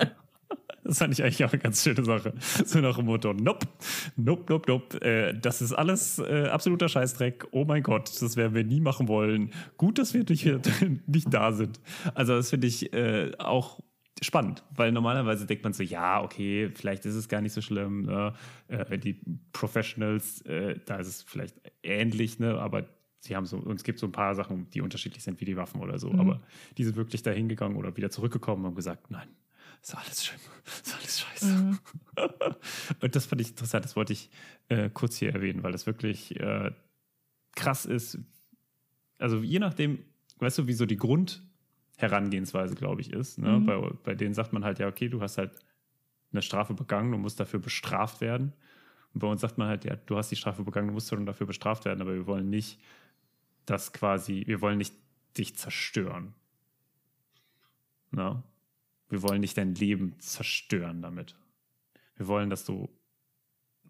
Das 0.84 1.00
fand 1.00 1.14
ich 1.14 1.22
eigentlich 1.22 1.44
auch 1.44 1.52
eine 1.52 1.62
ganz 1.62 1.84
schöne 1.84 2.04
Sache. 2.06 2.34
So 2.40 2.80
nach 2.80 2.96
dem 2.96 3.06
Motto, 3.08 3.34
nope, 3.34 3.68
nope, 4.16 4.46
nope, 4.48 4.72
nope. 4.72 5.02
Äh, 5.02 5.38
das 5.38 5.62
ist 5.62 5.74
alles 5.74 6.20
äh, 6.20 6.48
absoluter 6.48 6.88
Scheißdreck. 6.88 7.46
Oh 7.52 7.66
mein 7.66 7.84
Gott, 7.84 8.10
das 8.22 8.38
werden 8.38 8.56
wir 8.56 8.64
nie 8.64 8.80
machen 8.80 9.10
wollen. 9.10 9.52
Gut, 9.76 10.00
dass 10.00 10.14
wir 10.14 10.24
nicht, 10.24 10.46
nicht 11.08 11.34
da 11.34 11.52
sind. 11.52 11.82
Also 12.16 12.36
das 12.36 12.50
finde 12.50 12.68
ich 12.68 12.94
äh, 12.94 13.34
auch 13.38 13.82
spannend, 14.22 14.64
weil 14.76 14.92
normalerweise 14.92 15.46
denkt 15.46 15.64
man 15.64 15.74
so, 15.74 15.84
ja, 15.84 16.22
okay, 16.22 16.70
vielleicht 16.74 17.06
ist 17.06 17.16
es 17.16 17.30
gar 17.30 17.42
nicht 17.42 17.54
so 17.54 17.62
schlimm. 17.62 18.04
Ne? 18.04 18.34
Äh, 18.68 18.98
die 18.98 19.22
Professionals, 19.52 20.42
äh, 20.42 20.80
da 20.86 20.98
ist 20.98 21.08
es 21.08 21.24
vielleicht 21.24 21.56
ähnlich, 21.84 22.40
ne? 22.40 22.60
aber 22.60 22.88
sie 23.20 23.36
haben 23.36 23.46
so, 23.46 23.58
und 23.58 23.76
es 23.76 23.84
gibt 23.84 24.00
so 24.00 24.08
ein 24.08 24.12
paar 24.12 24.36
Sachen, 24.36 24.70
die 24.72 24.82
unterschiedlich 24.82 25.24
sind 25.24 25.40
wie 25.42 25.46
die 25.46 25.58
Waffen 25.58 25.82
oder 25.82 26.00
so, 26.00 26.12
aber 26.14 26.42
die 26.78 26.84
sind 26.84 26.96
wirklich 26.96 27.24
da 27.24 27.32
hingegangen 27.32 27.78
oder 27.78 27.96
wieder 27.98 28.10
zurückgekommen 28.10 28.66
und 28.66 28.76
gesagt, 28.76 29.12
nein, 29.12 29.28
ist 29.82 29.96
alles 29.96 30.26
schlimm, 30.26 30.40
ist 30.66 30.96
alles 30.96 31.20
scheiße. 31.20 31.80
und 33.02 33.16
das 33.16 33.26
fand 33.26 33.42
ich 33.42 33.50
interessant, 33.50 33.86
das 33.86 33.96
wollte 33.96 34.14
ich 34.14 34.30
äh, 34.70 34.90
kurz 34.90 35.18
hier 35.18 35.34
erwähnen, 35.34 35.64
weil 35.64 35.72
das 35.72 35.86
wirklich 35.86 36.40
äh, 36.40 36.72
krass 37.56 37.86
ist. 37.86 38.20
Also 39.18 39.38
je 39.42 39.60
nachdem, 39.60 40.00
weißt 40.40 40.60
du, 40.60 40.68
wie 40.68 40.74
so 40.74 40.86
die 40.86 40.98
Grundherangehensweise, 41.98 42.76
glaube 42.76 43.02
ich, 43.02 43.12
ist. 43.12 43.40
Ne? 43.40 43.60
Mhm. 43.60 43.66
Bei, 43.66 43.90
bei 44.04 44.16
denen 44.16 44.34
sagt 44.34 44.54
man 44.54 44.64
halt, 44.64 44.80
ja, 44.80 44.88
okay, 44.88 45.10
du 45.10 45.22
hast 45.22 45.38
halt 45.38 45.52
eine 46.32 46.42
Strafe 46.42 46.74
begangen, 46.74 47.12
du 47.12 47.18
musst 47.18 47.40
dafür 47.40 47.60
bestraft 47.60 48.22
werden. 48.22 48.54
Und 49.14 49.20
bei 49.20 49.28
uns 49.28 49.42
sagt 49.42 49.58
man 49.58 49.68
halt, 49.68 49.84
ja, 49.84 49.96
du 49.96 50.16
hast 50.16 50.30
die 50.30 50.36
Strafe 50.36 50.64
begangen, 50.64 50.88
du 50.88 50.94
musst 50.94 51.10
schon 51.10 51.26
dafür 51.26 51.48
bestraft 51.48 51.86
werden, 51.86 52.02
aber 52.02 52.14
wir 52.14 52.28
wollen 52.28 52.50
nicht 52.50 52.80
das 53.66 53.94
quasi, 53.94 54.44
wir 54.46 54.62
wollen 54.62 54.78
nicht 54.78 54.94
dich 55.38 55.58
zerstören. 55.58 56.34
Na? 58.12 58.44
Wir 59.10 59.24
wollen 59.24 59.42
nicht 59.42 59.58
dein 59.58 59.74
Leben 59.74 60.20
zerstören 60.20 61.02
damit. 61.02 61.36
Wir 62.16 62.28
wollen, 62.28 62.50
dass 62.50 62.66
du 62.66 62.90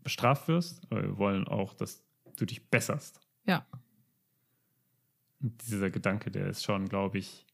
bestraft 0.04 0.48
wirst, 0.48 0.90
aber 0.90 1.04
wir 1.04 1.18
wollen 1.18 1.48
auch, 1.48 1.74
dass 1.74 2.06
du 2.38 2.46
dich 2.46 2.70
besserst. 2.70 3.20
Ja. 3.46 3.66
Und 5.42 5.62
dieser 5.68 5.90
Gedanke, 5.90 6.32
der 6.32 6.48
ist 6.48 6.64
schon, 6.64 6.88
glaube 6.88 7.18
ich, 7.18 7.47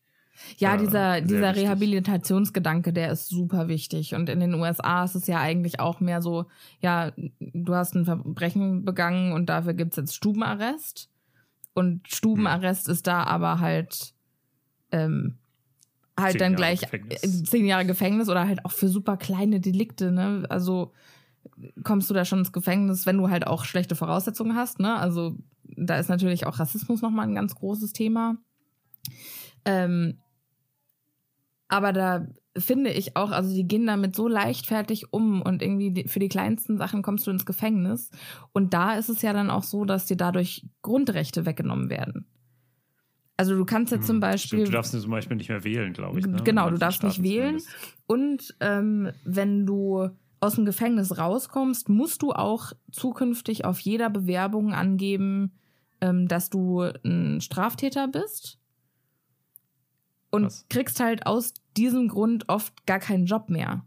Ja, 0.58 0.78
dieser, 0.78 1.22
dieser 1.22 1.50
wichtig. 1.50 1.64
Rehabilitationsgedanke, 1.64 2.92
der 2.92 3.12
ist 3.12 3.28
super 3.28 3.68
wichtig. 3.68 4.16
Und 4.16 4.30
in 4.30 4.40
den 4.40 4.54
USA 4.56 5.04
ist 5.04 5.16
es 5.16 5.28
ja 5.28 5.40
eigentlich 5.40 5.80
auch 5.80 6.00
mehr 6.00 6.22
so, 6.22 6.46
ja, 6.80 7.12
du 7.40 7.76
hast 7.76 7.96
ein 7.96 8.06
Verbrechen 8.06 8.84
begangen 8.84 9.34
und 9.34 9.48
dafür 9.48 9.74
gibt's 9.74 9.98
jetzt 9.98 10.16
Stubenarrest. 10.16 11.10
Und 11.74 12.08
Stubenarrest 12.08 12.90
ist 12.90 13.08
da 13.08 13.24
aber 13.24 13.60
halt 13.60 14.14
ähm, 14.92 15.38
halt 16.20 16.34
Zehn 16.34 16.40
dann 16.40 16.52
Jahre 16.54 16.62
gleich 16.62 16.82
Gefängnis. 16.82 17.24
äh, 17.24 17.44
zehn 17.44 17.66
Jahre 17.66 17.86
Gefängnis 17.86 18.30
oder 18.30 18.48
halt 18.48 18.66
auch 18.66 18.72
für 18.72 18.88
super 18.88 19.18
kleine 19.18 19.60
Delikte, 19.60 20.12
ne? 20.12 20.46
Also 20.50 20.94
kommst 21.84 22.10
du 22.10 22.14
da 22.14 22.26
schon 22.26 22.40
ins 22.40 22.52
Gefängnis, 22.52 23.06
wenn 23.06 23.18
du 23.18 23.30
halt 23.30 23.48
auch 23.48 23.66
schlechte 23.66 23.96
Voraussetzungen 23.96 24.56
hast, 24.56 24.80
ne? 24.80 24.96
Also 24.96 25.38
da 25.64 25.98
ist 25.98 26.10
natürlich 26.10 26.46
auch 26.46 26.60
Rassismus 26.60 27.02
nochmal 27.02 27.28
ein 27.28 27.36
ganz 27.36 27.56
großes 27.56 27.94
Thema. 27.94 28.38
Ähm, 29.66 30.20
aber 31.74 31.92
da 31.92 32.28
finde 32.56 32.92
ich 32.92 33.16
auch, 33.18 33.32
also 33.32 33.54
die 33.54 33.68
gehen 33.68 33.88
damit 33.88 34.16
so 34.16 34.28
leichtfertig 34.28 35.12
um 35.12 35.42
und 35.42 35.64
irgendwie 35.64 36.08
für 36.08 36.20
die 36.20 36.30
kleinsten 36.30 36.78
Sachen 36.78 37.02
kommst 37.02 37.26
du 37.26 37.32
ins 37.32 37.48
Gefängnis. 37.48 38.12
Und 38.52 38.76
da 38.76 38.94
ist 38.94 39.10
es 39.10 39.24
ja 39.24 39.34
dann 39.34 39.50
auch 39.50 39.64
so, 39.64 39.84
dass 39.84 40.06
dir 40.06 40.16
dadurch 40.18 40.68
Grundrechte 40.84 41.48
weggenommen 41.48 41.90
werden. 41.90 42.28
Also 43.38 43.56
du 43.56 43.66
kannst 43.66 43.92
jetzt 43.92 44.06
zum 44.06 44.18
Hm, 44.18 44.22
Beispiel. 44.22 44.60
Stimmt, 44.60 44.68
du 44.68 44.72
darfst 44.72 44.92
zum 44.92 45.10
Beispiel 45.10 45.36
nicht 45.36 45.50
mehr 45.50 45.64
wählen, 45.64 45.94
glaube 45.94 46.20
ich. 46.20 46.28
Ne? 46.28 46.42
Genau, 46.44 46.70
du 46.70 46.78
darfst 46.78 47.02
nicht 47.04 47.24
wählen. 47.24 47.58
zumindest. 47.60 47.70
Und 48.06 48.56
ähm, 48.60 49.10
wenn 49.26 49.66
du 49.66 50.10
aus 50.40 50.54
dem 50.56 50.66
Gefängnis 50.66 51.18
rauskommst, 51.18 51.90
musst 51.90 52.22
du 52.22 52.34
auch 52.34 52.74
zukünftig 52.92 53.66
auf 53.66 53.80
jeder 53.80 54.12
Bewerbung 54.12 54.74
angeben, 54.74 55.54
ähm, 56.02 56.28
dass 56.28 56.52
du 56.52 56.82
ein 57.04 57.42
Straftäter 57.42 58.08
bist. 58.08 58.60
Und 60.34 60.46
Krass. 60.46 60.66
kriegst 60.68 61.00
halt 61.00 61.28
aus 61.28 61.54
diesem 61.78 62.08
Grund 62.08 62.50
oft 62.50 62.88
gar 62.88 62.98
keinen 62.98 63.28
Job 63.28 63.52
mehr. 63.52 63.86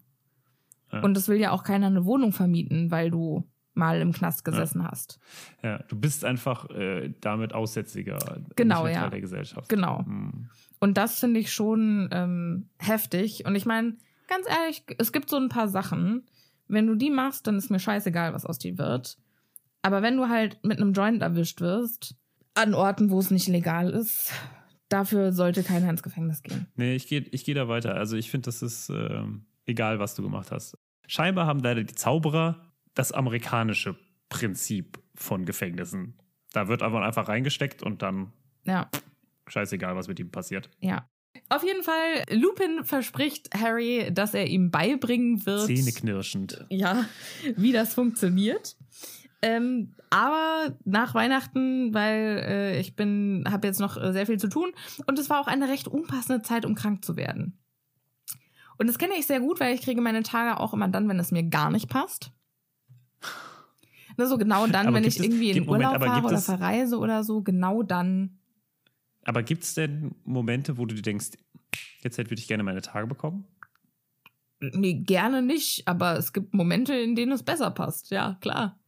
Ja. 0.93 1.01
Und 1.01 1.17
es 1.17 1.27
will 1.27 1.39
ja 1.41 1.51
auch 1.51 1.65
keiner 1.65 1.89
eine 1.89 2.05
Wohnung 2.05 2.31
vermieten, 2.31 2.93
weil 2.93 3.11
du 3.11 3.45
mal 3.75 4.01
im 4.01 4.13
Knast 4.13 4.45
gesessen 4.45 4.85
hast. 4.85 5.19
Ja, 5.65 5.79
du 5.89 5.99
bist 5.99 6.25
einfach 6.25 6.71
äh, 6.71 7.13
damit 7.21 7.53
Aussätziger. 7.53 8.45
Genau, 8.55 8.77
nicht 8.77 8.85
mehr 8.85 8.93
ja. 8.93 9.01
Teil 9.01 9.11
der 9.11 9.21
Gesellschaft. 9.23 9.69
Genau. 9.69 10.05
Hm. 10.07 10.49
Und 10.79 10.97
das 10.97 11.19
finde 11.19 11.41
ich 11.41 11.53
schon 11.53 12.09
ähm, 12.13 12.69
heftig. 12.79 13.45
Und 13.45 13.57
ich 13.57 13.67
meine, 13.67 13.97
ganz 14.29 14.47
ehrlich, 14.49 14.85
es 14.99 15.11
gibt 15.11 15.29
so 15.29 15.37
ein 15.37 15.49
paar 15.49 15.67
Sachen. 15.67 16.27
Wenn 16.69 16.87
du 16.87 16.95
die 16.95 17.11
machst, 17.11 17.49
dann 17.49 17.57
ist 17.57 17.73
mir 17.73 17.81
scheißegal, 17.81 18.33
was 18.33 18.47
aus 18.47 18.59
dir 18.59 18.79
wird. 18.79 19.19
Aber 19.83 20.01
wenn 20.01 20.17
du 20.17 20.29
halt 20.29 20.63
mit 20.63 20.79
einem 20.79 20.93
Joint 20.93 21.23
erwischt 21.23 21.61
wirst, 21.61 22.15
an 22.55 22.73
Orten, 22.73 23.11
wo 23.11 23.19
es 23.19 23.33
nicht 23.33 23.49
legal 23.49 23.91
ist, 23.91 24.33
dafür 24.89 25.33
sollte 25.33 25.63
keiner 25.63 25.91
ins 25.91 26.03
Gefängnis 26.03 26.43
gehen. 26.43 26.67
Nee, 26.77 26.95
ich 26.95 27.07
gehe 27.09 27.21
ich 27.31 27.45
geh 27.45 27.55
da 27.55 27.69
weiter. 27.69 27.95
Also 27.95 28.17
ich 28.17 28.31
finde, 28.31 28.47
das 28.47 28.63
ist 28.63 28.89
ähm, 28.91 29.47
egal, 29.67 29.99
was 29.99 30.15
du 30.15 30.23
gemacht 30.23 30.51
hast. 30.51 30.77
Scheinbar 31.07 31.47
haben 31.47 31.61
leider 31.61 31.85
die 31.85 31.95
Zauberer 31.95 32.73
das 32.95 33.13
amerikanische 33.13 33.97
Prinzip 34.29 34.99
von 35.15 35.45
Gefängnissen. 35.45 36.15
Da 36.53 36.69
wird 36.69 36.83
einfach 36.83 37.03
einfach 37.03 37.29
reingesteckt 37.29 37.83
und 37.83 38.03
dann 38.03 38.33
Ja, 38.65 38.91
scheißegal, 39.47 39.95
was 39.97 40.09
mit 40.09 40.19
ihm 40.21 40.31
passiert. 40.31 40.71
ja. 40.81 41.09
Auf 41.51 41.63
jeden 41.63 41.83
Fall, 41.83 42.25
Lupin 42.31 42.83
verspricht 42.85 43.51
Harry, 43.55 44.09
dass 44.11 44.33
er 44.33 44.47
ihm 44.47 44.71
beibringen 44.71 45.45
wird. 45.45 45.67
Zähneknirschend. 45.67 46.65
ja, 46.71 47.05
wie 47.57 47.73
das 47.73 47.93
funktioniert. 47.93 48.75
Ähm, 49.47 49.95
aber 50.11 50.77
nach 50.85 51.15
Weihnachten, 51.15 51.93
weil 51.95 52.43
äh, 52.47 52.81
ich 52.81 52.97
bin, 52.97 53.45
habe 53.49 53.67
jetzt 53.69 53.81
noch 53.81 53.97
äh, 53.97 54.13
sehr 54.13 54.27
viel 54.27 54.39
zu 54.39 54.49
tun 54.49 54.73
und 55.07 55.19
es 55.19 55.31
war 55.31 55.41
auch 55.41 55.47
eine 55.47 55.69
recht 55.69 55.87
unpassende 55.89 56.43
Zeit, 56.43 56.65
um 56.65 56.75
krank 56.75 57.05
zu 57.05 57.17
werden. 57.17 57.59
Und 58.79 58.89
das 58.89 58.99
kenne 58.99 59.15
ich 59.19 59.27
sehr 59.27 59.41
gut, 59.41 59.61
weil 59.61 59.75
ich 59.75 59.83
kriege 59.83 60.01
meine 60.01 60.23
Tage 60.23 60.59
auch 60.61 60.75
immer 60.75 60.89
dann, 60.89 61.09
wenn 61.09 61.19
es 61.19 61.31
mir 61.33 61.45
gar 61.45 61.71
nicht 61.71 61.89
passt. 61.89 62.33
Ne, 64.19 64.27
so 64.27 64.39
genau 64.39 64.67
dann, 64.67 64.87
Aber 64.89 64.97
wenn 64.97 65.05
ich 65.05 65.19
es- 65.19 65.25
irgendwie 65.25 65.51
in 65.51 65.65
Moment, 65.67 65.91
Urlaub 65.93 66.05
fahre 66.05 66.27
oder 66.27 66.37
es- 66.39 66.45
verreise 66.47 66.99
oder 66.99 67.23
so, 67.25 67.43
genau 67.43 67.83
dann. 67.83 68.39
Aber 69.25 69.43
gibt 69.43 69.65
es 69.65 69.75
denn 69.75 70.15
Momente, 70.25 70.79
wo 70.79 70.87
du 70.87 70.95
dir 70.95 71.03
denkst, 71.03 71.31
jetzt 72.03 72.17
hätte 72.19 72.33
ich 72.35 72.49
gerne 72.49 72.63
meine 72.63 72.81
Tage 72.83 73.07
bekommen? 73.07 73.45
Nee, 74.61 74.95
gerne 74.95 75.43
nicht, 75.43 75.87
aber 75.87 76.17
es 76.17 76.33
gibt 76.33 76.55
Momente, 76.55 76.95
in 76.95 77.15
denen 77.15 77.33
es 77.33 77.43
besser 77.43 77.71
passt. 77.71 78.11
Ja, 78.11 78.39
klar. 78.41 78.79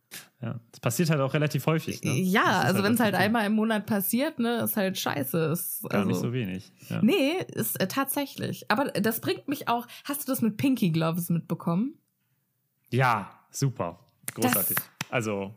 Ja, 0.40 0.60
das 0.70 0.80
passiert 0.80 1.10
halt 1.10 1.20
auch 1.20 1.34
relativ 1.34 1.66
häufig. 1.66 2.02
Ne? 2.02 2.12
Ja, 2.12 2.42
Das 2.44 2.58
ist 2.58 2.64
also 2.66 2.82
wenn 2.84 2.92
es 2.92 2.98
das 2.98 3.04
halt 3.04 3.14
Problem. 3.14 3.26
einmal 3.26 3.46
im 3.46 3.52
Monat 3.54 3.86
passiert, 3.86 4.38
ne, 4.38 4.62
ist 4.62 4.76
halt 4.76 4.96
scheiße. 4.96 5.38
Ist, 5.52 5.82
Gar 5.88 6.04
nicht 6.04 6.14
also- 6.16 6.28
so 6.28 6.32
wenig. 6.32 6.72
Ja. 6.88 7.02
Nee, 7.02 7.32
ist 7.54 7.80
äh, 7.80 7.88
tatsächlich. 7.88 8.70
Aber 8.70 8.84
das 8.92 9.20
bringt 9.20 9.48
mich 9.48 9.68
auch. 9.68 9.86
Hast 10.04 10.26
du 10.26 10.32
das 10.32 10.40
mit 10.40 10.56
Pinky 10.56 10.90
Gloves 10.90 11.28
mitbekommen? 11.28 11.98
Ja, 12.90 13.30
super. 13.50 13.98
Großartig. 14.34 14.76
also, 15.10 15.54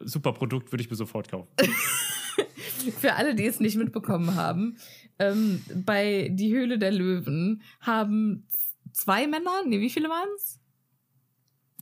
super 0.00 0.32
Produkt 0.32 0.72
würde 0.72 0.82
ich 0.82 0.90
mir 0.90 0.96
sofort 0.96 1.28
kaufen. 1.30 1.48
Für 2.98 3.14
alle, 3.14 3.34
die 3.34 3.44
es 3.46 3.60
nicht 3.60 3.76
mitbekommen 3.76 4.34
haben, 4.36 4.78
ähm, 5.18 5.62
bei 5.84 6.28
Die 6.32 6.52
Höhle 6.54 6.78
der 6.78 6.92
Löwen 6.92 7.62
haben 7.80 8.46
zwei 8.92 9.26
Männer, 9.26 9.62
nee, 9.66 9.80
wie 9.80 9.90
viele 9.90 10.08
waren 10.08 10.28
es? 10.36 10.58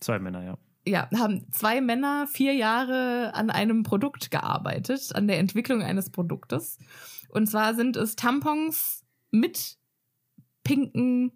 Zwei 0.00 0.18
Männer, 0.18 0.42
ja. 0.44 0.58
Ja, 0.86 1.08
haben 1.18 1.50
zwei 1.52 1.80
Männer 1.80 2.26
vier 2.28 2.54
Jahre 2.54 3.34
an 3.34 3.50
einem 3.50 3.82
Produkt 3.82 4.30
gearbeitet, 4.30 5.10
an 5.14 5.26
der 5.26 5.38
Entwicklung 5.38 5.82
eines 5.82 6.10
Produktes. 6.10 6.78
Und 7.28 7.48
zwar 7.48 7.74
sind 7.74 7.96
es 7.96 8.14
Tampons 8.14 9.04
mit 9.32 9.76
pinken 10.62 11.32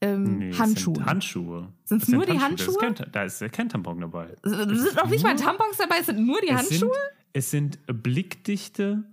ähm, 0.00 0.38
Nee, 0.38 0.52
Handschuhen. 0.52 0.96
Sind 0.96 1.06
Handschuhe. 1.06 1.72
Sind's 1.84 2.04
Es 2.04 2.10
sind 2.10 2.16
nur 2.18 2.26
die 2.26 2.34
Das 2.34 2.42
Handschuhe? 2.42 2.74
ist 2.74 2.80
kein, 2.80 3.12
da 3.12 3.22
ist 3.24 3.52
kein 3.52 3.68
Tampon 3.70 4.00
dabei. 4.00 4.34
Es 4.42 4.52
sind 4.52 4.96
noch 4.96 5.08
nicht 5.08 5.22
mal 5.24 5.34
Tampons 5.36 5.78
dabei, 5.78 5.96
es 6.00 6.06
sind 6.06 6.24
nur 6.26 6.40
die 6.42 6.48
es 6.48 6.56
Handschuhe. 6.58 6.78
Sind, 6.78 6.92
es 7.32 7.50
sind 7.50 7.78
blickdichte, 7.86 9.04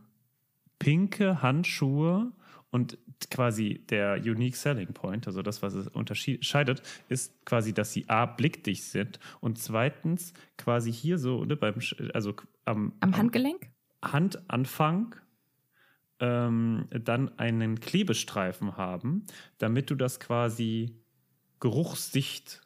pinke 0.79 1.41
Handschuhe 1.41 2.31
und 2.71 2.97
quasi 3.29 3.83
der 3.89 4.15
Unique 4.15 4.55
Selling 4.55 4.93
Point, 4.93 5.27
also 5.27 5.41
das, 5.41 5.61
was 5.61 5.73
es 5.73 5.87
unterscheidet, 5.87 6.81
ist 7.09 7.45
quasi, 7.45 7.73
dass 7.73 7.93
sie 7.93 8.09
A, 8.09 8.25
blickdicht 8.25 8.83
sind 8.85 9.19
und 9.41 9.59
zweitens 9.59 10.33
quasi 10.57 10.91
hier 10.91 11.17
so, 11.17 11.43
ne, 11.45 11.55
beim, 11.55 11.75
also 12.13 12.33
am, 12.65 12.93
Am 13.01 13.15
Handgelenk? 13.17 13.69
Handanfang 14.01 15.15
ähm, 16.19 16.87
dann 16.89 17.37
einen 17.37 17.79
Klebestreifen 17.79 18.77
haben, 18.77 19.25
damit 19.57 19.89
du 19.89 19.95
das 19.95 20.19
quasi 20.19 20.95
geruchsdicht 21.59 22.61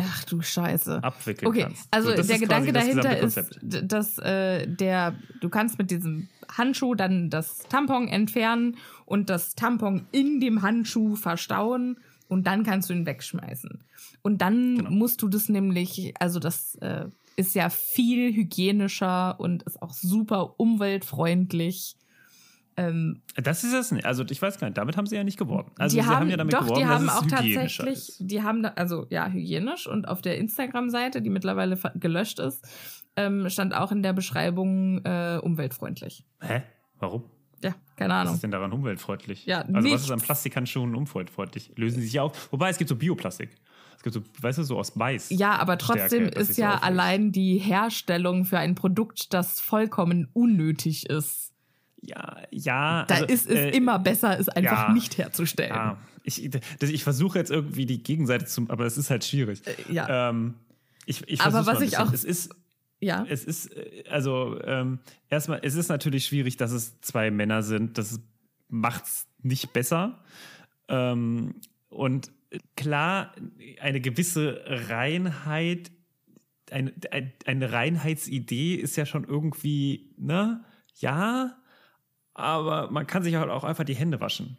Ach 0.00 0.24
du 0.26 0.40
Scheiße. 0.42 1.02
abwickeln 1.02 1.48
Okay, 1.48 1.62
kannst. 1.62 1.88
also 1.90 2.14
So, 2.14 2.22
der 2.22 2.38
Gedanke 2.38 2.72
dahinter 2.72 3.18
ist, 3.18 3.58
dass 3.62 4.18
äh, 4.18 4.66
der, 4.68 5.18
du 5.40 5.48
kannst 5.48 5.76
mit 5.78 5.90
diesem 5.90 6.28
Handschuh 6.50 6.94
dann 6.94 7.30
das 7.30 7.58
Tampon 7.68 8.08
entfernen 8.08 8.76
und 9.04 9.30
das 9.30 9.54
Tampon 9.54 10.06
in 10.12 10.40
dem 10.40 10.62
Handschuh 10.62 11.16
verstauen 11.16 11.98
und 12.28 12.46
dann 12.46 12.62
kannst 12.64 12.90
du 12.90 12.94
ihn 12.94 13.06
wegschmeißen. 13.06 13.82
Und 14.22 14.42
dann 14.42 14.76
Genau. 14.78 14.90
musst 14.90 15.22
du 15.22 15.28
das 15.28 15.48
nämlich, 15.48 16.12
also 16.20 16.38
das 16.40 16.74
äh, 16.76 17.06
ist 17.36 17.54
ja 17.54 17.70
viel 17.70 18.34
hygienischer 18.34 19.38
und 19.38 19.62
ist 19.62 19.80
auch 19.80 19.92
super 19.94 20.54
umweltfreundlich. 20.58 21.96
Ähm, 22.76 23.22
Das 23.36 23.64
ist 23.64 23.72
es 23.72 23.90
nicht. 23.92 24.04
Also 24.06 24.24
ich 24.28 24.40
weiß 24.40 24.58
gar 24.58 24.68
nicht, 24.68 24.78
damit 24.78 24.96
haben 24.96 25.06
sie 25.06 25.16
ja 25.16 25.24
nicht 25.24 25.38
geworben. 25.38 25.72
Also 25.78 25.96
die 25.96 26.02
sie 26.02 26.08
haben, 26.08 26.20
haben 26.20 26.30
ja 26.30 26.36
damit 26.36 26.54
doch, 26.54 26.60
geworben, 26.60 26.80
die 26.80 26.86
haben 26.86 27.06
dass 27.06 27.16
auch 27.16 27.26
es 27.26 27.32
hygienischer 27.40 27.84
tatsächlich, 27.84 28.20
ist. 28.20 28.30
die 28.30 28.42
haben, 28.42 28.62
da, 28.62 28.68
also 28.76 29.06
ja, 29.10 29.28
hygienisch 29.28 29.86
und 29.88 30.06
auf 30.06 30.22
der 30.22 30.38
Instagram-Seite, 30.38 31.20
die 31.22 31.30
mittlerweile 31.30 31.76
gelöscht 31.96 32.38
ist, 32.38 32.64
ähm, 33.26 33.48
stand 33.50 33.74
auch 33.74 33.92
in 33.92 34.02
der 34.02 34.12
Beschreibung 34.12 35.04
äh, 35.04 35.38
umweltfreundlich. 35.42 36.24
Hä? 36.40 36.62
Warum? 36.98 37.24
Ja, 37.62 37.74
keine 37.96 38.14
Was 38.14 38.20
Ahnung. 38.20 38.34
ist 38.34 38.42
denn 38.42 38.50
daran 38.50 38.72
umweltfreundlich? 38.72 39.46
Ja, 39.46 39.62
also 39.62 39.74
was 39.74 39.82
nichts. 39.82 40.02
ist 40.04 40.10
an 40.10 40.20
Plastikhandschuhen 40.20 40.94
umweltfreundlich? 40.94 41.72
Lösen 41.76 42.00
sie 42.00 42.06
sich 42.06 42.20
auf? 42.20 42.52
Wobei, 42.52 42.70
es 42.70 42.78
gibt 42.78 42.88
so 42.88 42.96
Bioplastik. 42.96 43.50
Es 43.96 44.02
gibt 44.04 44.14
so, 44.14 44.22
weißt 44.40 44.58
du, 44.58 44.62
so 44.62 44.78
aus 44.78 44.94
Mais. 44.94 45.28
Ja, 45.30 45.56
aber 45.56 45.76
trotzdem 45.76 46.28
Stärke, 46.28 46.38
ist 46.38 46.56
ja 46.56 46.68
auflöst. 46.74 46.84
allein 46.84 47.32
die 47.32 47.58
Herstellung 47.58 48.44
für 48.44 48.58
ein 48.58 48.76
Produkt, 48.76 49.34
das 49.34 49.60
vollkommen 49.60 50.28
unnötig 50.32 51.10
ist. 51.10 51.52
Ja, 52.00 52.36
ja. 52.52 53.04
Da 53.06 53.14
also, 53.16 53.26
ist 53.26 53.48
es 53.48 53.58
äh, 53.58 53.70
immer 53.70 53.98
besser, 53.98 54.38
es 54.38 54.48
einfach 54.48 54.88
ja. 54.88 54.92
nicht 54.92 55.18
herzustellen. 55.18 55.74
Ja, 55.74 55.98
ich, 56.22 56.48
das, 56.78 56.90
ich 56.90 57.02
versuche 57.02 57.38
jetzt 57.40 57.50
irgendwie 57.50 57.86
die 57.86 58.00
Gegenseite 58.00 58.44
zu, 58.44 58.66
aber 58.68 58.86
es 58.86 58.96
ist 58.96 59.10
halt 59.10 59.24
schwierig. 59.24 59.62
Äh, 59.66 59.92
ja. 59.92 60.30
Ähm, 60.30 60.54
ich, 61.06 61.26
ich 61.26 61.40
Aber 61.40 61.66
was 61.66 61.80
ich 61.80 61.98
auch- 61.98 62.12
Es 62.12 62.22
ist, 62.22 62.54
ja. 63.00 63.24
es 63.28 63.44
ist, 63.44 63.76
äh, 63.76 64.04
also, 64.10 64.60
ähm, 64.62 64.98
erstmal, 65.28 65.60
es 65.62 65.74
ist 65.74 65.88
natürlich 65.88 66.26
schwierig, 66.26 66.56
dass 66.56 66.72
es 66.72 67.00
zwei 67.00 67.30
Männer 67.30 67.62
sind. 67.62 67.98
Das 67.98 68.20
macht's 68.68 69.26
nicht 69.42 69.72
besser. 69.72 70.22
Ähm, 70.88 71.56
und 71.88 72.30
klar, 72.76 73.34
eine 73.80 74.00
gewisse 74.00 74.62
Reinheit, 74.66 75.90
ein, 76.70 76.92
ein, 77.10 77.32
eine 77.46 77.72
Reinheitsidee 77.72 78.74
ist 78.74 78.96
ja 78.96 79.06
schon 79.06 79.24
irgendwie, 79.24 80.14
ne? 80.18 80.64
Ja, 80.96 81.56
aber 82.34 82.90
man 82.90 83.06
kann 83.06 83.22
sich 83.22 83.34
halt 83.36 83.50
auch 83.50 83.64
einfach 83.64 83.84
die 83.84 83.94
Hände 83.94 84.20
waschen. 84.20 84.58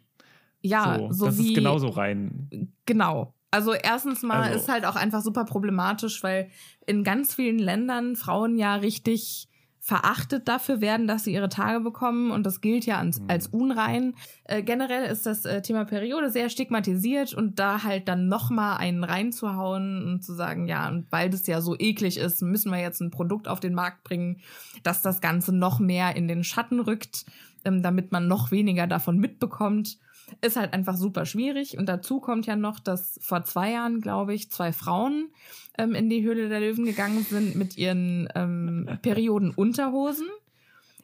Ja, 0.62 0.98
so, 0.98 1.12
so 1.12 1.26
das 1.26 1.38
wie 1.38 1.48
ist 1.48 1.54
genauso 1.54 1.88
rein. 1.88 2.72
Genau. 2.84 3.34
Also 3.50 3.72
erstens 3.72 4.22
mal 4.22 4.42
Also- 4.42 4.58
ist 4.58 4.68
halt 4.68 4.84
auch 4.84 4.96
einfach 4.96 5.22
super 5.22 5.44
problematisch, 5.44 6.22
weil 6.22 6.50
in 6.86 7.04
ganz 7.04 7.34
vielen 7.34 7.58
Ländern 7.58 8.16
Frauen 8.16 8.56
ja 8.56 8.76
richtig 8.76 9.46
verachtet 9.82 10.46
dafür 10.46 10.82
werden, 10.82 11.06
dass 11.06 11.24
sie 11.24 11.32
ihre 11.32 11.48
Tage 11.48 11.80
bekommen 11.80 12.30
und 12.32 12.44
das 12.44 12.60
gilt 12.60 12.84
ja 12.84 12.98
als, 12.98 13.18
Mhm. 13.18 13.30
als 13.30 13.46
unrein. 13.46 14.14
Äh, 14.44 14.62
generell 14.62 15.10
ist 15.10 15.24
das 15.24 15.46
äh, 15.46 15.62
Thema 15.62 15.84
Periode 15.86 16.30
sehr 16.30 16.50
stigmatisiert 16.50 17.32
und 17.32 17.58
da 17.58 17.82
halt 17.82 18.06
dann 18.06 18.28
nochmal 18.28 18.76
einen 18.76 19.04
reinzuhauen 19.04 20.04
und 20.06 20.22
zu 20.22 20.34
sagen, 20.34 20.66
ja, 20.68 20.86
und 20.88 21.10
weil 21.10 21.30
das 21.30 21.46
ja 21.46 21.62
so 21.62 21.74
eklig 21.78 22.18
ist, 22.18 22.42
müssen 22.42 22.70
wir 22.70 22.78
jetzt 22.78 23.00
ein 23.00 23.10
Produkt 23.10 23.48
auf 23.48 23.58
den 23.58 23.72
Markt 23.74 24.04
bringen, 24.04 24.40
dass 24.82 25.00
das 25.00 25.22
Ganze 25.22 25.52
noch 25.56 25.78
mehr 25.80 26.14
in 26.14 26.28
den 26.28 26.44
Schatten 26.44 26.80
rückt, 26.80 27.24
ähm, 27.64 27.82
damit 27.82 28.12
man 28.12 28.28
noch 28.28 28.50
weniger 28.50 28.86
davon 28.86 29.16
mitbekommt, 29.18 29.96
ist 30.40 30.56
halt 30.56 30.72
einfach 30.72 30.96
super 30.96 31.26
schwierig. 31.26 31.76
Und 31.78 31.86
dazu 31.88 32.20
kommt 32.20 32.46
ja 32.46 32.56
noch, 32.56 32.78
dass 32.80 33.18
vor 33.22 33.44
zwei 33.44 33.72
Jahren, 33.72 34.00
glaube 34.00 34.34
ich, 34.34 34.50
zwei 34.50 34.72
Frauen 34.72 35.30
ähm, 35.78 35.94
in 35.94 36.08
die 36.10 36.22
Höhle 36.22 36.48
der 36.48 36.60
Löwen 36.60 36.86
gegangen 36.86 37.24
sind 37.24 37.54
mit 37.56 37.76
ihren 37.76 38.28
ähm, 38.34 38.88
Periodenunterhosen, 39.02 40.26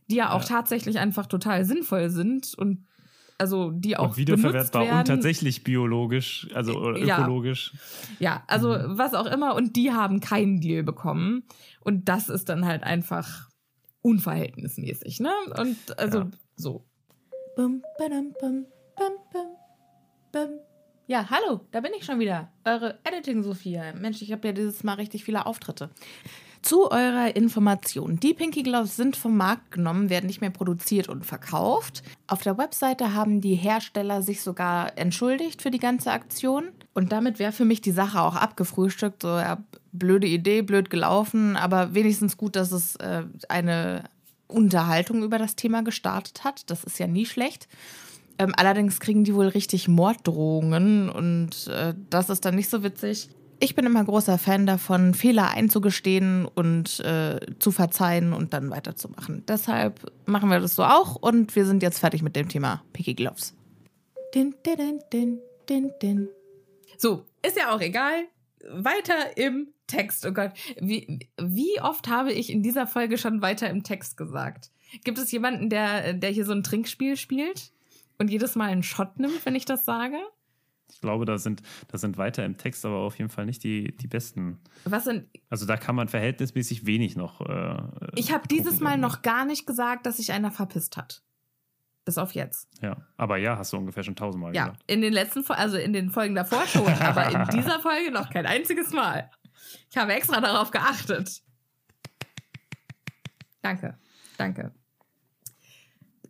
die 0.09 0.17
ja 0.17 0.33
auch 0.33 0.43
Ja. 0.43 0.47
tatsächlich 0.49 0.99
einfach 0.99 1.27
total 1.27 1.65
sinnvoll 1.65 2.11
sind 2.11 2.55
und 2.57 2.87
also 3.39 3.71
die 3.71 3.97
auch 3.99 4.11
Und 4.13 4.17
wiederverwertbar 4.17 4.83
benutzt 4.83 4.91
werden. 4.91 4.99
und 5.01 5.07
tatsächlich 5.09 5.63
biologisch, 5.63 6.49
also 6.55 6.93
Ja. 6.95 7.19
ökologisch. 7.19 7.75
Ja, 8.19 8.43
also 8.47 8.71
Mhm. 8.71 8.97
was 8.99 9.13
auch 9.13 9.27
immer. 9.27 9.55
Und 9.55 9.77
die 9.77 9.93
haben 9.93 10.21
keinen 10.21 10.61
Deal 10.61 10.83
bekommen. 10.83 11.45
Und 11.81 12.09
das 12.09 12.29
ist 12.31 12.49
dann 12.49 12.65
halt 12.65 12.83
einfach 12.83 13.51
unverhältnismäßig, 14.01 15.21
ne? 15.21 15.31
Und 15.59 15.99
also 15.99 16.19
Ja. 16.21 16.31
so. 16.57 16.85
Bum, 17.57 17.83
badum, 17.99 18.35
bum, 18.41 18.67
bum, 18.97 19.13
bum, 19.33 19.47
bum. 20.33 20.59
Ja, 21.07 21.31
hallo, 21.31 21.61
da 21.71 21.81
bin 21.81 21.93
ich 21.97 22.05
schon 22.05 22.19
wieder. 22.19 22.49
Eure 22.65 22.99
Editing-Sophia. 23.05 23.93
Mensch, 23.93 24.23
ich 24.23 24.33
habe 24.33 24.49
ja 24.49 24.53
dieses 24.53 24.83
Mal 24.83 24.95
richtig 24.95 25.25
viele 25.25 25.47
Auftritte. 25.47 25.91
Zu 26.63 26.91
eurer 26.91 27.37
Information. 27.37 28.19
Die 28.19 28.35
Pinky 28.35 28.65
Gloves 28.65 28.97
sind 28.97 29.15
vom 29.15 29.37
Markt 29.37 29.71
genommen, 29.71 30.11
werden 30.11 30.27
nicht 30.27 30.41
mehr 30.41 30.51
produziert 30.51 31.09
und 31.09 31.25
verkauft. 31.25 32.03
Auf 32.27 32.43
der 32.43 32.59
Webseite 32.59 33.15
haben 33.15 33.41
die 33.41 33.55
Hersteller 33.55 34.23
sich 34.23 34.41
sogar 34.41 34.99
entschuldigt 34.99 35.63
für 35.63 35.71
die 35.71 35.79
ganze 35.79 36.11
Aktion. 36.11 36.71
Und 36.93 37.13
damit 37.13 37.39
wäre 37.39 37.53
für 37.53 37.65
mich 37.65 37.83
die 37.83 37.93
Sache 37.93 38.21
auch 38.21 38.35
abgefrühstückt. 38.35 39.23
So, 39.23 39.29
ja, 39.29 39.63
blöde 39.93 40.27
Idee, 40.27 40.63
blöd 40.63 40.91
gelaufen, 40.91 41.57
aber 41.57 41.95
wenigstens 41.95 42.37
gut, 42.37 42.57
dass 42.57 42.73
es 42.73 42.97
äh, 42.97 43.23
eine 43.49 44.05
Unterhaltung 44.49 45.23
über 45.23 45.39
das 45.39 45.55
Thema 45.55 45.83
gestartet 45.83 46.43
hat. 46.43 46.69
Das 46.69 46.83
ist 46.83 46.99
ja 46.99 47.07
nie 47.07 47.27
schlecht. 47.27 47.69
Ähm, 48.39 48.53
allerdings 48.57 49.01
kriegen 49.01 49.25
die 49.25 49.35
wohl 49.35 49.49
richtig 49.49 49.89
Morddrohungen 49.89 51.09
und 51.09 51.69
äh, 51.69 51.95
das 52.11 52.29
ist 52.29 52.45
dann 52.45 52.55
nicht 52.55 52.69
so 52.69 52.83
witzig. 52.83 53.31
Ich 53.59 53.75
bin 53.75 53.87
immer 53.87 54.05
großer 54.05 54.37
Fan 54.37 54.67
davon, 54.67 55.15
Fehler 55.15 55.51
einzugestehen 55.51 56.45
und 56.45 57.01
äh, 57.01 57.41
zu 57.59 57.71
verzeihen 57.71 58.35
und 58.35 58.53
dann 58.53 58.69
weiterzumachen. 58.69 59.45
Deshalb 59.49 60.13
machen 60.27 60.51
wir 60.51 60.61
das 60.61 60.75
so 60.75 60.85
auch 60.85 61.17
und 61.17 61.57
wir 61.57 61.65
sind 61.65 61.83
jetzt 61.83 61.99
fertig 61.99 62.23
mit 62.23 62.37
dem 62.37 62.51
Thema 62.51 62.83
Picky 62.93 63.15
Gloves. 63.15 63.55
Din, 64.35 64.55
din, 64.67 64.77
din, 64.77 65.01
din, 65.11 65.41
din, 65.69 65.93
din. 66.03 66.29
So, 66.99 67.25
ist 67.43 67.57
ja 67.57 67.75
auch 67.75 67.81
egal. 67.81 68.27
Weiter 68.71 69.39
im 69.39 69.69
Text. 69.87 70.27
Oh 70.27 70.33
Gott, 70.33 70.51
wie, 70.79 71.21
wie 71.41 71.81
oft 71.81 72.09
habe 72.09 72.33
ich 72.33 72.51
in 72.51 72.63
dieser 72.63 72.87
Folge 72.87 73.17
schon 73.17 73.41
weiter 73.41 73.71
im 73.71 73.83
Text 73.83 74.19
gesagt? 74.19 74.71
Gibt 75.05 75.17
es 75.17 75.33
jemanden, 75.33 75.71
der, 75.71 76.13
der 76.13 76.31
hier 76.31 76.45
so 76.45 76.53
ein 76.53 76.63
Trinkspiel 76.63 77.17
spielt 77.17 77.73
und 78.19 78.31
jedes 78.31 78.55
Mal 78.57 78.71
einen 78.71 78.83
Shot 78.83 79.19
nimmt, 79.19 79.45
wenn 79.45 79.55
ich 79.55 79.65
das 79.65 79.85
sage? 79.85 80.17
Ich 80.93 81.01
glaube, 81.01 81.25
da 81.25 81.37
sind, 81.37 81.63
da 81.89 81.99
sind 81.99 82.17
weiter 82.17 82.45
im 82.45 82.57
Text 82.59 82.85
aber 82.87 82.97
auf 82.99 83.19
jeden 83.19 83.29
Fall 83.29 83.45
nicht 83.45 83.65
die, 83.65 83.97
die 83.97 84.07
besten. 84.07 84.61
Was 84.85 85.05
sind. 85.05 85.29
Also 85.51 85.67
da 85.67 85.77
kann 85.77 85.97
man 85.97 86.07
verhältnismäßig 86.09 86.87
wenig 86.87 87.17
noch. 87.17 87.41
Äh, 87.41 87.83
Ich 88.15 88.33
habe 88.33 88.47
dieses 88.47 88.79
Mal 88.81 88.97
noch 88.97 89.23
gar 89.23 89.45
nicht 89.45 89.67
gesagt, 89.67 90.07
dass 90.07 90.19
sich 90.19 90.31
einer 90.33 90.53
verpisst 90.53 90.97
hat. 90.97 91.23
Bis 92.05 92.19
auf 92.19 92.37
jetzt. 92.37 92.69
Ja, 92.83 92.97
aber 93.17 93.37
ja, 93.37 93.59
hast 93.59 93.73
du 93.73 93.79
ungefähr 93.79 94.05
schon 94.05 94.15
tausendmal 94.15 94.55
Ja, 94.55 94.67
gesagt. 94.67 94.85
in 94.87 95.01
den 95.01 95.13
letzten, 95.13 95.45
also 95.51 95.77
in 95.77 95.93
den 95.93 96.11
Folgen 96.11 96.37
davor 96.37 96.65
schon, 96.69 96.87
aber 97.01 97.31
in 97.31 97.59
dieser 97.59 97.81
Folge 97.81 98.13
noch 98.13 98.31
kein 98.31 98.47
einziges 98.47 98.93
Mal. 98.93 99.29
Ich 99.91 99.97
habe 99.97 100.13
extra 100.15 100.41
darauf 100.41 100.71
geachtet. 100.71 101.43
Danke, 103.63 103.99
danke. 104.39 104.73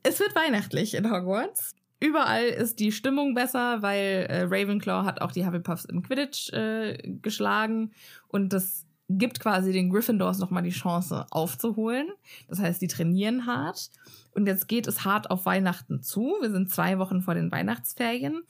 Es 0.09 0.21
wird 0.21 0.37
weihnachtlich 0.37 0.95
in 0.95 1.11
Hogwarts. 1.11 1.75
Überall 1.99 2.45
ist 2.45 2.79
die 2.79 2.93
Stimmung 2.93 3.35
besser, 3.35 3.83
weil 3.83 4.27
äh, 4.29 4.43
Ravenclaw 4.43 5.05
hat 5.05 5.21
auch 5.21 5.33
die 5.33 5.45
Hufflepuffs 5.45 5.85
im 5.87 6.03
Quidditch 6.03 6.53
äh, 6.53 6.97
geschlagen 7.23 7.91
und 8.29 8.53
das 8.53 8.85
gibt 9.09 9.41
quasi 9.41 9.73
den 9.73 9.91
Gryffindors 9.91 10.39
nochmal 10.39 10.63
die 10.63 10.71
Chance 10.71 11.27
aufzuholen. 11.31 12.09
Das 12.49 12.59
heißt, 12.61 12.83
die 12.83 12.89
trainieren 12.89 13.47
hart. 13.47 13.91
Und 14.33 14.47
jetzt 14.47 14.69
geht 14.69 14.87
es 14.87 15.05
hart 15.05 15.31
auf 15.31 15.47
Weihnachten 15.47 16.03
zu. 16.03 16.37
Wir 16.41 16.51
sind 16.51 16.71
zwei 16.71 16.99
Wochen 16.99 17.23
vor 17.23 17.35
den 17.35 17.51
Weihnachtsferien 17.51 18.43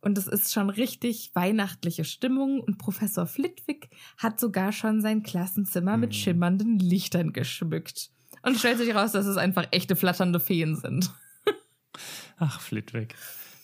und 0.00 0.16
es 0.16 0.26
ist 0.28 0.52
schon 0.52 0.70
richtig 0.70 1.30
weihnachtliche 1.34 2.04
Stimmung. 2.04 2.60
Und 2.60 2.78
Professor 2.78 3.26
Flitwick 3.26 3.88
hat 4.18 4.38
sogar 4.38 4.72
schon 4.72 5.00
sein 5.00 5.22
Klassenzimmer 5.22 5.96
mit 5.96 6.10
Mhm. 6.10 6.14
schimmernden 6.14 6.78
Lichtern 6.78 7.32
geschmückt. 7.32 8.10
Und 8.42 8.58
stellt 8.58 8.78
sich 8.78 8.94
raus, 8.94 9.12
dass 9.12 9.26
es 9.26 9.36
einfach 9.36 9.66
echte 9.70 9.96
flatternde 9.96 10.40
Feen 10.40 10.76
sind. 10.76 11.10
Ach, 12.38 12.60
Flitwick. 12.60 13.14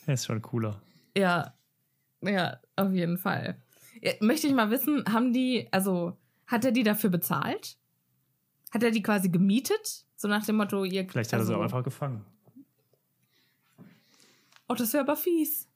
Er 0.06 0.14
ist 0.14 0.26
schon 0.26 0.40
cooler. 0.40 0.80
Ja, 1.16 1.54
ja, 2.22 2.58
auf 2.76 2.92
jeden 2.92 3.18
Fall. 3.18 3.60
Möchte 4.20 4.46
ich 4.46 4.54
mal 4.54 4.70
wissen, 4.70 5.04
haben 5.12 5.32
die, 5.32 5.68
also, 5.72 6.16
hat 6.46 6.64
er 6.64 6.72
die 6.72 6.84
dafür 6.84 7.10
bezahlt? 7.10 7.76
Hat 8.70 8.82
er 8.82 8.90
die 8.90 9.02
quasi 9.02 9.28
gemietet? 9.28 10.04
So 10.16 10.28
nach 10.28 10.44
dem 10.44 10.56
Motto, 10.56 10.84
ihr. 10.84 11.08
Vielleicht 11.08 11.32
hat 11.32 11.40
er 11.40 11.44
sie 11.46 11.52
also- 11.52 11.60
auch 11.60 11.64
einfach 11.64 11.84
gefangen. 11.84 12.24
Oh, 14.68 14.74
das 14.74 14.92
wäre 14.92 15.02
aber 15.02 15.16
fies. 15.16 15.66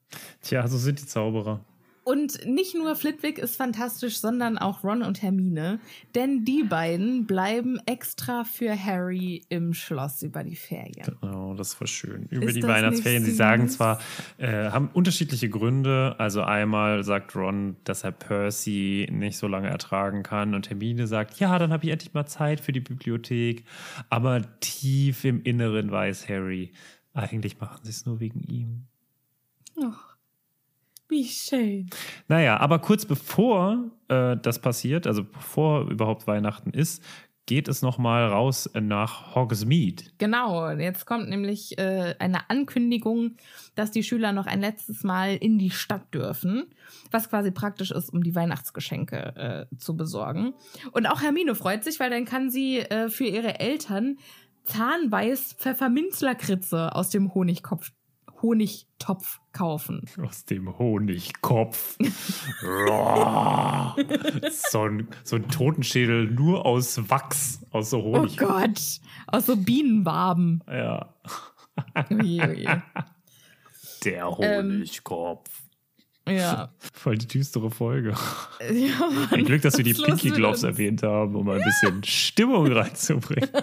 Tja, 0.41 0.67
so 0.67 0.77
sind 0.77 1.01
die 1.01 1.07
Zauberer. 1.07 1.65
Und 2.03 2.45
nicht 2.45 2.75
nur 2.75 2.95
Flitwick 2.95 3.37
ist 3.37 3.55
fantastisch, 3.55 4.17
sondern 4.17 4.57
auch 4.57 4.83
Ron 4.83 5.03
und 5.03 5.21
Hermine. 5.21 5.79
Denn 6.15 6.43
die 6.43 6.63
beiden 6.63 7.25
bleiben 7.25 7.79
extra 7.85 8.43
für 8.43 8.77
Harry 8.77 9.45
im 9.47 9.73
Schloss 9.73 10.21
über 10.21 10.43
die 10.43 10.57
Ferien. 10.57 11.17
Oh, 11.21 11.53
das 11.55 11.79
war 11.79 11.87
schön. 11.87 12.27
Über 12.29 12.47
Ist 12.47 12.57
die 12.57 12.63
Weihnachtsferien. 12.63 13.23
Sie 13.23 13.31
sagen 13.31 13.69
zwar, 13.69 13.99
äh, 14.37 14.69
haben 14.69 14.89
unterschiedliche 14.93 15.49
Gründe. 15.49 16.15
Also 16.17 16.41
einmal 16.41 17.03
sagt 17.05 17.35
Ron, 17.35 17.77
dass 17.85 18.03
er 18.03 18.11
Percy 18.11 19.07
nicht 19.09 19.37
so 19.37 19.47
lange 19.47 19.69
ertragen 19.69 20.23
kann. 20.23 20.55
Und 20.55 20.69
Hermine 20.69 21.07
sagt, 21.07 21.39
ja, 21.39 21.57
dann 21.57 21.71
habe 21.71 21.85
ich 21.85 21.91
endlich 21.91 22.13
mal 22.13 22.25
Zeit 22.25 22.59
für 22.59 22.73
die 22.73 22.81
Bibliothek. 22.81 23.63
Aber 24.09 24.41
tief 24.59 25.23
im 25.23 25.41
Inneren 25.43 25.89
weiß 25.89 26.27
Harry, 26.27 26.71
eigentlich 27.13 27.59
machen 27.59 27.79
sie 27.83 27.91
es 27.91 28.05
nur 28.05 28.19
wegen 28.19 28.41
ihm. 28.41 28.87
Ach, 29.81 30.12
wie 31.13 31.25
schön. 31.25 31.89
Naja, 32.27 32.57
aber 32.57 32.79
kurz 32.79 33.05
bevor 33.05 33.91
äh, 34.09 34.35
das 34.41 34.59
passiert, 34.59 35.07
also 35.07 35.23
bevor 35.23 35.89
überhaupt 35.89 36.27
Weihnachten 36.27 36.71
ist, 36.71 37.01
geht 37.45 37.67
es 37.67 37.81
nochmal 37.81 38.27
raus 38.27 38.69
nach 38.73 39.35
Hogsmeade. 39.35 40.05
Genau, 40.17 40.69
jetzt 40.71 41.05
kommt 41.05 41.29
nämlich 41.29 41.77
äh, 41.77 42.15
eine 42.19 42.49
Ankündigung, 42.49 43.35
dass 43.75 43.91
die 43.91 44.03
Schüler 44.03 44.31
noch 44.31 44.45
ein 44.45 44.61
letztes 44.61 45.03
Mal 45.03 45.35
in 45.35 45.59
die 45.59 45.69
Stadt 45.69 46.13
dürfen, 46.13 46.73
was 47.11 47.29
quasi 47.29 47.51
praktisch 47.51 47.91
ist, 47.91 48.09
um 48.09 48.23
die 48.23 48.33
Weihnachtsgeschenke 48.33 49.67
äh, 49.71 49.75
zu 49.77 49.97
besorgen. 49.97 50.53
Und 50.93 51.05
auch 51.05 51.21
Hermine 51.21 51.53
freut 51.55 51.83
sich, 51.83 51.99
weil 51.99 52.09
dann 52.09 52.25
kann 52.25 52.49
sie 52.49 52.79
äh, 52.79 53.09
für 53.09 53.25
ihre 53.25 53.59
Eltern 53.59 54.17
Zahnweiß 54.63 55.55
Pfefferminzlakritze 55.59 56.95
aus 56.95 57.09
dem 57.09 57.33
Honigkopf, 57.33 57.91
Honigtopf 58.41 59.41
kaufen. 59.53 60.01
Aus 60.21 60.45
dem 60.45 60.77
Honigkopf. 60.77 61.97
so, 64.49 64.81
ein, 64.83 65.07
so 65.23 65.35
ein 65.35 65.47
Totenschädel 65.49 66.29
nur 66.31 66.65
aus 66.65 67.09
Wachs, 67.09 67.61
aus 67.71 67.89
so 67.91 67.99
Oh 67.99 68.17
Honig. 68.17 68.37
Gott, 68.37 68.81
aus 69.27 69.45
so 69.45 69.55
Bienenwaben. 69.55 70.63
ja, 70.67 71.13
Ui, 72.11 72.41
ui. 72.41 72.67
der 74.03 74.25
Ähm. 74.25 74.31
Honigkopf. 74.37 75.49
Ja. 76.27 76.69
Voll 76.93 77.17
die 77.17 77.27
düstere 77.27 77.69
Folge. 77.69 78.11
ja 78.61 79.09
Mann, 79.09 79.27
Ein 79.31 79.43
Glück, 79.45 79.61
dass 79.61 79.77
wir 79.77 79.83
die 79.83 79.93
Pinky 79.93 80.29
Gloves 80.29 80.63
erwähnt 80.63 81.03
haben, 81.03 81.35
um 81.35 81.49
ein 81.49 81.61
bisschen 81.61 82.01
Stimmung 82.05 82.71
reinzubringen. 82.71 83.49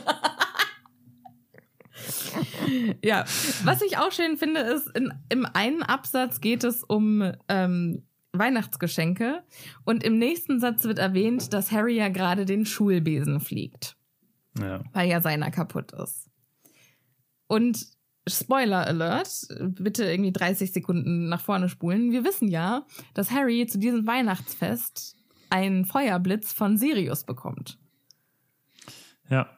Ja, 3.04 3.24
was 3.64 3.82
ich 3.82 3.98
auch 3.98 4.12
schön 4.12 4.36
finde, 4.36 4.60
ist, 4.60 4.88
in, 4.96 5.12
im 5.28 5.46
einen 5.46 5.82
Absatz 5.82 6.40
geht 6.40 6.64
es 6.64 6.82
um 6.84 7.32
ähm, 7.48 8.02
Weihnachtsgeschenke 8.32 9.42
und 9.84 10.04
im 10.04 10.18
nächsten 10.18 10.60
Satz 10.60 10.84
wird 10.84 10.98
erwähnt, 10.98 11.52
dass 11.52 11.72
Harry 11.72 11.96
ja 11.96 12.08
gerade 12.08 12.44
den 12.44 12.64
Schulbesen 12.66 13.40
fliegt, 13.40 13.96
Ja. 14.58 14.82
weil 14.92 15.08
ja 15.08 15.20
seiner 15.20 15.50
kaputt 15.50 15.92
ist. 15.92 16.28
Und 17.46 17.86
Spoiler 18.28 18.86
Alert, 18.86 19.48
bitte 19.60 20.04
irgendwie 20.04 20.30
30 20.32 20.72
Sekunden 20.72 21.28
nach 21.28 21.40
vorne 21.40 21.68
spulen. 21.68 22.12
Wir 22.12 22.24
wissen 22.24 22.48
ja, 22.48 22.86
dass 23.14 23.30
Harry 23.30 23.66
zu 23.66 23.78
diesem 23.78 24.06
Weihnachtsfest 24.06 25.16
einen 25.48 25.84
Feuerblitz 25.84 26.52
von 26.52 26.76
Sirius 26.76 27.24
bekommt. 27.24 27.78
Ja. 29.28 29.48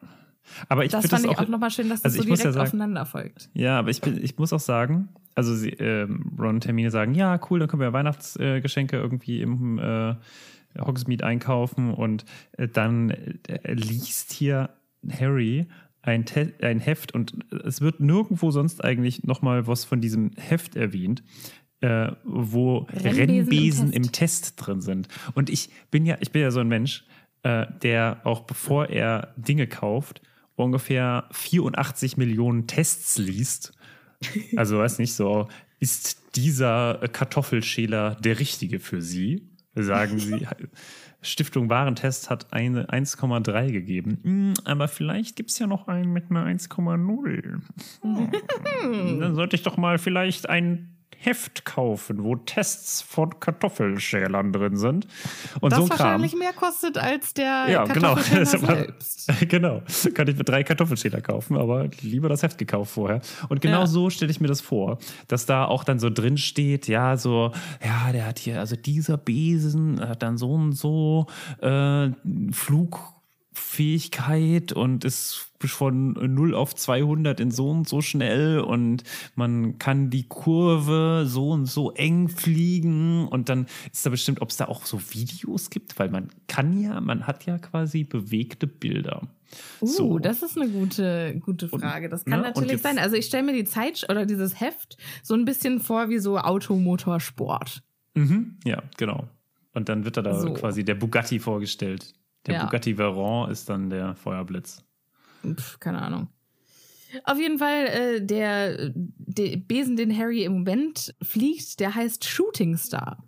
Aber 0.69 0.85
ich 0.85 0.93
das 0.93 1.03
fand 1.07 1.13
das 1.13 1.25
ich 1.25 1.39
auch, 1.39 1.49
nochmal 1.49 1.71
schön, 1.71 1.89
dass 1.89 2.03
das 2.03 2.13
also 2.13 2.19
so 2.19 2.25
direkt 2.25 2.45
ja 2.45 2.53
sagen- 2.53 2.67
aufeinander 2.67 3.07
folgt. 3.07 3.51
Ja, 3.55 3.79
aber 3.79 3.91
ich, 3.91 4.01
bin, 4.01 4.23
ich 4.23 4.39
muss 4.39 4.53
auch 4.53 4.61
sagen, 4.61 5.09
also 5.35 5.55
sie, 5.55 5.71
ähm, 5.71 6.33
Ron 6.39 6.57
und 6.57 6.67
Hermine 6.67 6.91
sagen, 6.91 7.15
ja, 7.15 7.41
cool, 7.51 7.59
dann 7.61 7.69
können 7.69 7.81
wir 7.83 7.93
Weihnachtsgeschenke 7.93 8.97
äh, 8.97 9.01
irgendwie 9.01 9.41
im 9.41 9.79
äh, 9.79 10.15
Hogsmeade 10.79 11.25
einkaufen 11.25 11.93
und 11.93 12.25
äh, 12.59 12.69
dann 12.69 13.11
äh, 13.11 13.73
liest 13.73 14.33
hier 14.33 14.71
Harry 15.11 15.67
ein, 16.03 16.25
Te 16.25 16.53
ein 16.61 16.81
Heft 16.81 17.15
und 17.15 17.35
es 17.65 17.81
wird 17.81 18.01
nirgendwo 18.01 18.51
sonst 18.51 18.83
eigentlich 18.85 19.25
nochmal 19.25 19.67
was 19.67 19.85
von 19.85 20.01
diesem 20.01 20.33
Heft 20.37 20.77
erwähnt. 20.77 21.23
Äh, 21.81 22.13
wo 22.23 22.87
Rennbesen 22.93 23.19
Rennbesen, 23.19 23.93
im 23.93 24.05
im, 24.05 24.13
Test. 24.13 24.55
drin 24.57 24.81
sind. 24.81 25.09
Und 25.35 25.51
ich 25.51 25.69
bin 25.91 26.07
ja, 26.07 26.17
ich 26.21 26.31
bin 26.31 26.41
ja 26.43 26.53
so 26.53 26.61
ein 26.61 26.69
Mensch, 26.69 27.05
äh, 27.43 27.67
der 27.83 28.21
auch 28.23 28.43
bevor 28.43 28.89
er 28.89 29.35
Dinge 29.37 29.67
kauft, 29.67 30.23
ungefähr 30.57 31.29
84 31.33 32.17
Millionen 32.17 32.67
Tests 32.67 33.19
liest. 33.19 33.73
Also 34.57 34.79
weiß 34.79 34.99
nicht 34.99 35.15
so, 35.15 35.49
ist 35.81 36.37
dieser 36.37 37.01
Kartoffelschäler 37.13 38.15
der 38.17 38.39
richtige 38.39 38.79
für 38.79 39.03
Sie? 39.03 39.49
Sagen 39.75 40.19
Sie. 40.19 40.47
Stiftung 41.23 41.71
Warentest 41.71 42.31
hat 42.31 42.53
eine 42.53 42.87
1,3 42.91 43.71
gegeben. 43.71 44.19
Hm, 44.23 44.55
aber 44.65 44.89
vielleicht 44.89 45.37
gibt 45.37 45.51
es 45.51 45.59
ja 45.59 45.67
noch 45.67 45.89
einen 45.89 46.13
mit 46.13 46.31
einer 46.31 46.45
1,0. 46.45 47.61
Hm. 48.03 49.21
Dann 49.21 49.35
sollte 49.35 49.57
ich 49.57 49.63
doch 49.63 49.77
mal 49.77 49.99
vielleicht 49.99 50.49
ein 50.49 50.92
Heft 51.25 51.65
kaufen, 51.65 52.25
wo 52.25 52.35
Tests 52.37 53.01
von 53.03 53.39
Kartoffelschälern 53.39 54.53
drin 54.53 54.77
sind. 54.77 55.07
Und 55.61 55.71
das 55.73 55.79
so 55.79 55.85
ein 55.85 55.89
Kram. 55.91 55.99
wahrscheinlich 55.99 56.35
mehr 56.35 56.53
kostet 56.53 56.99
als 56.99 57.33
der 57.35 57.67
Ja, 57.69 57.85
genau. 57.85 58.15
Kartoffelschäler 58.17 58.63
aber- 58.65 58.77
selbst. 58.77 59.31
genau. 59.49 59.83
Kann 60.15 60.29
ich 60.29 60.37
mir 60.37 60.45
drei 60.45 60.65
Kartoffelschäler 60.65 61.21
kaufen, 61.21 61.57
aber 61.57 61.89
lieber 62.01 62.29
das 62.29 62.43
Heft 62.43 62.59
gekauft 62.59 62.93
vorher. 62.93 63.21
Und 63.49 63.61
genau 63.61 63.81
Ja. 63.81 63.87
so 63.87 64.11
stelle 64.11 64.31
ich 64.31 64.41
mir 64.41 64.49
das 64.49 64.61
vor, 64.61 64.99
dass 65.29 65.47
da 65.47 65.65
auch 65.65 65.85
dann 65.85 65.99
so 66.01 66.11
drin 66.11 66.37
steht, 66.39 66.89
ja, 66.89 67.17
so, 67.17 67.53
ja, 67.85 68.11
der 68.13 68.27
hat 68.27 68.39
hier, 68.41 68.59
also 68.59 68.75
dieser 68.77 69.17
Besen 69.17 70.01
hat 70.07 70.23
dann 70.23 70.37
so 70.39 70.53
und 70.53 70.73
so 70.73 71.27
äh, 71.61 72.11
Flugfähigkeit 73.55 74.73
und 74.73 75.05
ist 75.05 75.52
von 75.71 76.15
0 76.15 76.55
auf 76.57 76.75
200 76.75 77.39
in 77.39 77.53
so 77.53 77.71
und 77.71 77.89
so 77.89 78.01
schnell 78.01 78.59
und 78.59 79.05
man 79.37 79.79
kann 79.79 80.11
die 80.11 80.25
Kurve 80.27 81.25
so 81.27 81.51
und 81.51 81.67
so 81.67 81.93
eng 81.93 82.29
fliegen 82.29 83.29
und 83.29 83.49
dann 83.49 83.67
ist 83.93 84.05
da 84.05 84.11
bestimmt, 84.11 84.43
ob 84.43 84.51
es 84.51 84.57
da 84.57 84.65
auch 84.67 84.85
so 84.87 84.99
Videos 85.13 85.71
gibt, 85.71 85.97
weil 86.01 86.11
man 86.11 86.29
kann 86.49 86.81
ja, 86.81 87.01
man 87.01 87.27
hat 87.27 87.47
ja 87.47 87.59
quasi 87.59 88.03
bewegte 88.03 88.67
Bilder. 88.67 89.29
Uh, 89.83 89.87
So. 89.87 90.19
das 90.19 90.43
ist 90.43 90.59
eine 90.59 90.71
gute, 90.71 91.39
gute 91.41 91.69
Frage. 91.69 92.09
Das 92.09 92.25
kann 92.25 92.41
ne, 92.41 92.47
natürlich 92.47 92.81
sein. 92.81 92.99
Also 92.99 93.17
ich 93.17 93.27
stelle 93.27 93.43
mir 93.43 93.53
die 93.53 93.65
Zeit 93.65 94.07
oder 94.09 94.25
dieses 94.25 94.59
Heft 94.61 94.97
so 95.23 95.35
ein 95.35 95.45
bisschen 95.45 95.79
vor 95.79 96.09
wie 96.09 96.19
so 96.19 96.39
Automotorsport. 96.39 97.83
Mhm, 98.15 98.59
ja, 98.65 98.83
genau. 98.97 99.29
Und 99.75 99.89
dann 99.89 100.05
wird 100.05 100.17
da, 100.17 100.23
da 100.23 100.39
So. 100.39 100.53
quasi 100.55 100.85
der 100.85 100.95
Bugatti 100.95 101.39
vorgestellt. 101.39 102.13
Der 102.47 102.55
Ja. 102.55 102.65
Bugatti 102.65 102.99
Veyron 102.99 103.51
ist 103.51 103.69
dann 103.69 103.91
der 103.91 104.15
Feuerblitz. 104.15 104.85
Pff, 105.45 105.79
keine 105.81 106.01
Ahnung. 106.03 106.29
Auf 107.25 107.39
jeden 107.39 107.59
Fall, 107.59 107.87
äh, 107.87 108.25
der, 108.25 108.91
der 108.95 109.57
Besen, 109.59 109.97
den 109.97 110.17
Harry 110.17 110.45
im 110.45 110.53
Moment 110.55 111.15
fliegt, 111.23 111.79
der 111.81 111.95
heißt 111.95 112.25
Shooting 112.25 112.77
Star. 112.77 113.23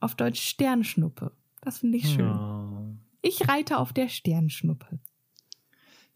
Auf 0.00 0.14
Deutsch 0.16 0.40
Sternschnuppe. 0.40 1.32
Das 1.60 1.78
finde 1.78 1.98
ich 1.98 2.08
schön. 2.08 2.26
Ja. 2.26 2.92
Ich 3.22 3.48
reite 3.48 3.78
auf 3.78 3.92
der 3.92 4.08
Sternschnuppe. 4.08 4.98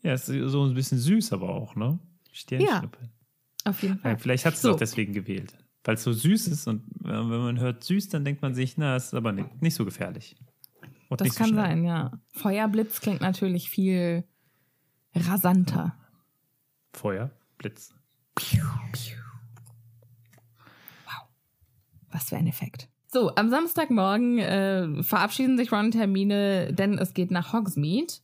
ja, 0.03 0.15
ist 0.15 0.27
so 0.27 0.65
ein 0.65 0.75
bisschen 0.75 0.99
süß 0.99 1.33
aber 1.33 1.49
auch, 1.51 1.75
ne? 1.77 1.99
Sternschnuppe. 2.33 2.99
Auf 3.65 3.83
jeden 3.83 3.95
Ja. 3.97 4.01
Fall. 4.01 4.19
vielleicht 4.19 4.45
hat 4.47 4.57
sie 4.57 4.63
So. 4.63 4.69
es 4.71 4.75
auch 4.75 4.79
deswegen 4.79 5.13
gewählt. 5.13 5.57
Weil 5.85 5.95
es 5.97 6.05
so 6.05 6.13
süß 6.13 6.47
ist 6.49 6.67
und 6.69 6.83
äh, 7.05 7.09
wenn 7.09 7.29
man 7.29 7.59
hört 7.61 7.83
süß, 7.85 8.09
dann 8.09 8.25
denkt 8.25 8.41
man 8.43 8.55
sich, 8.55 8.77
na, 8.79 8.97
ist 8.97 9.15
aber 9.15 9.33
nicht, 9.33 9.61
nicht 9.63 9.75
so 9.75 9.85
gefährlich. 9.85 10.37
Und 11.09 11.21
Das 11.21 11.29
so 11.29 11.35
kann 11.35 11.49
schnell. 11.51 11.61
sein, 11.65 11.85
ja. 11.85 12.13
Feuerblitz 12.31 13.01
klingt 13.01 13.21
natürlich 13.21 13.69
viel 13.69 14.25
rasanter. 15.15 15.95
Feuer, 16.93 17.31
Blitz. 17.59 17.95
Was 22.11 22.29
für 22.29 22.37
ein 22.37 22.47
Effekt. 22.47 22.89
So, 23.09 23.35
am 23.35 23.51
Samstagmorgen 23.51 24.39
äh, 24.39 25.03
verabschieden 25.03 25.57
sich 25.59 25.73
Ron 25.73 25.87
und 25.87 25.95
Hermine, 25.95 26.73
denn 26.73 26.99
es 26.99 27.15
geht 27.15 27.31
nach 27.31 27.53
Hogsmeade. 27.53 28.15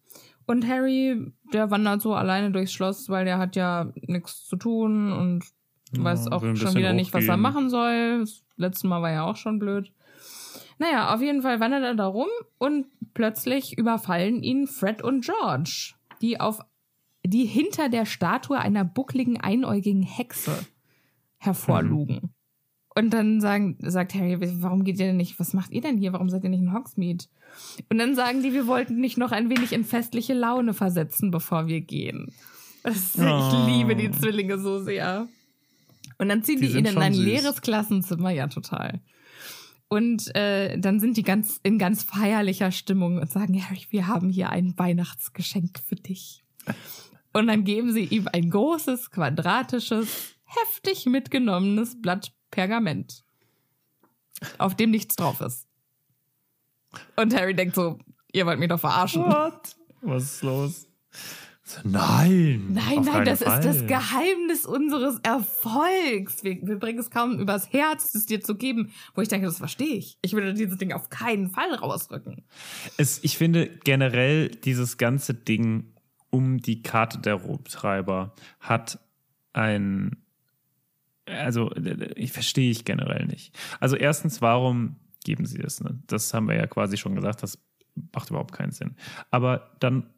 Und 0.46 0.66
Harry, 0.66 1.32
der 1.52 1.70
wandert 1.70 2.00
so 2.00 2.14
alleine 2.14 2.50
durchs 2.50 2.72
Schloss, 2.72 3.10
weil 3.10 3.26
der 3.26 3.38
hat 3.38 3.54
ja 3.54 3.92
nichts 3.94 4.46
zu 4.46 4.56
tun 4.56 5.12
und 5.12 5.44
Ja, 5.92 6.04
weiß 6.04 6.28
auch 6.28 6.40
schon 6.40 6.74
wieder 6.74 6.94
nicht, 6.94 7.12
was 7.12 7.26
er 7.26 7.36
machen 7.36 7.68
soll. 7.68 8.20
Das 8.20 8.42
letzte 8.56 8.86
Mal 8.86 9.02
war 9.02 9.10
ja 9.10 9.24
auch 9.24 9.36
schon 9.36 9.58
blöd. 9.58 9.92
Naja, 10.78 11.14
auf 11.14 11.20
jeden 11.20 11.42
Fall 11.42 11.60
wandert 11.60 11.82
er 11.82 11.94
da 11.94 12.06
rum 12.06 12.28
und 12.56 12.86
plötzlich 13.12 13.76
überfallen 13.76 14.42
ihn 14.42 14.66
Fred 14.66 15.02
und 15.02 15.24
George, 15.24 15.94
die 16.22 16.40
auf 16.40 16.60
die 17.28 17.44
hinter 17.44 17.88
der 17.88 18.06
Statue 18.06 18.58
einer 18.58 18.84
buckligen, 18.84 19.40
einäugigen 19.40 20.02
Hexe 20.02 20.66
hervorlugen. 21.38 22.30
Und 22.94 23.10
dann 23.10 23.40
sagen, 23.40 23.76
sagt 23.80 24.14
Harry, 24.14 24.36
warum 24.60 24.82
geht 24.82 24.98
ihr 24.98 25.06
denn 25.06 25.16
nicht, 25.16 25.38
was 25.38 25.52
macht 25.54 25.70
ihr 25.70 25.80
denn 25.80 25.98
hier? 25.98 26.12
Warum 26.12 26.28
seid 26.30 26.42
ihr 26.42 26.50
nicht 26.50 26.62
in 26.62 26.72
Hogsmeade? 26.72 27.26
Und 27.88 27.98
dann 27.98 28.16
sagen 28.16 28.42
die, 28.42 28.52
wir 28.52 28.66
wollten 28.66 28.96
nicht 29.00 29.18
noch 29.18 29.30
ein 29.30 29.50
wenig 29.50 29.72
in 29.72 29.84
festliche 29.84 30.34
Laune 30.34 30.74
versetzen, 30.74 31.30
bevor 31.30 31.68
wir 31.68 31.80
gehen. 31.80 32.32
Das, 32.82 33.16
Oh. 33.18 33.20
Ich 33.20 33.76
liebe 33.76 33.94
die 33.94 34.10
Zwillinge 34.10 34.58
so 34.58 34.82
sehr. 34.82 35.28
Und 36.18 36.28
dann 36.28 36.42
ziehen 36.42 36.60
Die 36.60 36.68
die, 36.68 36.78
ihn 36.78 36.86
in 36.86 36.98
ein 36.98 37.14
süß. 37.14 37.24
leeres 37.24 37.60
Klassenzimmer, 37.62 38.30
ja, 38.30 38.48
total. 38.48 39.00
Und 39.88 40.34
äh, 40.34 40.76
dann 40.78 40.98
sind 40.98 41.16
die 41.16 41.22
ganz 41.22 41.60
in 41.62 41.78
ganz 41.78 42.02
feierlicher 42.02 42.72
Stimmung 42.72 43.18
und 43.18 43.30
sagen, 43.30 43.62
Harry, 43.62 43.86
wir 43.90 44.06
haben 44.08 44.28
hier 44.28 44.50
ein 44.50 44.74
Weihnachtsgeschenk 44.76 45.78
für 45.86 45.96
dich. 45.96 46.42
Und 47.32 47.46
dann 47.46 47.64
geben 47.64 47.92
sie 47.92 48.04
ihm 48.04 48.28
ein 48.32 48.50
großes, 48.50 49.10
quadratisches, 49.10 50.34
heftig 50.44 51.06
mitgenommenes 51.06 52.00
Blatt 52.00 52.32
Pergament, 52.50 53.24
auf 54.56 54.74
dem 54.74 54.90
nichts 54.90 55.16
drauf 55.16 55.40
ist. 55.40 55.66
Und 57.16 57.34
Harry 57.34 57.54
denkt 57.54 57.74
so, 57.74 57.98
ihr 58.32 58.46
wollt 58.46 58.58
mich 58.58 58.68
doch 58.68 58.80
verarschen. 58.80 59.24
What? 59.24 59.76
Was 60.00 60.22
ist 60.24 60.42
los? 60.42 60.88
Nein. 61.84 62.72
Nein, 62.72 63.02
nein, 63.04 63.24
das 63.24 63.42
Fall. 63.42 63.58
ist 63.58 63.66
das 63.66 63.86
Geheimnis 63.86 64.64
unseres 64.64 65.18
Erfolgs. 65.22 66.42
Wir, 66.42 66.58
wir 66.62 66.78
bringen 66.78 66.98
es 66.98 67.10
kaum 67.10 67.38
übers 67.38 67.72
Herz, 67.72 68.14
es 68.14 68.24
dir 68.24 68.40
zu 68.40 68.54
geben, 68.54 68.90
wo 69.14 69.20
ich 69.20 69.28
denke, 69.28 69.46
das 69.46 69.58
verstehe 69.58 69.96
ich. 69.96 70.18
Ich 70.22 70.32
würde 70.32 70.54
dieses 70.54 70.78
Ding 70.78 70.92
auf 70.92 71.10
keinen 71.10 71.50
Fall 71.50 71.74
rausrücken. 71.74 72.44
Es, 72.96 73.22
ich 73.22 73.36
finde 73.36 73.68
generell 73.84 74.48
dieses 74.48 74.96
ganze 74.96 75.34
Ding 75.34 75.92
um 76.30 76.58
die 76.58 76.82
Karte 76.82 77.18
der 77.18 77.34
Rumtreiber 77.34 78.34
hat 78.60 78.98
ein, 79.52 80.16
also 81.26 81.74
ich 82.16 82.32
verstehe 82.32 82.70
ich 82.70 82.84
generell 82.84 83.26
nicht. 83.26 83.56
Also 83.80 83.96
erstens, 83.96 84.40
warum 84.40 84.96
geben 85.24 85.46
sie 85.46 85.60
es? 85.60 85.80
Ne? 85.80 85.98
Das 86.06 86.32
haben 86.34 86.48
wir 86.48 86.56
ja 86.56 86.66
quasi 86.66 86.96
schon 86.96 87.14
gesagt, 87.14 87.42
das 87.42 87.58
macht 88.14 88.30
überhaupt 88.30 88.52
keinen 88.52 88.72
Sinn. 88.72 88.94
Aber 89.30 89.76
dann 89.80 90.10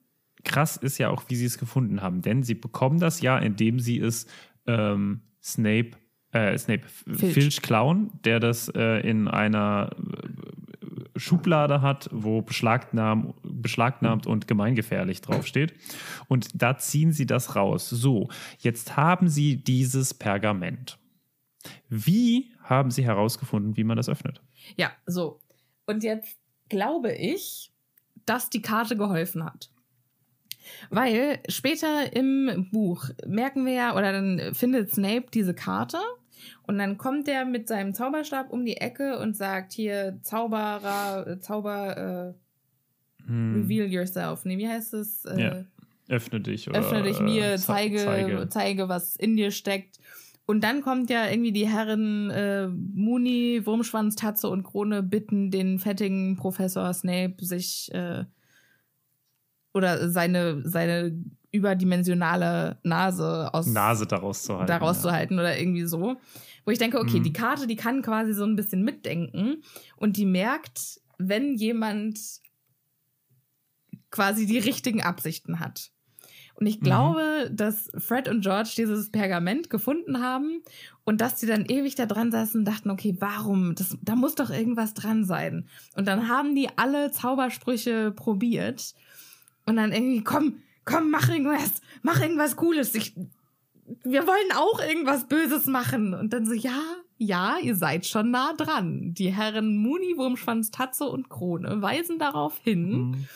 krass 0.44 0.76
ist 0.76 0.98
ja 0.98 1.10
auch, 1.10 1.24
wie 1.28 1.36
sie 1.36 1.46
es 1.46 1.58
gefunden 1.58 2.02
haben, 2.02 2.22
denn 2.22 2.42
sie 2.42 2.54
bekommen 2.54 2.98
das 2.98 3.20
ja, 3.20 3.38
indem 3.38 3.80
sie 3.80 3.98
es 3.98 4.26
ähm, 4.66 5.20
Snape, 5.42 5.92
äh, 6.32 6.56
Snape 6.58 6.86
Filch. 6.86 7.34
Filch 7.34 7.62
klauen, 7.62 8.10
der 8.24 8.40
das 8.40 8.68
äh, 8.68 9.00
in 9.00 9.28
einer 9.28 9.90
Schublade 11.16 11.82
hat, 11.82 12.08
wo 12.12 12.42
beschlagnahmt, 12.42 13.34
beschlagnahmt 13.42 14.26
und 14.26 14.46
gemeingefährlich 14.46 15.20
draufsteht. 15.20 15.74
Und 16.28 16.48
da 16.54 16.78
ziehen 16.78 17.12
sie 17.12 17.26
das 17.26 17.56
raus. 17.56 17.88
So, 17.88 18.28
jetzt 18.58 18.96
haben 18.96 19.28
sie 19.28 19.56
dieses 19.56 20.14
Pergament. 20.14 20.98
Wie 21.88 22.52
haben 22.62 22.90
sie 22.90 23.04
herausgefunden, 23.04 23.76
wie 23.76 23.84
man 23.84 23.96
das 23.96 24.08
öffnet? 24.08 24.40
Ja, 24.76 24.92
so. 25.06 25.40
Und 25.86 26.04
jetzt 26.04 26.38
glaube 26.68 27.12
ich, 27.12 27.72
dass 28.26 28.50
die 28.50 28.62
Karte 28.62 28.96
geholfen 28.96 29.44
hat. 29.44 29.70
Weil 30.90 31.40
später 31.48 32.14
im 32.14 32.68
Buch 32.70 33.08
merken 33.26 33.66
wir 33.66 33.72
ja, 33.72 33.96
oder 33.96 34.12
dann 34.12 34.54
findet 34.54 34.92
Snape 34.92 35.26
diese 35.32 35.54
Karte 35.54 35.98
und 36.66 36.78
dann 36.78 36.98
kommt 36.98 37.28
er 37.28 37.44
mit 37.44 37.68
seinem 37.68 37.94
Zauberstab 37.94 38.50
um 38.50 38.64
die 38.64 38.76
Ecke 38.76 39.18
und 39.18 39.36
sagt 39.36 39.72
hier 39.72 40.18
Zauberer, 40.22 41.26
äh, 41.26 41.38
Zauber, 41.40 42.34
äh, 42.36 43.26
Hm, 43.26 43.62
reveal 43.62 43.86
yourself. 43.86 44.44
Nee, 44.44 44.58
wie 44.58 44.68
heißt 44.68 44.94
es? 44.94 45.24
Äh, 45.26 45.40
Ja. 45.40 45.64
öffne 46.08 46.40
dich. 46.40 46.68
Oder, 46.68 46.78
öffne 46.80 47.02
dich 47.02 47.20
mir, 47.20 47.52
äh, 47.52 47.56
ze- 47.58 47.64
zeige, 47.66 48.46
zeige. 48.48 48.88
was 48.88 49.14
in 49.16 49.36
dir 49.36 49.50
steckt. 49.50 49.98
Und 50.46 50.64
dann 50.64 50.80
kommt 50.82 51.10
ja 51.10 51.28
irgendwie 51.30 51.52
die 51.52 51.68
Herren 51.68 52.30
äh, 52.30 52.66
Muni, 52.66 53.60
Wurmschwanz, 53.64 54.16
Tatze 54.16 54.48
und 54.48 54.64
Krone 54.64 55.02
bitten 55.02 55.50
den 55.52 55.78
fettigen 55.78 56.36
Professor 56.36 56.92
Snape 56.92 57.36
sich 57.44 57.88
äh, 57.92 58.24
oder 59.74 60.08
seine, 60.10 60.62
seine 60.68 61.12
überdimensionale 61.52 62.78
Nase 62.82 63.52
aus 63.52 63.66
Nase 63.66 64.06
daraus 64.06 64.42
zu 64.44 64.54
halten. 64.56 64.66
daraus 64.68 64.96
ja. 64.98 65.02
zu 65.02 65.12
halten 65.12 65.34
oder 65.38 65.58
irgendwie 65.58 65.84
so. 65.84 66.16
Wo 66.64 66.70
ich 66.70 66.78
denke, 66.78 66.98
okay, 67.00 67.18
Mhm. 67.18 67.24
die 67.24 67.32
Karte, 67.32 67.66
die 67.66 67.76
kann 67.76 68.02
quasi 68.02 68.32
so 68.34 68.44
ein 68.44 68.56
bisschen 68.56 68.82
mitdenken 68.84 69.62
und 69.96 70.16
die 70.16 70.26
merkt, 70.26 71.00
wenn 71.18 71.54
jemand 71.56 72.18
quasi 74.10 74.46
die 74.46 74.58
richtigen 74.58 75.02
Absichten 75.02 75.60
hat. 75.60 75.90
Und 76.54 76.66
ich 76.66 76.80
Mhm. 76.80 76.84
glaube, 76.84 77.50
dass 77.52 77.90
Fred 77.96 78.28
und 78.28 78.42
George 78.42 78.72
dieses 78.76 79.10
Pergament 79.10 79.70
gefunden 79.70 80.20
haben 80.22 80.62
und 81.04 81.20
dass 81.20 81.40
sie 81.40 81.46
dann 81.46 81.64
ewig 81.64 81.94
da 81.94 82.06
dran 82.06 82.30
saßen 82.30 82.60
und 82.60 82.64
dachten, 82.66 82.90
okay, 82.90 83.16
warum? 83.18 83.74
Das, 83.76 83.96
da 84.02 84.14
muss 84.14 84.34
doch 84.34 84.50
irgendwas 84.50 84.92
dran 84.94 85.24
sein. 85.24 85.66
Und 85.94 86.06
dann 86.06 86.28
haben 86.28 86.54
die 86.54 86.68
alle 86.76 87.10
Zaubersprüche 87.12 88.10
probiert 88.12 88.94
und 89.64 89.76
dann 89.76 89.92
irgendwie, 89.92 90.22
komm, 90.22 90.56
komm, 90.90 91.10
mach 91.10 91.28
irgendwas, 91.28 91.80
mach 92.02 92.20
irgendwas 92.20 92.56
Cooles. 92.56 92.94
Ich, 92.94 93.14
wir 94.04 94.26
wollen 94.26 94.52
auch 94.56 94.80
irgendwas 94.80 95.26
Böses 95.28 95.66
machen. 95.66 96.14
Und 96.14 96.32
dann 96.32 96.44
so, 96.46 96.52
ja, 96.52 96.80
ja, 97.18 97.58
ihr 97.62 97.74
seid 97.76 98.06
schon 98.06 98.30
nah 98.30 98.54
dran. 98.54 99.12
Die 99.14 99.30
Herren 99.32 99.76
Muni, 99.76 100.16
Wurmschwanz, 100.16 100.70
Tatze 100.70 101.04
und 101.04 101.28
Krone 101.28 101.82
weisen 101.82 102.18
darauf 102.18 102.58
hin, 102.58 102.90
Mhm. 102.90 103.28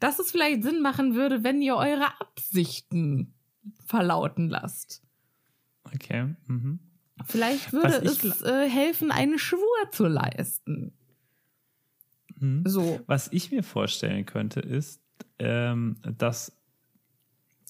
dass 0.00 0.18
es 0.18 0.30
vielleicht 0.30 0.62
Sinn 0.62 0.80
machen 0.80 1.14
würde, 1.14 1.42
wenn 1.44 1.60
ihr 1.60 1.76
eure 1.76 2.20
Absichten 2.20 3.34
verlauten 3.86 4.48
lasst. 4.48 5.02
Okay. 5.94 6.34
Mhm. 6.46 6.78
Vielleicht 7.26 7.72
würde 7.72 7.96
es 8.04 8.42
äh, 8.42 8.68
helfen, 8.68 9.10
einen 9.10 9.38
Schwur 9.38 9.90
zu 9.90 10.06
leisten. 10.06 10.92
Mhm. 12.38 12.62
So. 12.66 13.00
Was 13.06 13.28
ich 13.32 13.50
mir 13.50 13.62
vorstellen 13.62 14.26
könnte, 14.26 14.60
ist, 14.60 15.00
ähm, 15.38 15.96
dass 16.18 16.56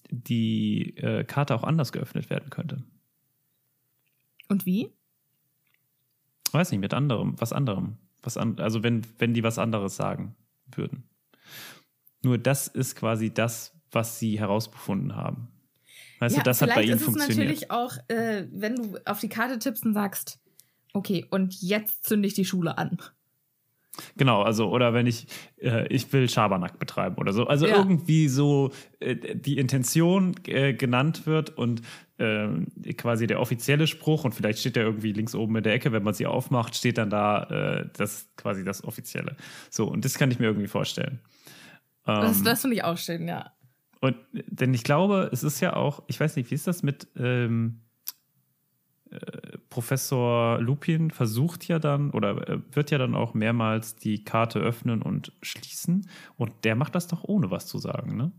die 0.09 0.97
äh, 0.97 1.23
Karte 1.23 1.55
auch 1.55 1.63
anders 1.63 1.91
geöffnet 1.91 2.29
werden 2.29 2.49
könnte. 2.49 2.83
Und 4.47 4.65
wie? 4.65 4.91
Weiß 6.51 6.71
nicht, 6.71 6.79
mit 6.79 6.93
anderem, 6.93 7.39
was 7.39 7.53
anderem. 7.53 7.97
Was 8.21 8.37
an, 8.37 8.59
also 8.59 8.83
wenn, 8.83 9.05
wenn 9.19 9.33
die 9.33 9.43
was 9.43 9.59
anderes 9.59 9.95
sagen 9.95 10.35
würden. 10.73 11.09
Nur 12.21 12.37
das 12.37 12.67
ist 12.67 12.95
quasi 12.95 13.33
das, 13.33 13.75
was 13.91 14.19
sie 14.19 14.39
herausgefunden 14.39 15.15
haben. 15.15 15.49
Weißt 16.19 16.37
du, 16.37 16.41
das 16.41 16.61
hat 16.61 16.69
bei 16.69 16.75
vielleicht 16.75 16.87
ihnen 16.87 16.95
ist 16.95 17.01
es 17.01 17.05
funktioniert. 17.05 17.37
natürlich 17.37 17.71
auch, 17.71 17.97
äh, 18.07 18.47
wenn 18.51 18.75
du 18.75 18.97
auf 19.05 19.19
die 19.19 19.29
Karte 19.29 19.59
tippst 19.59 19.85
und 19.85 19.93
sagst, 19.93 20.39
okay, 20.93 21.25
und 21.29 21.61
jetzt 21.61 22.05
zünde 22.05 22.27
ich 22.27 22.33
die 22.33 22.45
Schule 22.45 22.77
an. 22.77 22.97
Genau, 24.17 24.41
also, 24.41 24.69
oder 24.69 24.93
wenn 24.93 25.07
ich, 25.07 25.27
äh, 25.61 25.87
ich 25.87 26.11
will 26.11 26.29
Schabernack 26.29 26.79
betreiben 26.79 27.15
oder 27.17 27.33
so. 27.33 27.47
Also 27.47 27.65
Ja. 27.67 27.77
irgendwie 27.77 28.27
so 28.27 28.71
äh, 28.99 29.15
die 29.35 29.57
Intention 29.57 30.35
äh, 30.47 30.73
genannt 30.73 31.25
wird 31.25 31.57
und 31.57 31.81
äh, 32.17 32.47
quasi 32.93 33.27
der 33.27 33.39
offizielle 33.39 33.87
Spruch 33.87 34.23
und 34.23 34.33
vielleicht 34.33 34.59
steht 34.59 34.75
der 34.75 34.83
irgendwie 34.83 35.11
links 35.11 35.35
oben 35.35 35.55
in 35.57 35.63
der 35.63 35.73
Ecke, 35.73 35.91
wenn 35.91 36.03
man 36.03 36.13
sie 36.13 36.25
aufmacht, 36.25 36.75
steht 36.75 36.97
dann 36.97 37.09
da 37.09 37.43
äh, 37.43 37.89
das 37.97 38.29
quasi 38.37 38.63
das 38.63 38.83
Offizielle. 38.83 39.35
So, 39.69 39.85
und 39.87 40.03
das 40.05 40.17
kann 40.17 40.31
ich 40.31 40.39
mir 40.39 40.45
irgendwie 40.47 40.67
vorstellen. 40.67 41.19
Das, 42.05 42.37
Ähm, 42.39 42.43
das 42.43 42.61
finde 42.61 42.75
ich 42.75 42.83
auch 42.83 42.97
schön, 42.97 43.27
ja. 43.27 43.51
Und 44.01 44.15
denn 44.33 44.73
ich 44.73 44.83
glaube, 44.83 45.29
es 45.31 45.43
ist 45.43 45.61
ja 45.61 45.75
auch, 45.75 46.03
ich 46.07 46.19
weiß 46.19 46.35
nicht, 46.35 46.51
wie 46.51 46.55
ist 46.55 46.67
das 46.67 46.83
mit 46.83 47.07
ähm, 47.17 47.81
äh, 49.09 49.17
Professor 49.75 50.61
Lupin 50.61 51.11
versucht 51.11 51.67
ja 51.67 51.79
dann 51.79 52.11
oder 52.11 52.47
äh, 52.47 52.59
wird 52.71 52.91
ja 52.91 52.97
dann 52.97 53.13
auch 53.13 53.33
mehrmals 53.33 53.97
die 53.97 54.23
Karte 54.23 54.59
öffnen 54.59 55.01
und 55.01 55.33
schließen 55.41 56.09
und 56.37 56.53
der 56.63 56.75
macht 56.75 56.95
das 56.95 57.07
doch 57.07 57.25
ohne 57.25 57.51
was 57.51 57.65
zu 57.67 57.77
sagen, 57.77 58.15
ne? 58.15 58.31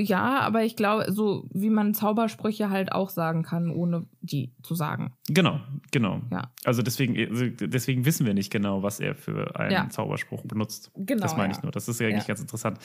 Ja, 0.00 0.40
aber 0.40 0.64
ich 0.64 0.76
glaube, 0.76 1.10
so 1.12 1.48
wie 1.52 1.70
man 1.70 1.94
Zaubersprüche 1.94 2.70
halt 2.70 2.92
auch 2.92 3.10
sagen 3.10 3.42
kann, 3.42 3.70
ohne 3.70 4.06
die 4.20 4.52
zu 4.62 4.74
sagen. 4.74 5.12
Genau, 5.28 5.60
genau. 5.90 6.20
Ja. 6.30 6.50
Also 6.64 6.82
deswegen, 6.82 7.16
also 7.30 7.46
deswegen 7.66 8.04
wissen 8.04 8.26
wir 8.26 8.34
nicht 8.34 8.50
genau, 8.52 8.82
was 8.82 9.00
er 9.00 9.14
für 9.14 9.58
einen 9.58 9.70
Ja. 9.72 9.88
Zauberspruch 9.88 10.42
benutzt. 10.44 10.90
Genau, 10.96 11.22
Das 11.22 11.36
meine 11.36 11.52
ich 11.52 11.58
ja. 11.58 11.62
nur. 11.64 11.72
Das 11.72 11.88
ist 11.88 12.00
ja 12.00 12.06
eigentlich 12.08 12.22
Ja. 12.24 12.28
ganz 12.28 12.40
interessant. 12.40 12.78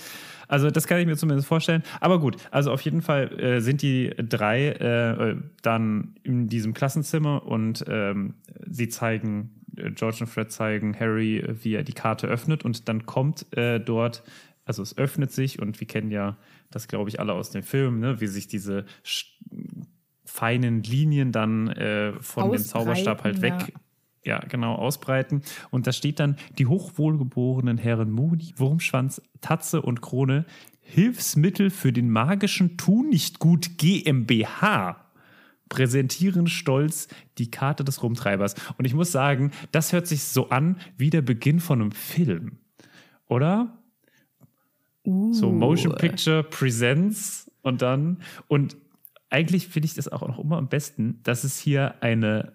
Also 0.48 0.70
das 0.72 0.88
kann 0.88 1.00
ich 1.00 1.06
mir 1.06 1.18
zumindest 1.18 1.48
vorstellen. 1.48 1.84
Aber 2.02 2.20
gut, 2.20 2.38
also 2.52 2.72
auf 2.72 2.82
jeden 2.82 3.02
Fall 3.02 3.40
äh, 3.40 3.60
sind 3.62 3.82
die 3.82 4.12
drei 4.18 4.68
äh, 4.70 5.32
äh, 5.32 5.36
dann 5.62 6.16
in 6.24 6.48
diesem 6.48 6.74
Klassenzimmer 6.74 7.46
und 7.46 7.84
ähm, 7.88 8.36
sie 8.66 8.88
zeigen, 8.90 9.62
äh, 9.76 9.92
George 9.92 10.18
und 10.22 10.28
Fred 10.28 10.52
zeigen 10.52 10.98
Harry, 11.00 11.38
äh, 11.40 11.56
wie 11.64 11.74
er 11.76 11.84
die 11.84 11.94
Karte 11.94 12.28
öffnet 12.28 12.64
und 12.66 12.88
dann 12.88 13.06
kommt 13.06 13.46
äh, 13.58 13.80
dort, 13.80 14.24
also 14.66 14.82
es 14.82 14.98
öffnet 14.98 15.32
sich 15.32 15.60
und 15.62 15.80
wir 15.80 15.88
kennen 15.88 16.10
ja 16.12 16.38
das, 16.76 16.88
glaube 16.88 17.10
ich, 17.10 17.20
alle 17.20 17.34
aus 17.34 17.52
dem 17.52 17.64
Film, 17.64 18.00
ne, 18.00 18.20
wie 18.22 18.28
sich 18.28 18.48
diese 18.48 18.86
feinen 20.26 20.84
Linien 20.84 21.32
dann 21.32 21.68
äh, 21.68 22.14
von 22.22 22.52
dem 22.52 22.62
Zauberstab 22.62 23.24
halt 23.24 23.42
weg 23.42 23.74
ja. 24.24 24.40
ja, 24.40 24.40
genau, 24.40 24.76
ausbreiten. 24.76 25.42
Und 25.70 25.86
da 25.86 25.92
steht 25.92 26.20
dann, 26.20 26.38
die 26.58 26.66
hochwohlgeborenen 26.66 27.78
Herren 27.78 28.12
Moody, 28.12 28.54
Wurmschwanz, 28.58 29.22
Tatze 29.42 29.82
und 29.82 30.02
Krone, 30.02 30.46
Hilfsmittel 30.82 31.70
für 31.70 31.94
den 31.94 32.10
magischen 32.10 32.78
Tunichtgut 32.78 33.78
GmbH 33.78 35.04
präsentieren 35.70 36.48
stolz 36.48 37.08
die 37.38 37.50
Karte 37.50 37.84
des 37.84 38.04
Rumtreibers. 38.04 38.56
Und 38.78 38.86
ich 38.86 38.94
muss 38.94 39.12
sagen, 39.12 39.52
das 39.72 39.92
hört 39.92 40.08
sich 40.08 40.24
so 40.24 40.50
an 40.50 40.78
wie 40.98 41.10
der 41.10 41.22
Beginn 41.22 41.60
von 41.60 41.82
einem 41.82 41.92
Film. 41.92 42.60
Oder? 43.28 43.83
So. 45.06 45.52
Motion 45.52 45.96
Picture 45.96 46.44
Presents 46.44 47.52
und 47.62 47.82
dann 47.82 48.22
und 48.48 48.78
eigentlich 49.30 49.68
finde 49.68 49.88
ich 49.88 49.96
das 49.96 50.08
auch 50.08 50.26
noch 50.28 50.40
immer 50.40 50.58
am 50.58 50.70
besten, 50.70 51.20
dass 51.24 51.44
es 51.44 51.58
hier 51.58 51.96
eine, 52.02 52.54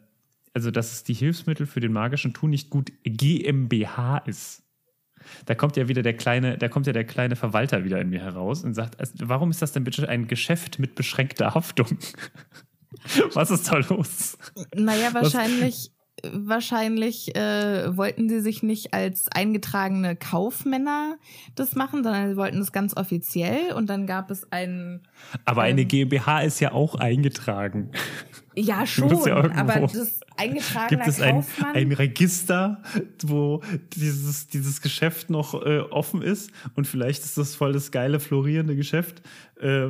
also 0.55 0.70
dass 0.70 0.92
es 0.92 1.05
die 1.05 1.12
Hilfsmittel 1.12 1.66
für 1.66 1.80
den 1.80 1.92
magischen 1.92 2.32
Tun 2.32 2.51
nicht 2.51 2.70
gut 2.70 2.92
GmbH 3.03 4.18
ist. 4.18 4.62
Da 5.46 5.55
kommt 5.55 5.76
ja 5.76 5.88
wieder 5.88 6.03
der 6.03 6.16
kleine, 6.16 6.57
da 6.57 6.68
kommt 6.68 6.86
ja 6.86 6.92
der 6.92 7.05
kleine 7.05 7.36
Verwalter 7.36 7.84
wieder 7.84 8.01
in 8.01 8.11
mir 8.11 8.20
heraus 8.20 8.62
und 8.64 8.74
sagt, 8.74 8.99
also, 9.01 9.12
warum 9.22 9.51
ist 9.51 9.61
das 9.61 9.72
denn 9.72 9.84
bitte 9.84 10.09
ein 10.09 10.28
Geschäft 10.28 10.78
mit 10.78 10.94
beschränkter 10.94 11.55
Haftung? 11.55 11.99
Was 13.34 13.51
ist 13.51 13.70
da 13.70 13.78
los? 13.78 14.38
Naja, 14.74 15.12
wahrscheinlich, 15.12 15.90
wahrscheinlich 16.32 17.34
äh, 17.36 17.96
wollten 17.96 18.28
sie 18.28 18.40
sich 18.40 18.62
nicht 18.62 18.94
als 18.94 19.28
eingetragene 19.28 20.16
Kaufmänner 20.16 21.16
das 21.54 21.74
machen, 21.74 22.02
sondern 22.02 22.30
sie 22.30 22.36
wollten 22.36 22.58
es 22.58 22.72
ganz 22.72 22.96
offiziell 22.96 23.72
und 23.74 23.88
dann 23.88 24.06
gab 24.06 24.30
es 24.30 24.50
einen, 24.52 25.02
Aber 25.44 25.62
eine 25.62 25.82
Ähm. 25.82 25.88
GmbH 25.88 26.40
ist 26.40 26.60
ja 26.60 26.72
auch 26.72 26.94
eingetragen. 26.94 27.90
Ja 28.59 28.86
schon, 28.86 29.26
ja 29.26 29.36
aber 29.36 29.80
das 29.80 30.20
eingetragene 30.36 31.04
Gibt 31.04 31.09
es 31.09 31.20
ein, 31.20 31.44
ein 31.74 31.92
Register, 31.92 32.82
wo 33.24 33.62
dieses, 33.94 34.48
dieses 34.48 34.80
Geschäft 34.80 35.30
noch 35.30 35.54
äh, 35.54 35.80
offen 35.80 36.22
ist 36.22 36.50
und 36.74 36.86
vielleicht 36.86 37.24
ist 37.24 37.38
das 37.38 37.54
voll 37.54 37.72
das 37.72 37.90
geile, 37.90 38.20
florierende 38.20 38.76
Geschäft 38.76 39.22
äh, 39.61 39.88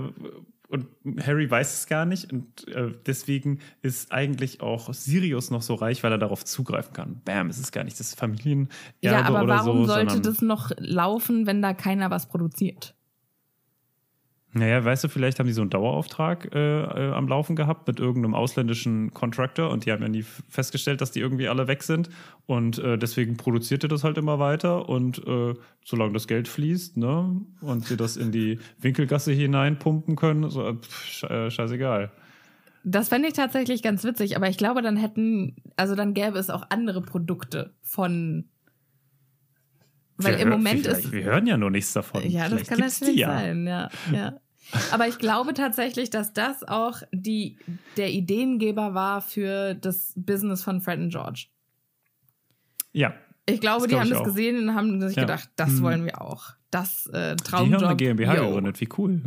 und 0.68 0.86
Harry 1.22 1.50
weiß 1.50 1.74
es 1.74 1.86
gar 1.86 2.04
nicht 2.04 2.30
und 2.30 2.68
äh, 2.68 2.92
deswegen 3.06 3.60
ist 3.80 4.12
eigentlich 4.12 4.60
auch 4.60 4.92
Sirius 4.92 5.50
noch 5.50 5.62
so 5.62 5.74
reich, 5.74 6.02
weil 6.02 6.12
er 6.12 6.18
darauf 6.18 6.44
zugreifen 6.44 6.92
kann. 6.92 7.22
Bam, 7.24 7.48
es 7.48 7.58
ist 7.58 7.72
gar 7.72 7.84
nicht 7.84 7.98
das 7.98 8.14
Familienerbe 8.14 8.68
ja, 9.00 9.22
aber 9.22 9.44
oder 9.44 9.54
warum 9.54 9.78
so, 9.78 9.86
sollte 9.86 10.14
sondern, 10.14 10.30
das 10.30 10.42
noch 10.42 10.70
laufen, 10.76 11.46
wenn 11.46 11.62
da 11.62 11.72
keiner 11.72 12.10
was 12.10 12.28
produziert? 12.28 12.94
Naja, 14.58 14.84
weißt 14.84 15.04
du, 15.04 15.08
vielleicht 15.08 15.38
haben 15.38 15.46
die 15.46 15.52
so 15.52 15.60
einen 15.60 15.70
Dauerauftrag 15.70 16.52
äh, 16.54 16.82
äh, 16.82 17.12
am 17.12 17.28
Laufen 17.28 17.54
gehabt 17.54 17.86
mit 17.86 18.00
irgendeinem 18.00 18.34
ausländischen 18.34 19.14
Contractor 19.14 19.70
und 19.70 19.86
die 19.86 19.92
haben 19.92 20.02
ja 20.02 20.08
nie 20.08 20.24
festgestellt, 20.48 21.00
dass 21.00 21.12
die 21.12 21.20
irgendwie 21.20 21.48
alle 21.48 21.68
weg 21.68 21.82
sind 21.84 22.08
und 22.46 22.78
äh, 22.78 22.98
deswegen 22.98 23.36
produziert 23.36 23.84
er 23.84 23.88
das 23.88 24.02
halt 24.04 24.18
immer 24.18 24.38
weiter 24.38 24.88
und 24.88 25.24
äh, 25.26 25.54
solange 25.84 26.12
das 26.12 26.26
Geld 26.26 26.48
fließt, 26.48 26.96
ne, 26.96 27.40
und 27.60 27.84
sie 27.84 27.96
das 27.96 28.16
in 28.16 28.32
die 28.32 28.58
Winkelgasse 28.80 29.32
hineinpumpen 29.32 30.16
können, 30.16 30.50
so, 30.50 30.66
äh, 30.66 30.74
pff, 30.74 31.04
sche- 31.04 31.50
scheißegal. 31.50 32.10
Das 32.84 33.08
fände 33.10 33.28
ich 33.28 33.34
tatsächlich 33.34 33.82
ganz 33.82 34.02
witzig, 34.02 34.36
aber 34.36 34.48
ich 34.48 34.56
glaube, 34.56 34.82
dann 34.82 34.96
hätten, 34.96 35.56
also 35.76 35.94
dann 35.94 36.14
gäbe 36.14 36.38
es 36.38 36.48
auch 36.50 36.64
andere 36.70 37.02
Produkte 37.02 37.74
von. 37.82 38.48
Weil 40.16 40.34
Wir 40.34 40.40
im 40.40 40.48
Moment 40.48 40.86
ist. 40.86 41.12
Wir 41.12 41.22
hören 41.24 41.46
ja 41.46 41.56
noch 41.56 41.70
nichts 41.70 41.92
davon. 41.92 42.28
Ja, 42.28 42.48
das 42.48 42.48
Vielleicht 42.48 42.68
kann 42.70 42.78
natürlich 42.80 43.24
sein, 43.24 43.66
ja, 43.66 43.88
ja. 44.12 44.32
Aber 44.92 45.08
ich 45.08 45.18
glaube 45.18 45.54
tatsächlich, 45.54 46.10
dass 46.10 46.32
das 46.32 46.62
auch 46.62 47.02
die, 47.12 47.56
der 47.96 48.10
Ideengeber 48.12 48.94
war 48.94 49.20
für 49.22 49.74
das 49.74 50.12
Business 50.16 50.62
von 50.62 50.80
Fred 50.80 50.98
und 51.00 51.10
George. 51.10 51.46
Ja, 52.92 53.14
Ich 53.46 53.60
glaube, 53.60 53.86
die 53.86 53.90
glaub 53.90 54.02
haben 54.02 54.10
das 54.10 54.18
auch. 54.20 54.24
gesehen 54.24 54.58
und 54.68 54.74
haben 54.74 55.00
sich 55.00 55.16
Ja. 55.16 55.22
gedacht, 55.22 55.48
das 55.56 55.70
Hm. 55.70 55.82
wollen 55.82 56.04
wir 56.04 56.20
auch. 56.20 56.50
Das 56.70 57.06
äh, 57.06 57.34
die 57.36 57.42
Traumjob. 57.44 57.80
haben 57.80 57.86
eine 57.88 57.96
GmbH 57.96 58.34
yo. 58.36 58.46
gegründet, 58.48 58.80
wie 58.80 58.88
cool. 58.98 59.22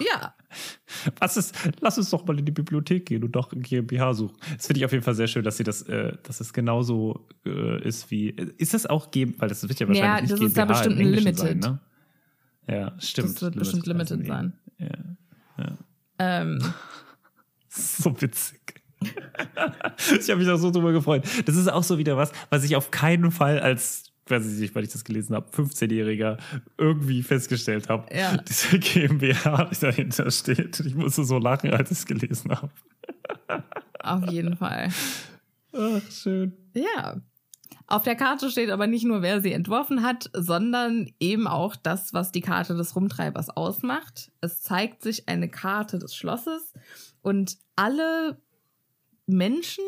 Ja, 0.00 0.34
Was 1.20 1.36
ist, 1.38 1.54
lass 1.80 1.96
uns 1.98 2.10
doch 2.10 2.26
mal 2.26 2.38
in 2.38 2.44
die 2.44 2.52
Bibliothek 2.52 3.06
gehen 3.06 3.24
und 3.24 3.32
doch 3.32 3.50
GmbH 3.54 4.12
suchen. 4.14 4.36
Das 4.56 4.66
finde 4.66 4.80
ich 4.80 4.84
auf 4.84 4.92
jeden 4.92 5.04
Fall 5.04 5.14
sehr 5.14 5.26
schön, 5.26 5.42
dass 5.44 5.56
sie 5.56 5.64
das, 5.64 5.82
äh, 5.82 6.16
dass 6.22 6.40
es 6.40 6.52
genauso 6.52 7.26
äh, 7.46 7.82
ist 7.86 8.10
wie. 8.10 8.28
Ist 8.30 8.74
das 8.74 8.84
auch 8.86 9.10
GmbH? 9.10 9.40
Weil 9.42 9.48
das 9.48 9.62
wird 9.66 9.78
ja 9.80 9.86
Ja, 9.86 9.88
wahrscheinlich 9.88 10.30
das 10.30 10.40
nicht 10.40 10.48
ist 10.48 10.56
da 10.58 10.64
GmbH 10.64 10.82
im 10.84 10.88
bestimmt 10.90 11.00
ein 11.00 11.12
Limited. 11.14 11.38
sein, 11.38 11.58
ne? 11.58 11.80
Ja, 12.68 12.92
stimmt. 13.00 13.34
Das 13.34 13.42
wird 13.42 13.56
bestimmt 13.56 13.86
limited 13.86 14.20
die. 14.22 14.26
sein. 14.26 14.52
Ja. 14.78 15.76
Ähm, 16.18 16.58
So 17.68 18.20
witzig. 18.20 18.60
ich 19.00 20.30
habe 20.30 20.36
mich 20.36 20.48
auch 20.50 20.58
so 20.58 20.70
drüber 20.70 20.92
gefreut. 20.92 21.24
Das 21.46 21.56
ist 21.56 21.68
auch 21.68 21.82
so 21.82 21.96
wieder 21.98 22.16
was, 22.18 22.30
was 22.50 22.64
ich 22.64 22.76
auf 22.76 22.90
keinen 22.90 23.30
Fall 23.30 23.58
als, 23.60 24.12
weiß 24.26 24.46
ich 24.52 24.60
nicht, 24.60 24.74
weil 24.74 24.84
ich 24.84 24.92
das 24.92 25.04
gelesen 25.04 25.34
habe, 25.34 25.48
15-Jähriger 25.50 26.36
irgendwie 26.76 27.22
festgestellt 27.22 27.88
habe. 27.88 28.14
Ja. 28.14 28.36
Diese 28.36 28.78
GmbH, 28.78 29.64
die 29.72 29.80
dahinter 29.80 30.30
steht. 30.30 30.80
Ich 30.80 30.94
musste 30.94 31.24
so 31.24 31.38
lachen, 31.38 31.70
als 31.72 31.90
ich 31.90 31.98
es 31.98 32.06
gelesen 32.06 32.50
habe. 32.50 32.70
auf 34.00 34.30
jeden 34.30 34.56
Fall. 34.56 34.90
Ach, 35.72 36.02
schön. 36.10 36.52
Ja. 36.74 37.16
Auf 37.86 38.02
der 38.02 38.16
Karte 38.16 38.50
steht 38.50 38.70
aber 38.70 38.86
nicht 38.86 39.04
nur, 39.04 39.22
wer 39.22 39.40
sie 39.40 39.52
entworfen 39.52 40.02
hat, 40.02 40.30
sondern 40.32 41.12
eben 41.20 41.46
auch 41.46 41.76
das, 41.76 42.14
was 42.14 42.32
die 42.32 42.40
Karte 42.40 42.74
des 42.74 42.96
Rumtreibers 42.96 43.50
ausmacht. 43.50 44.32
Es 44.40 44.62
zeigt 44.62 45.02
sich 45.02 45.28
eine 45.28 45.48
Karte 45.48 45.98
des 45.98 46.14
Schlosses 46.14 46.72
und 47.22 47.58
alle 47.76 48.40
Menschen, 49.26 49.84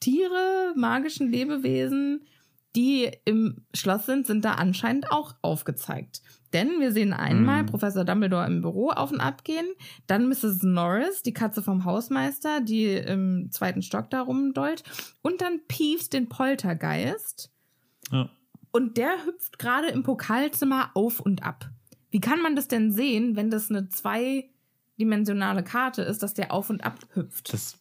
Tiere, 0.00 0.72
magischen 0.76 1.30
Lebewesen, 1.30 2.26
die 2.74 3.10
im 3.24 3.64
Schloss 3.74 4.06
sind, 4.06 4.26
sind 4.26 4.44
da 4.44 4.54
anscheinend 4.54 5.12
auch 5.12 5.34
aufgezeigt. 5.42 6.22
Denn 6.52 6.80
wir 6.80 6.92
sehen 6.92 7.12
einmal 7.12 7.62
Mhm. 7.62 7.66
Professor 7.66 8.04
Dumbledore 8.04 8.46
im 8.46 8.60
Büro 8.60 8.90
auf 8.90 9.10
und 9.10 9.20
ab 9.20 9.44
gehen, 9.44 9.66
dann 10.06 10.28
Mrs. 10.28 10.62
Norris, 10.62 11.22
die 11.22 11.32
Katze 11.32 11.62
vom 11.62 11.84
Hausmeister, 11.84 12.60
die 12.60 12.86
im 12.92 13.50
zweiten 13.50 13.82
Stock 13.82 14.10
da 14.10 14.20
rumdollt, 14.22 14.82
und 15.22 15.40
dann 15.40 15.60
Peeves, 15.68 16.10
den 16.10 16.28
Poltergeist. 16.28 17.50
Ja. 18.10 18.28
Und 18.70 18.96
der 18.96 19.12
hüpft 19.26 19.58
gerade 19.58 19.88
im 19.88 20.02
Pokalzimmer 20.02 20.90
auf 20.94 21.20
und 21.20 21.42
ab. 21.42 21.70
Wie 22.10 22.20
kann 22.20 22.40
man 22.42 22.56
das 22.56 22.68
denn 22.68 22.92
sehen, 22.92 23.36
wenn 23.36 23.50
das 23.50 23.70
eine 23.70 23.88
zweidimensionale 23.88 25.62
Karte 25.62 26.02
ist, 26.02 26.22
dass 26.22 26.34
der 26.34 26.52
auf 26.52 26.70
und 26.70 26.84
ab 26.84 26.98
hüpft? 27.14 27.52
Das, 27.52 27.78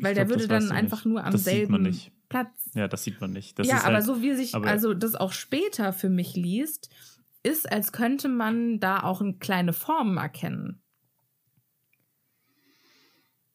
Weil 0.00 0.14
der 0.14 0.24
glaub, 0.26 0.38
würde 0.38 0.48
dann 0.48 0.70
einfach 0.70 1.04
nicht. 1.04 1.12
nur 1.12 1.24
am 1.24 1.32
das 1.32 1.44
selben. 1.44 1.96
Platz. 2.28 2.70
Ja, 2.74 2.88
das 2.88 3.04
sieht 3.04 3.20
man 3.22 3.32
nicht. 3.32 3.58
Das 3.58 3.66
ja, 3.66 3.78
aber 3.84 3.94
halt, 3.94 4.04
so 4.04 4.20
wie 4.20 4.34
sich, 4.34 4.54
also 4.54 4.92
das 4.92 5.14
auch 5.14 5.32
später 5.32 5.94
für 5.94 6.10
mich 6.10 6.36
liest, 6.36 6.90
ist, 7.42 7.70
als 7.70 7.92
könnte 7.92 8.28
man 8.28 8.80
da 8.80 9.02
auch 9.02 9.20
eine 9.20 9.34
kleine 9.34 9.72
Formen 9.72 10.16
erkennen. 10.16 10.82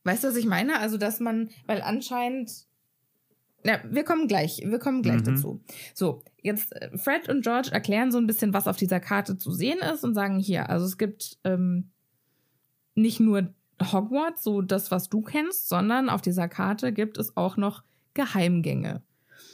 Weißt 0.03 0.23
du, 0.23 0.27
was 0.29 0.35
ich 0.35 0.45
meine? 0.45 0.79
Also, 0.79 0.97
dass 0.97 1.19
man, 1.19 1.49
weil 1.65 1.81
anscheinend. 1.81 2.51
Ja, 3.65 3.79
wir 3.89 4.03
kommen 4.03 4.27
gleich, 4.27 4.61
wir 4.65 4.77
kommen 4.79 5.01
gleich 5.03 5.21
Mhm. 5.21 5.35
dazu. 5.35 5.63
So, 5.93 6.21
jetzt 6.41 6.73
äh, 6.75 6.97
Fred 6.97 7.29
und 7.29 7.43
George 7.43 7.69
erklären 7.71 8.11
so 8.11 8.17
ein 8.17 8.27
bisschen, 8.27 8.53
was 8.53 8.67
auf 8.67 8.75
dieser 8.75 8.99
Karte 8.99 9.37
zu 9.37 9.51
sehen 9.51 9.79
ist 9.79 10.03
und 10.03 10.13
sagen 10.15 10.37
hier, 10.37 10.69
also 10.69 10.85
es 10.85 10.97
gibt 10.97 11.37
ähm, 11.45 11.91
nicht 12.93 13.21
nur 13.21 13.53
Hogwarts, 13.81 14.43
so 14.43 14.61
das, 14.61 14.91
was 14.91 15.07
du 15.07 15.21
kennst, 15.21 15.69
sondern 15.69 16.09
auf 16.09 16.21
dieser 16.21 16.49
Karte 16.49 16.91
gibt 16.91 17.17
es 17.17 17.37
auch 17.37 17.55
noch 17.55 17.83
Geheimgänge. 18.13 19.01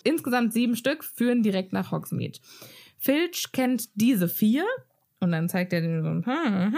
Insgesamt 0.04 0.54
sieben 0.54 0.76
Stück 0.76 1.04
führen 1.04 1.44
direkt 1.44 1.72
nach 1.72 1.92
Hogsmeade. 1.92 2.40
Filch 3.00 3.52
kennt 3.52 3.90
diese 3.96 4.28
vier 4.28 4.66
und 5.20 5.32
dann 5.32 5.50
zeigt 5.50 5.74
er 5.74 5.82
den 5.82 6.04
so. 6.04 6.10
hm, 6.10 6.24
hm, 6.26 6.74
hm. 6.74 6.78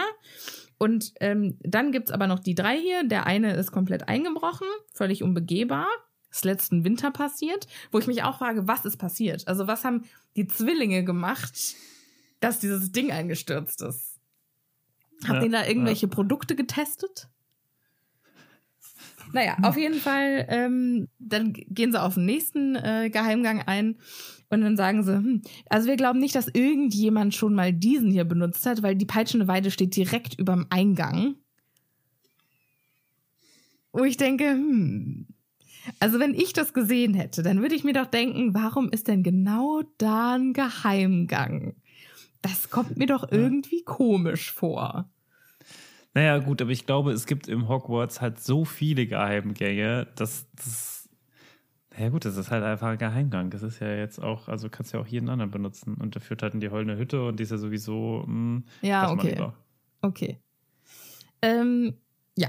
Und 0.77 1.13
ähm, 1.19 1.57
dann 1.61 1.91
gibt's 1.91 2.11
aber 2.11 2.25
noch 2.27 2.39
die 2.39 2.55
drei 2.55 2.77
hier. 2.79 3.03
Der 3.03 3.27
eine 3.27 3.53
ist 3.53 3.71
komplett 3.71 4.07
eingebrochen, 4.07 4.67
völlig 4.93 5.21
unbegehbar. 5.21 5.87
Ist 6.31 6.45
letzten 6.45 6.83
Winter 6.85 7.11
passiert, 7.11 7.67
wo 7.91 7.99
ich 7.99 8.07
mich 8.07 8.23
auch 8.23 8.37
frage, 8.37 8.67
was 8.67 8.85
ist 8.85 8.97
passiert? 8.97 9.47
Also 9.47 9.67
was 9.67 9.83
haben 9.83 10.05
die 10.37 10.47
Zwillinge 10.47 11.03
gemacht, 11.03 11.75
dass 12.39 12.59
dieses 12.59 12.91
Ding 12.91 13.11
eingestürzt 13.11 13.81
ist? 13.81 14.19
Habt 15.27 15.41
Ja, 15.41 15.43
ihr 15.43 15.51
da 15.51 15.65
irgendwelche 15.67 16.07
Produkte 16.07 16.55
getestet? 16.55 17.27
Naja, 19.33 19.57
auf 19.61 19.77
jeden 19.77 19.99
Fall, 19.99 20.45
ähm, 20.49 21.07
dann 21.19 21.53
gehen 21.53 21.91
sie 21.91 22.01
auf 22.01 22.15
den 22.15 22.25
nächsten 22.25 22.75
äh, 22.75 23.09
Geheimgang 23.11 23.61
ein 23.61 23.97
und 24.51 24.61
dann 24.61 24.77
sagen 24.77 25.03
sie, 25.03 25.15
hm, 25.15 25.41
also 25.69 25.87
wir 25.87 25.95
glauben 25.95 26.19
nicht, 26.19 26.35
dass 26.35 26.47
irgendjemand 26.47 27.33
schon 27.33 27.53
mal 27.53 27.71
diesen 27.73 28.11
hier 28.11 28.25
benutzt 28.25 28.65
hat, 28.65 28.83
weil 28.83 28.95
die 28.95 29.05
peitschende 29.05 29.47
Weide 29.47 29.71
steht 29.71 29.95
direkt 29.95 30.37
überm 30.37 30.67
Eingang. 30.69 31.35
Wo 33.93 34.03
ich 34.03 34.17
denke, 34.17 34.51
hm, 34.51 35.27
also 35.99 36.19
wenn 36.19 36.33
ich 36.33 36.53
das 36.53 36.73
gesehen 36.73 37.13
hätte, 37.13 37.43
dann 37.43 37.61
würde 37.61 37.75
ich 37.75 37.83
mir 37.83 37.93
doch 37.93 38.05
denken, 38.05 38.53
warum 38.53 38.89
ist 38.89 39.07
denn 39.07 39.23
genau 39.23 39.83
da 39.97 40.35
ein 40.35 40.53
Geheimgang? 40.53 41.75
Das 42.41 42.69
kommt 42.69 42.97
mir 42.97 43.07
doch 43.07 43.31
irgendwie 43.31 43.83
komisch 43.83 44.51
vor. 44.51 45.09
Naja, 46.13 46.39
gut, 46.39 46.61
aber 46.61 46.71
ich 46.71 46.85
glaube, 46.85 47.11
es 47.11 47.25
gibt 47.25 47.47
im 47.47 47.69
Hogwarts 47.69 48.19
halt 48.19 48.41
so 48.41 48.65
viele 48.65 49.07
Geheimgänge, 49.07 50.07
dass 50.15 50.45
das. 50.55 51.00
Naja, 52.01 52.09
gut, 52.09 52.25
das 52.25 52.35
ist 52.35 52.49
halt 52.49 52.63
einfach 52.63 52.87
ein 52.87 52.97
Geheimgang. 52.97 53.51
Das 53.51 53.61
ist 53.61 53.79
ja 53.79 53.93
jetzt 53.95 54.17
auch, 54.17 54.47
also 54.47 54.69
kannst 54.69 54.91
ja 54.91 54.99
auch 54.99 55.05
jeden 55.05 55.29
anderen 55.29 55.51
benutzen. 55.51 55.93
Und 56.01 56.15
der 56.15 56.21
führt 56.23 56.41
halt 56.41 56.55
in 56.55 56.59
die 56.59 56.71
heulende 56.71 56.97
Hütte 56.97 57.23
und 57.23 57.37
die 57.39 57.43
ist 57.43 57.51
ja 57.51 57.59
sowieso. 57.59 58.23
Mh, 58.25 58.63
Ja, 58.81 59.03
lass 59.03 59.15
mal 59.17 59.19
okay. 59.23 59.51
Okay. 60.01 60.39
Ähm, 61.43 61.93
ja. 62.35 62.47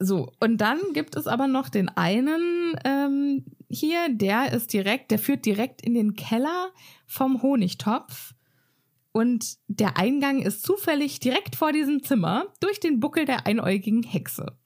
So, 0.00 0.32
und 0.40 0.56
dann 0.56 0.80
gibt 0.94 1.14
es 1.14 1.28
aber 1.28 1.46
noch 1.46 1.68
den 1.68 1.90
einen 1.90 2.74
ähm, 2.84 3.44
hier, 3.68 4.08
der 4.10 4.52
ist 4.52 4.72
direkt, 4.72 5.12
der 5.12 5.20
führt 5.20 5.46
direkt 5.46 5.80
in 5.82 5.94
den 5.94 6.16
Keller 6.16 6.70
vom 7.06 7.42
Honigtopf. 7.42 8.34
Und 9.12 9.58
der 9.68 9.96
Eingang 9.96 10.42
ist 10.42 10.64
zufällig 10.64 11.20
direkt 11.20 11.54
vor 11.54 11.70
diesem 11.70 12.02
Zimmer 12.02 12.46
durch 12.58 12.80
den 12.80 12.98
Buckel 12.98 13.26
der 13.26 13.46
einäugigen 13.46 14.02
Hexe. 14.02 14.58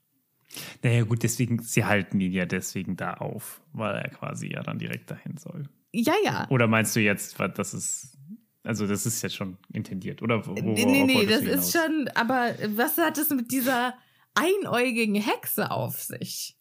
Naja, 0.83 1.03
gut, 1.05 1.23
deswegen, 1.23 1.61
sie 1.63 1.85
halten 1.85 2.21
ihn 2.21 2.33
ja 2.33 2.47
deswegen 2.47 2.97
da 2.97 3.15
auf, 3.15 3.61
weil 3.73 3.95
er 3.97 4.11
quasi 4.11 4.53
ja 4.53 4.63
dann 4.63 4.79
direkt 4.79 5.11
dahin 5.11 5.37
soll. 5.37 5.69
Ja, 5.93 6.15
ja. 6.25 6.47
Oder 6.51 6.67
meinst 6.67 6.95
du 6.97 7.01
jetzt, 7.01 7.39
was- 7.39 7.55
das 7.55 7.75
ist. 7.75 8.19
Also, 8.63 8.87
das 8.87 9.05
ist 9.05 9.21
jetzt 9.23 9.35
schon 9.35 9.59
intendiert, 9.73 10.23
oder? 10.23 10.47
Wo, 10.47 10.53
nee, 10.55 10.85
nee, 10.87 11.05
nee, 11.05 11.27
das 11.27 11.43
ist 11.43 11.73
schon, 11.73 12.09
aber 12.15 12.55
was 12.77 12.97
hat 12.97 13.19
es 13.19 13.29
mit 13.31 13.51
dieser 13.53 13.95
einäugigen 14.35 15.17
Hexe 15.17 15.71
auf 15.71 16.01
sich? 16.01 16.57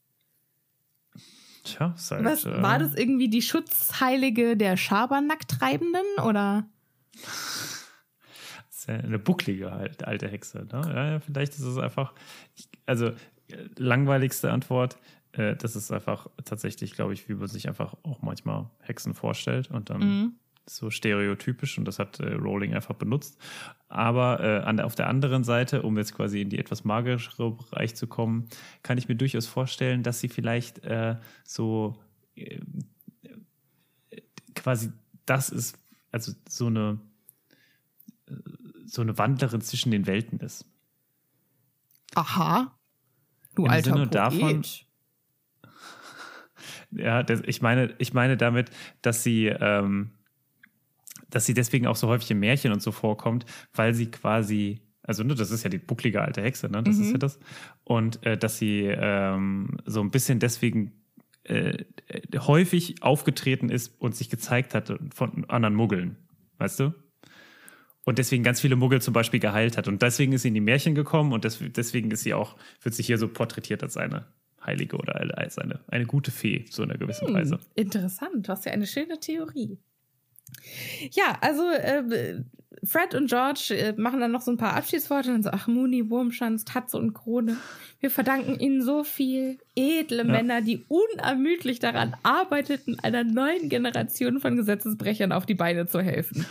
Tja, 1.64 1.94
ist 1.96 2.12
halt, 2.12 2.26
Was, 2.26 2.46
äh, 2.46 2.62
war 2.62 2.78
das 2.78 2.94
irgendwie 2.94 3.30
die 3.30 3.42
Schutzheilige 3.42 4.58
der 4.58 4.76
Schabernacktreibenden 4.76 6.04
oder? 6.26 6.68
ist 8.70 8.88
ja 8.88 8.96
eine 8.96 9.20
bucklige 9.20 9.72
halt, 9.72 10.04
alte 10.06 10.28
Hexe. 10.28 10.68
Ne? 10.72 10.82
Ja, 10.94 11.20
vielleicht 11.22 11.54
ist 11.54 11.62
es 11.62 11.78
einfach. 11.78 12.14
Ich, 12.56 12.68
also, 12.86 13.12
langweiligste 13.78 14.52
Antwort. 14.52 14.98
Äh, 15.34 15.56
das 15.56 15.76
ist 15.76 15.92
einfach 15.92 16.28
tatsächlich, 16.46 16.94
glaube 16.94 17.14
ich, 17.14 17.28
wie 17.30 17.36
man 17.36 17.48
sich 17.48 17.68
einfach 17.68 17.96
auch 18.04 18.22
manchmal 18.22 18.70
Hexen 18.82 19.14
vorstellt 19.14 19.70
und 19.72 19.90
dann 19.90 20.00
Mhm. 20.02 20.34
so 20.66 20.90
stereotypisch 20.90 21.78
und 21.78 21.86
das 21.86 22.00
hat 22.00 22.20
äh, 22.20 22.34
Rowling 22.34 22.74
einfach 22.74 22.96
benutzt. 22.96 23.38
Aber 23.90 24.40
äh, 24.40 24.60
an, 24.64 24.80
auf 24.80 24.96
der 24.96 25.08
anderen 25.08 25.44
Seite, 25.44 25.82
um 25.82 25.98
jetzt 25.98 26.16
quasi 26.16 26.42
in 26.42 26.50
die 26.50 26.58
etwas 26.60 26.84
magischere 26.84 27.52
Bereich 27.52 27.96
zu 27.96 28.08
kommen, 28.08 28.48
kann 28.82 28.98
ich 28.98 29.08
mir 29.08 29.16
durchaus 29.16 29.46
vorstellen, 29.48 30.04
dass 30.04 30.20
sie 30.20 30.30
vielleicht 30.30 30.80
äh, 30.86 31.18
so 31.44 31.96
äh, 32.36 32.60
quasi 34.56 34.92
das 35.26 35.50
ist, 35.50 35.78
also 36.12 36.32
so 36.48 36.68
eine 36.68 37.00
äh, 38.28 38.34
so 38.86 39.02
eine 39.02 39.18
Wandlerin 39.18 39.62
zwischen 39.62 39.92
den 39.92 40.06
Welten 40.08 40.40
ist. 40.40 40.66
Aha. 42.16 42.78
Du 43.56 43.66
Im 43.66 43.72
alter 43.72 43.92
Sinne 43.94 44.08
Poet. 44.08 44.16
davon- 44.16 44.62
Ja, 46.92 47.24
das, 47.24 47.42
ich 47.46 47.62
meine, 47.62 47.94
ich 47.98 48.14
meine 48.14 48.38
damit, 48.38 48.70
dass 49.02 49.24
sie, 49.24 49.48
ähm, 49.48 50.12
dass 51.30 51.46
sie 51.46 51.54
deswegen 51.54 51.88
auch 51.88 51.96
so 51.96 52.08
häufig 52.08 52.30
in 52.32 52.40
Märchen 52.40 52.72
und 52.72 52.82
so 52.82 52.92
vorkommt, 52.92 53.46
weil 53.74 53.94
sie 53.94 54.12
quasi, 54.12 54.82
also 55.02 55.24
ne, 55.24 55.36
das 55.36 55.52
ist 55.52 55.64
ja 55.64 55.70
die 55.70 55.80
bucklige 55.80 56.22
alte 56.22 56.42
Hexe, 56.42 56.70
ne? 56.70 56.84
Das 56.84 56.98
Mhm. 56.98 57.04
ist 57.04 57.12
ja 57.14 57.18
das. 57.18 57.40
Und 57.84 58.24
äh, 58.26 58.38
dass 58.38 58.58
sie 58.60 58.82
ähm, 58.86 59.78
so 59.86 60.02
ein 60.02 60.12
bisschen 60.12 60.40
deswegen 60.40 60.92
äh, 61.46 61.84
äh, 62.08 62.40
häufig 62.40 63.02
aufgetreten 63.02 63.70
ist 63.70 64.00
und 64.00 64.16
sich 64.16 64.30
gezeigt 64.30 64.76
hat 64.76 64.94
von 65.14 65.46
anderen 65.50 65.76
Muggeln, 65.76 66.18
weißt 66.60 66.80
du? 66.80 66.94
Und 68.06 68.18
deswegen 68.20 68.44
ganz 68.44 68.60
viele 68.62 68.76
Muggel 68.76 69.02
zum 69.02 69.14
Beispiel 69.14 69.40
geheilt 69.40 69.78
hat. 69.78 69.88
Und 69.88 70.02
deswegen 70.02 70.34
ist 70.34 70.42
sie 70.42 70.50
in 70.50 70.54
die 70.54 70.62
Märchen 70.62 70.94
gekommen 70.96 71.32
und 71.32 71.46
des, 71.46 71.60
deswegen 71.62 72.12
ist 72.12 72.24
sie 72.24 72.34
auch, 72.34 72.56
wird 72.82 72.96
sie 72.96 73.04
hier 73.04 73.18
so 73.18 73.28
porträtiert 73.28 73.82
als 73.84 73.96
eine 73.98 74.26
Heilige 74.66 74.98
oder 74.98 75.38
als 75.38 75.58
eine, 75.58 75.80
eine 75.88 76.06
gute 76.06 76.32
Fee, 76.32 76.66
so 76.70 76.84
in 76.84 76.90
einer 76.90 77.00
gewissen 77.00 77.28
Hm, 77.28 77.34
Weise. 77.34 77.60
interessant, 77.76 78.48
was 78.48 78.64
für 78.64 78.72
eine 78.72 78.88
schöne 78.88 79.20
Theorie. 79.20 79.78
Ja, 81.12 81.38
also 81.42 81.64
äh, 81.70 82.42
Fred 82.86 83.16
und 83.16 83.30
George 83.30 83.70
äh, 83.72 83.94
machen 83.98 84.20
dann 84.20 84.32
noch 84.32 84.42
so 84.42 84.52
ein 84.52 84.58
paar 84.58 84.76
Abschiedsworte 84.76 85.30
und 85.30 85.36
dann 85.36 85.44
so, 85.44 85.50
ach 85.54 85.68
Mooney, 85.68 86.10
Wurmschanz, 86.10 86.66
Tatze 86.66 86.98
und 86.98 87.14
Krone. 87.14 87.58
Wir 88.00 88.12
verdanken 88.12 88.60
ihnen 88.60 88.82
so 88.82 89.04
viel. 89.04 89.58
Edle 89.76 90.18
ja. 90.18 90.24
Männer, 90.26 90.62
die 90.62 90.86
unermüdlich 90.90 91.80
daran 91.80 92.16
arbeiteten, 92.24 93.00
einer 93.00 93.24
neuen 93.24 93.70
Generation 93.70 94.42
von 94.42 94.58
Gesetzesbrechern 94.58 95.32
auf 95.32 95.46
die 95.46 95.56
Beine 95.56 95.88
zu 95.88 96.02
helfen. 96.02 96.46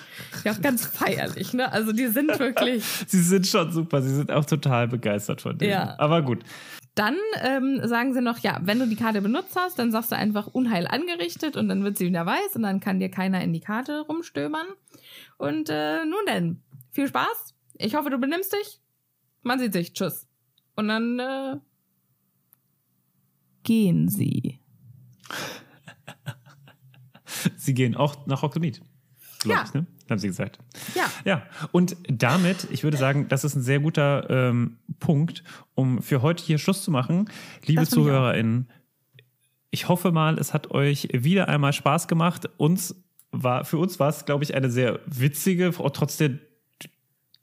Ja, 0.44 0.52
auch 0.52 0.60
ganz 0.62 0.86
feierlich, 0.86 1.52
ne? 1.52 1.70
Also 1.70 1.92
die 1.92 2.06
sind 2.06 2.38
wirklich. 2.38 2.84
Sie 3.06 3.22
sind 3.22 3.46
schon 3.46 3.70
super. 3.70 4.00
Sie 4.00 4.14
sind 4.14 4.32
auch 4.32 4.46
total 4.46 4.88
begeistert 4.88 5.42
von 5.42 5.58
denen. 5.58 5.72
Ja. 5.72 5.94
Aber 5.98 6.22
gut. 6.22 6.42
Dann 6.94 7.16
ähm, 7.40 7.80
sagen 7.84 8.12
sie 8.12 8.20
noch, 8.20 8.38
ja, 8.38 8.60
wenn 8.62 8.78
du 8.78 8.86
die 8.86 8.96
Karte 8.96 9.22
benutzt 9.22 9.56
hast, 9.56 9.78
dann 9.78 9.90
sagst 9.90 10.12
du 10.12 10.16
einfach 10.16 10.48
Unheil 10.48 10.86
angerichtet 10.86 11.56
und 11.56 11.68
dann 11.68 11.84
wird 11.84 11.96
sie 11.96 12.06
wieder 12.06 12.26
weiß 12.26 12.56
und 12.56 12.62
dann 12.62 12.80
kann 12.80 13.00
dir 13.00 13.10
keiner 13.10 13.42
in 13.42 13.52
die 13.52 13.60
Karte 13.60 14.00
rumstöbern. 14.00 14.66
Und 15.38 15.70
äh, 15.70 16.04
nun 16.04 16.26
denn, 16.26 16.62
viel 16.90 17.08
Spaß. 17.08 17.54
Ich 17.78 17.94
hoffe, 17.94 18.10
du 18.10 18.18
benimmst 18.18 18.52
dich. 18.52 18.80
Man 19.42 19.58
sieht 19.58 19.72
sich. 19.72 19.94
Tschüss. 19.94 20.28
Und 20.76 20.88
dann 20.88 21.18
äh, 21.18 21.56
gehen 23.62 24.08
sie. 24.08 24.60
sie 27.56 27.74
gehen 27.74 27.96
auch 27.96 28.26
nach 28.26 28.42
Oktomid. 28.42 28.82
Ja. 29.44 29.64
Ich, 29.64 29.74
ne? 29.74 29.86
Haben 30.12 30.18
sie 30.18 30.28
gesagt. 30.28 30.58
Ja. 30.94 31.04
Ja. 31.24 31.42
Und 31.72 31.96
damit, 32.08 32.68
ich 32.70 32.84
würde 32.84 32.96
sagen, 32.96 33.26
das 33.28 33.44
ist 33.44 33.56
ein 33.56 33.62
sehr 33.62 33.80
guter 33.80 34.28
ähm, 34.30 34.76
Punkt, 35.00 35.42
um 35.74 36.00
für 36.02 36.22
heute 36.22 36.44
hier 36.44 36.58
Schluss 36.58 36.82
zu 36.82 36.90
machen. 36.90 37.28
Liebe 37.64 37.86
ZuhörerInnen, 37.86 38.68
ich 39.70 39.88
hoffe 39.88 40.12
mal, 40.12 40.38
es 40.38 40.52
hat 40.52 40.70
euch 40.70 41.08
wieder 41.12 41.48
einmal 41.48 41.72
Spaß 41.72 42.06
gemacht. 42.06 42.48
Uns 42.58 42.94
war, 43.30 43.64
für 43.64 43.78
uns 43.78 43.98
war 43.98 44.10
es, 44.10 44.26
glaube 44.26 44.44
ich, 44.44 44.54
eine 44.54 44.70
sehr 44.70 45.00
witzige, 45.06 45.72
trotz 45.72 46.18
der 46.18 46.38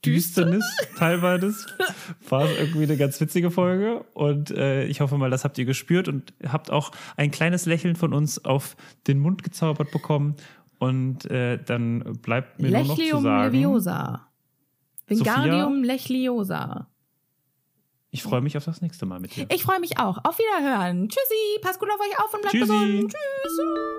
Düsternis 0.06 0.64
teilweise, 0.98 1.54
war 2.30 2.46
es 2.46 2.58
irgendwie 2.58 2.84
eine 2.84 2.96
ganz 2.96 3.20
witzige 3.20 3.52
Folge. 3.52 4.06
Und 4.14 4.52
äh, 4.52 4.86
ich 4.86 5.02
hoffe 5.02 5.18
mal, 5.18 5.30
das 5.30 5.44
habt 5.44 5.58
ihr 5.58 5.66
gespürt 5.66 6.08
und 6.08 6.34
habt 6.48 6.72
auch 6.72 6.92
ein 7.18 7.32
kleines 7.32 7.66
Lächeln 7.66 7.96
von 7.96 8.14
uns 8.14 8.46
auf 8.46 8.78
den 9.08 9.20
Mund 9.20 9.44
gezaubert 9.44 9.92
bekommen. 9.92 10.36
Und 10.80 11.30
äh, 11.30 11.62
dann 11.64 12.20
bleibt 12.22 12.60
mir 12.60 12.70
Lechlium 12.70 12.98
nur 12.98 12.98
noch 12.98 13.18
zu 13.18 13.22
sagen... 13.22 13.54
Leviosa. 13.54 14.28
Wingardium 15.08 15.84
Lechliosa. 15.84 16.88
Ich 18.12 18.24
freue 18.24 18.42
mich 18.42 18.58
auf 18.58 18.66
das 18.66 18.82
nächste 18.82 19.06
Mal 19.06 19.20
mit 19.20 19.36
dir. 19.36 19.46
Ich 19.52 19.64
freue 19.64 19.80
mich 19.80 20.00
auch. 20.00 20.18
Auf 20.24 20.40
Wiederhören. 20.40 21.10
Tschüssi. 21.10 21.62
Passt 21.62 21.80
gut 21.80 21.90
auf 21.90 22.00
euch 22.00 22.20
auf 22.20 22.34
und 22.34 22.42
bleibt 22.42 22.56
Tschüssi. 22.56 22.68
gesund. 22.68 23.12
Tschüss. 23.12 23.99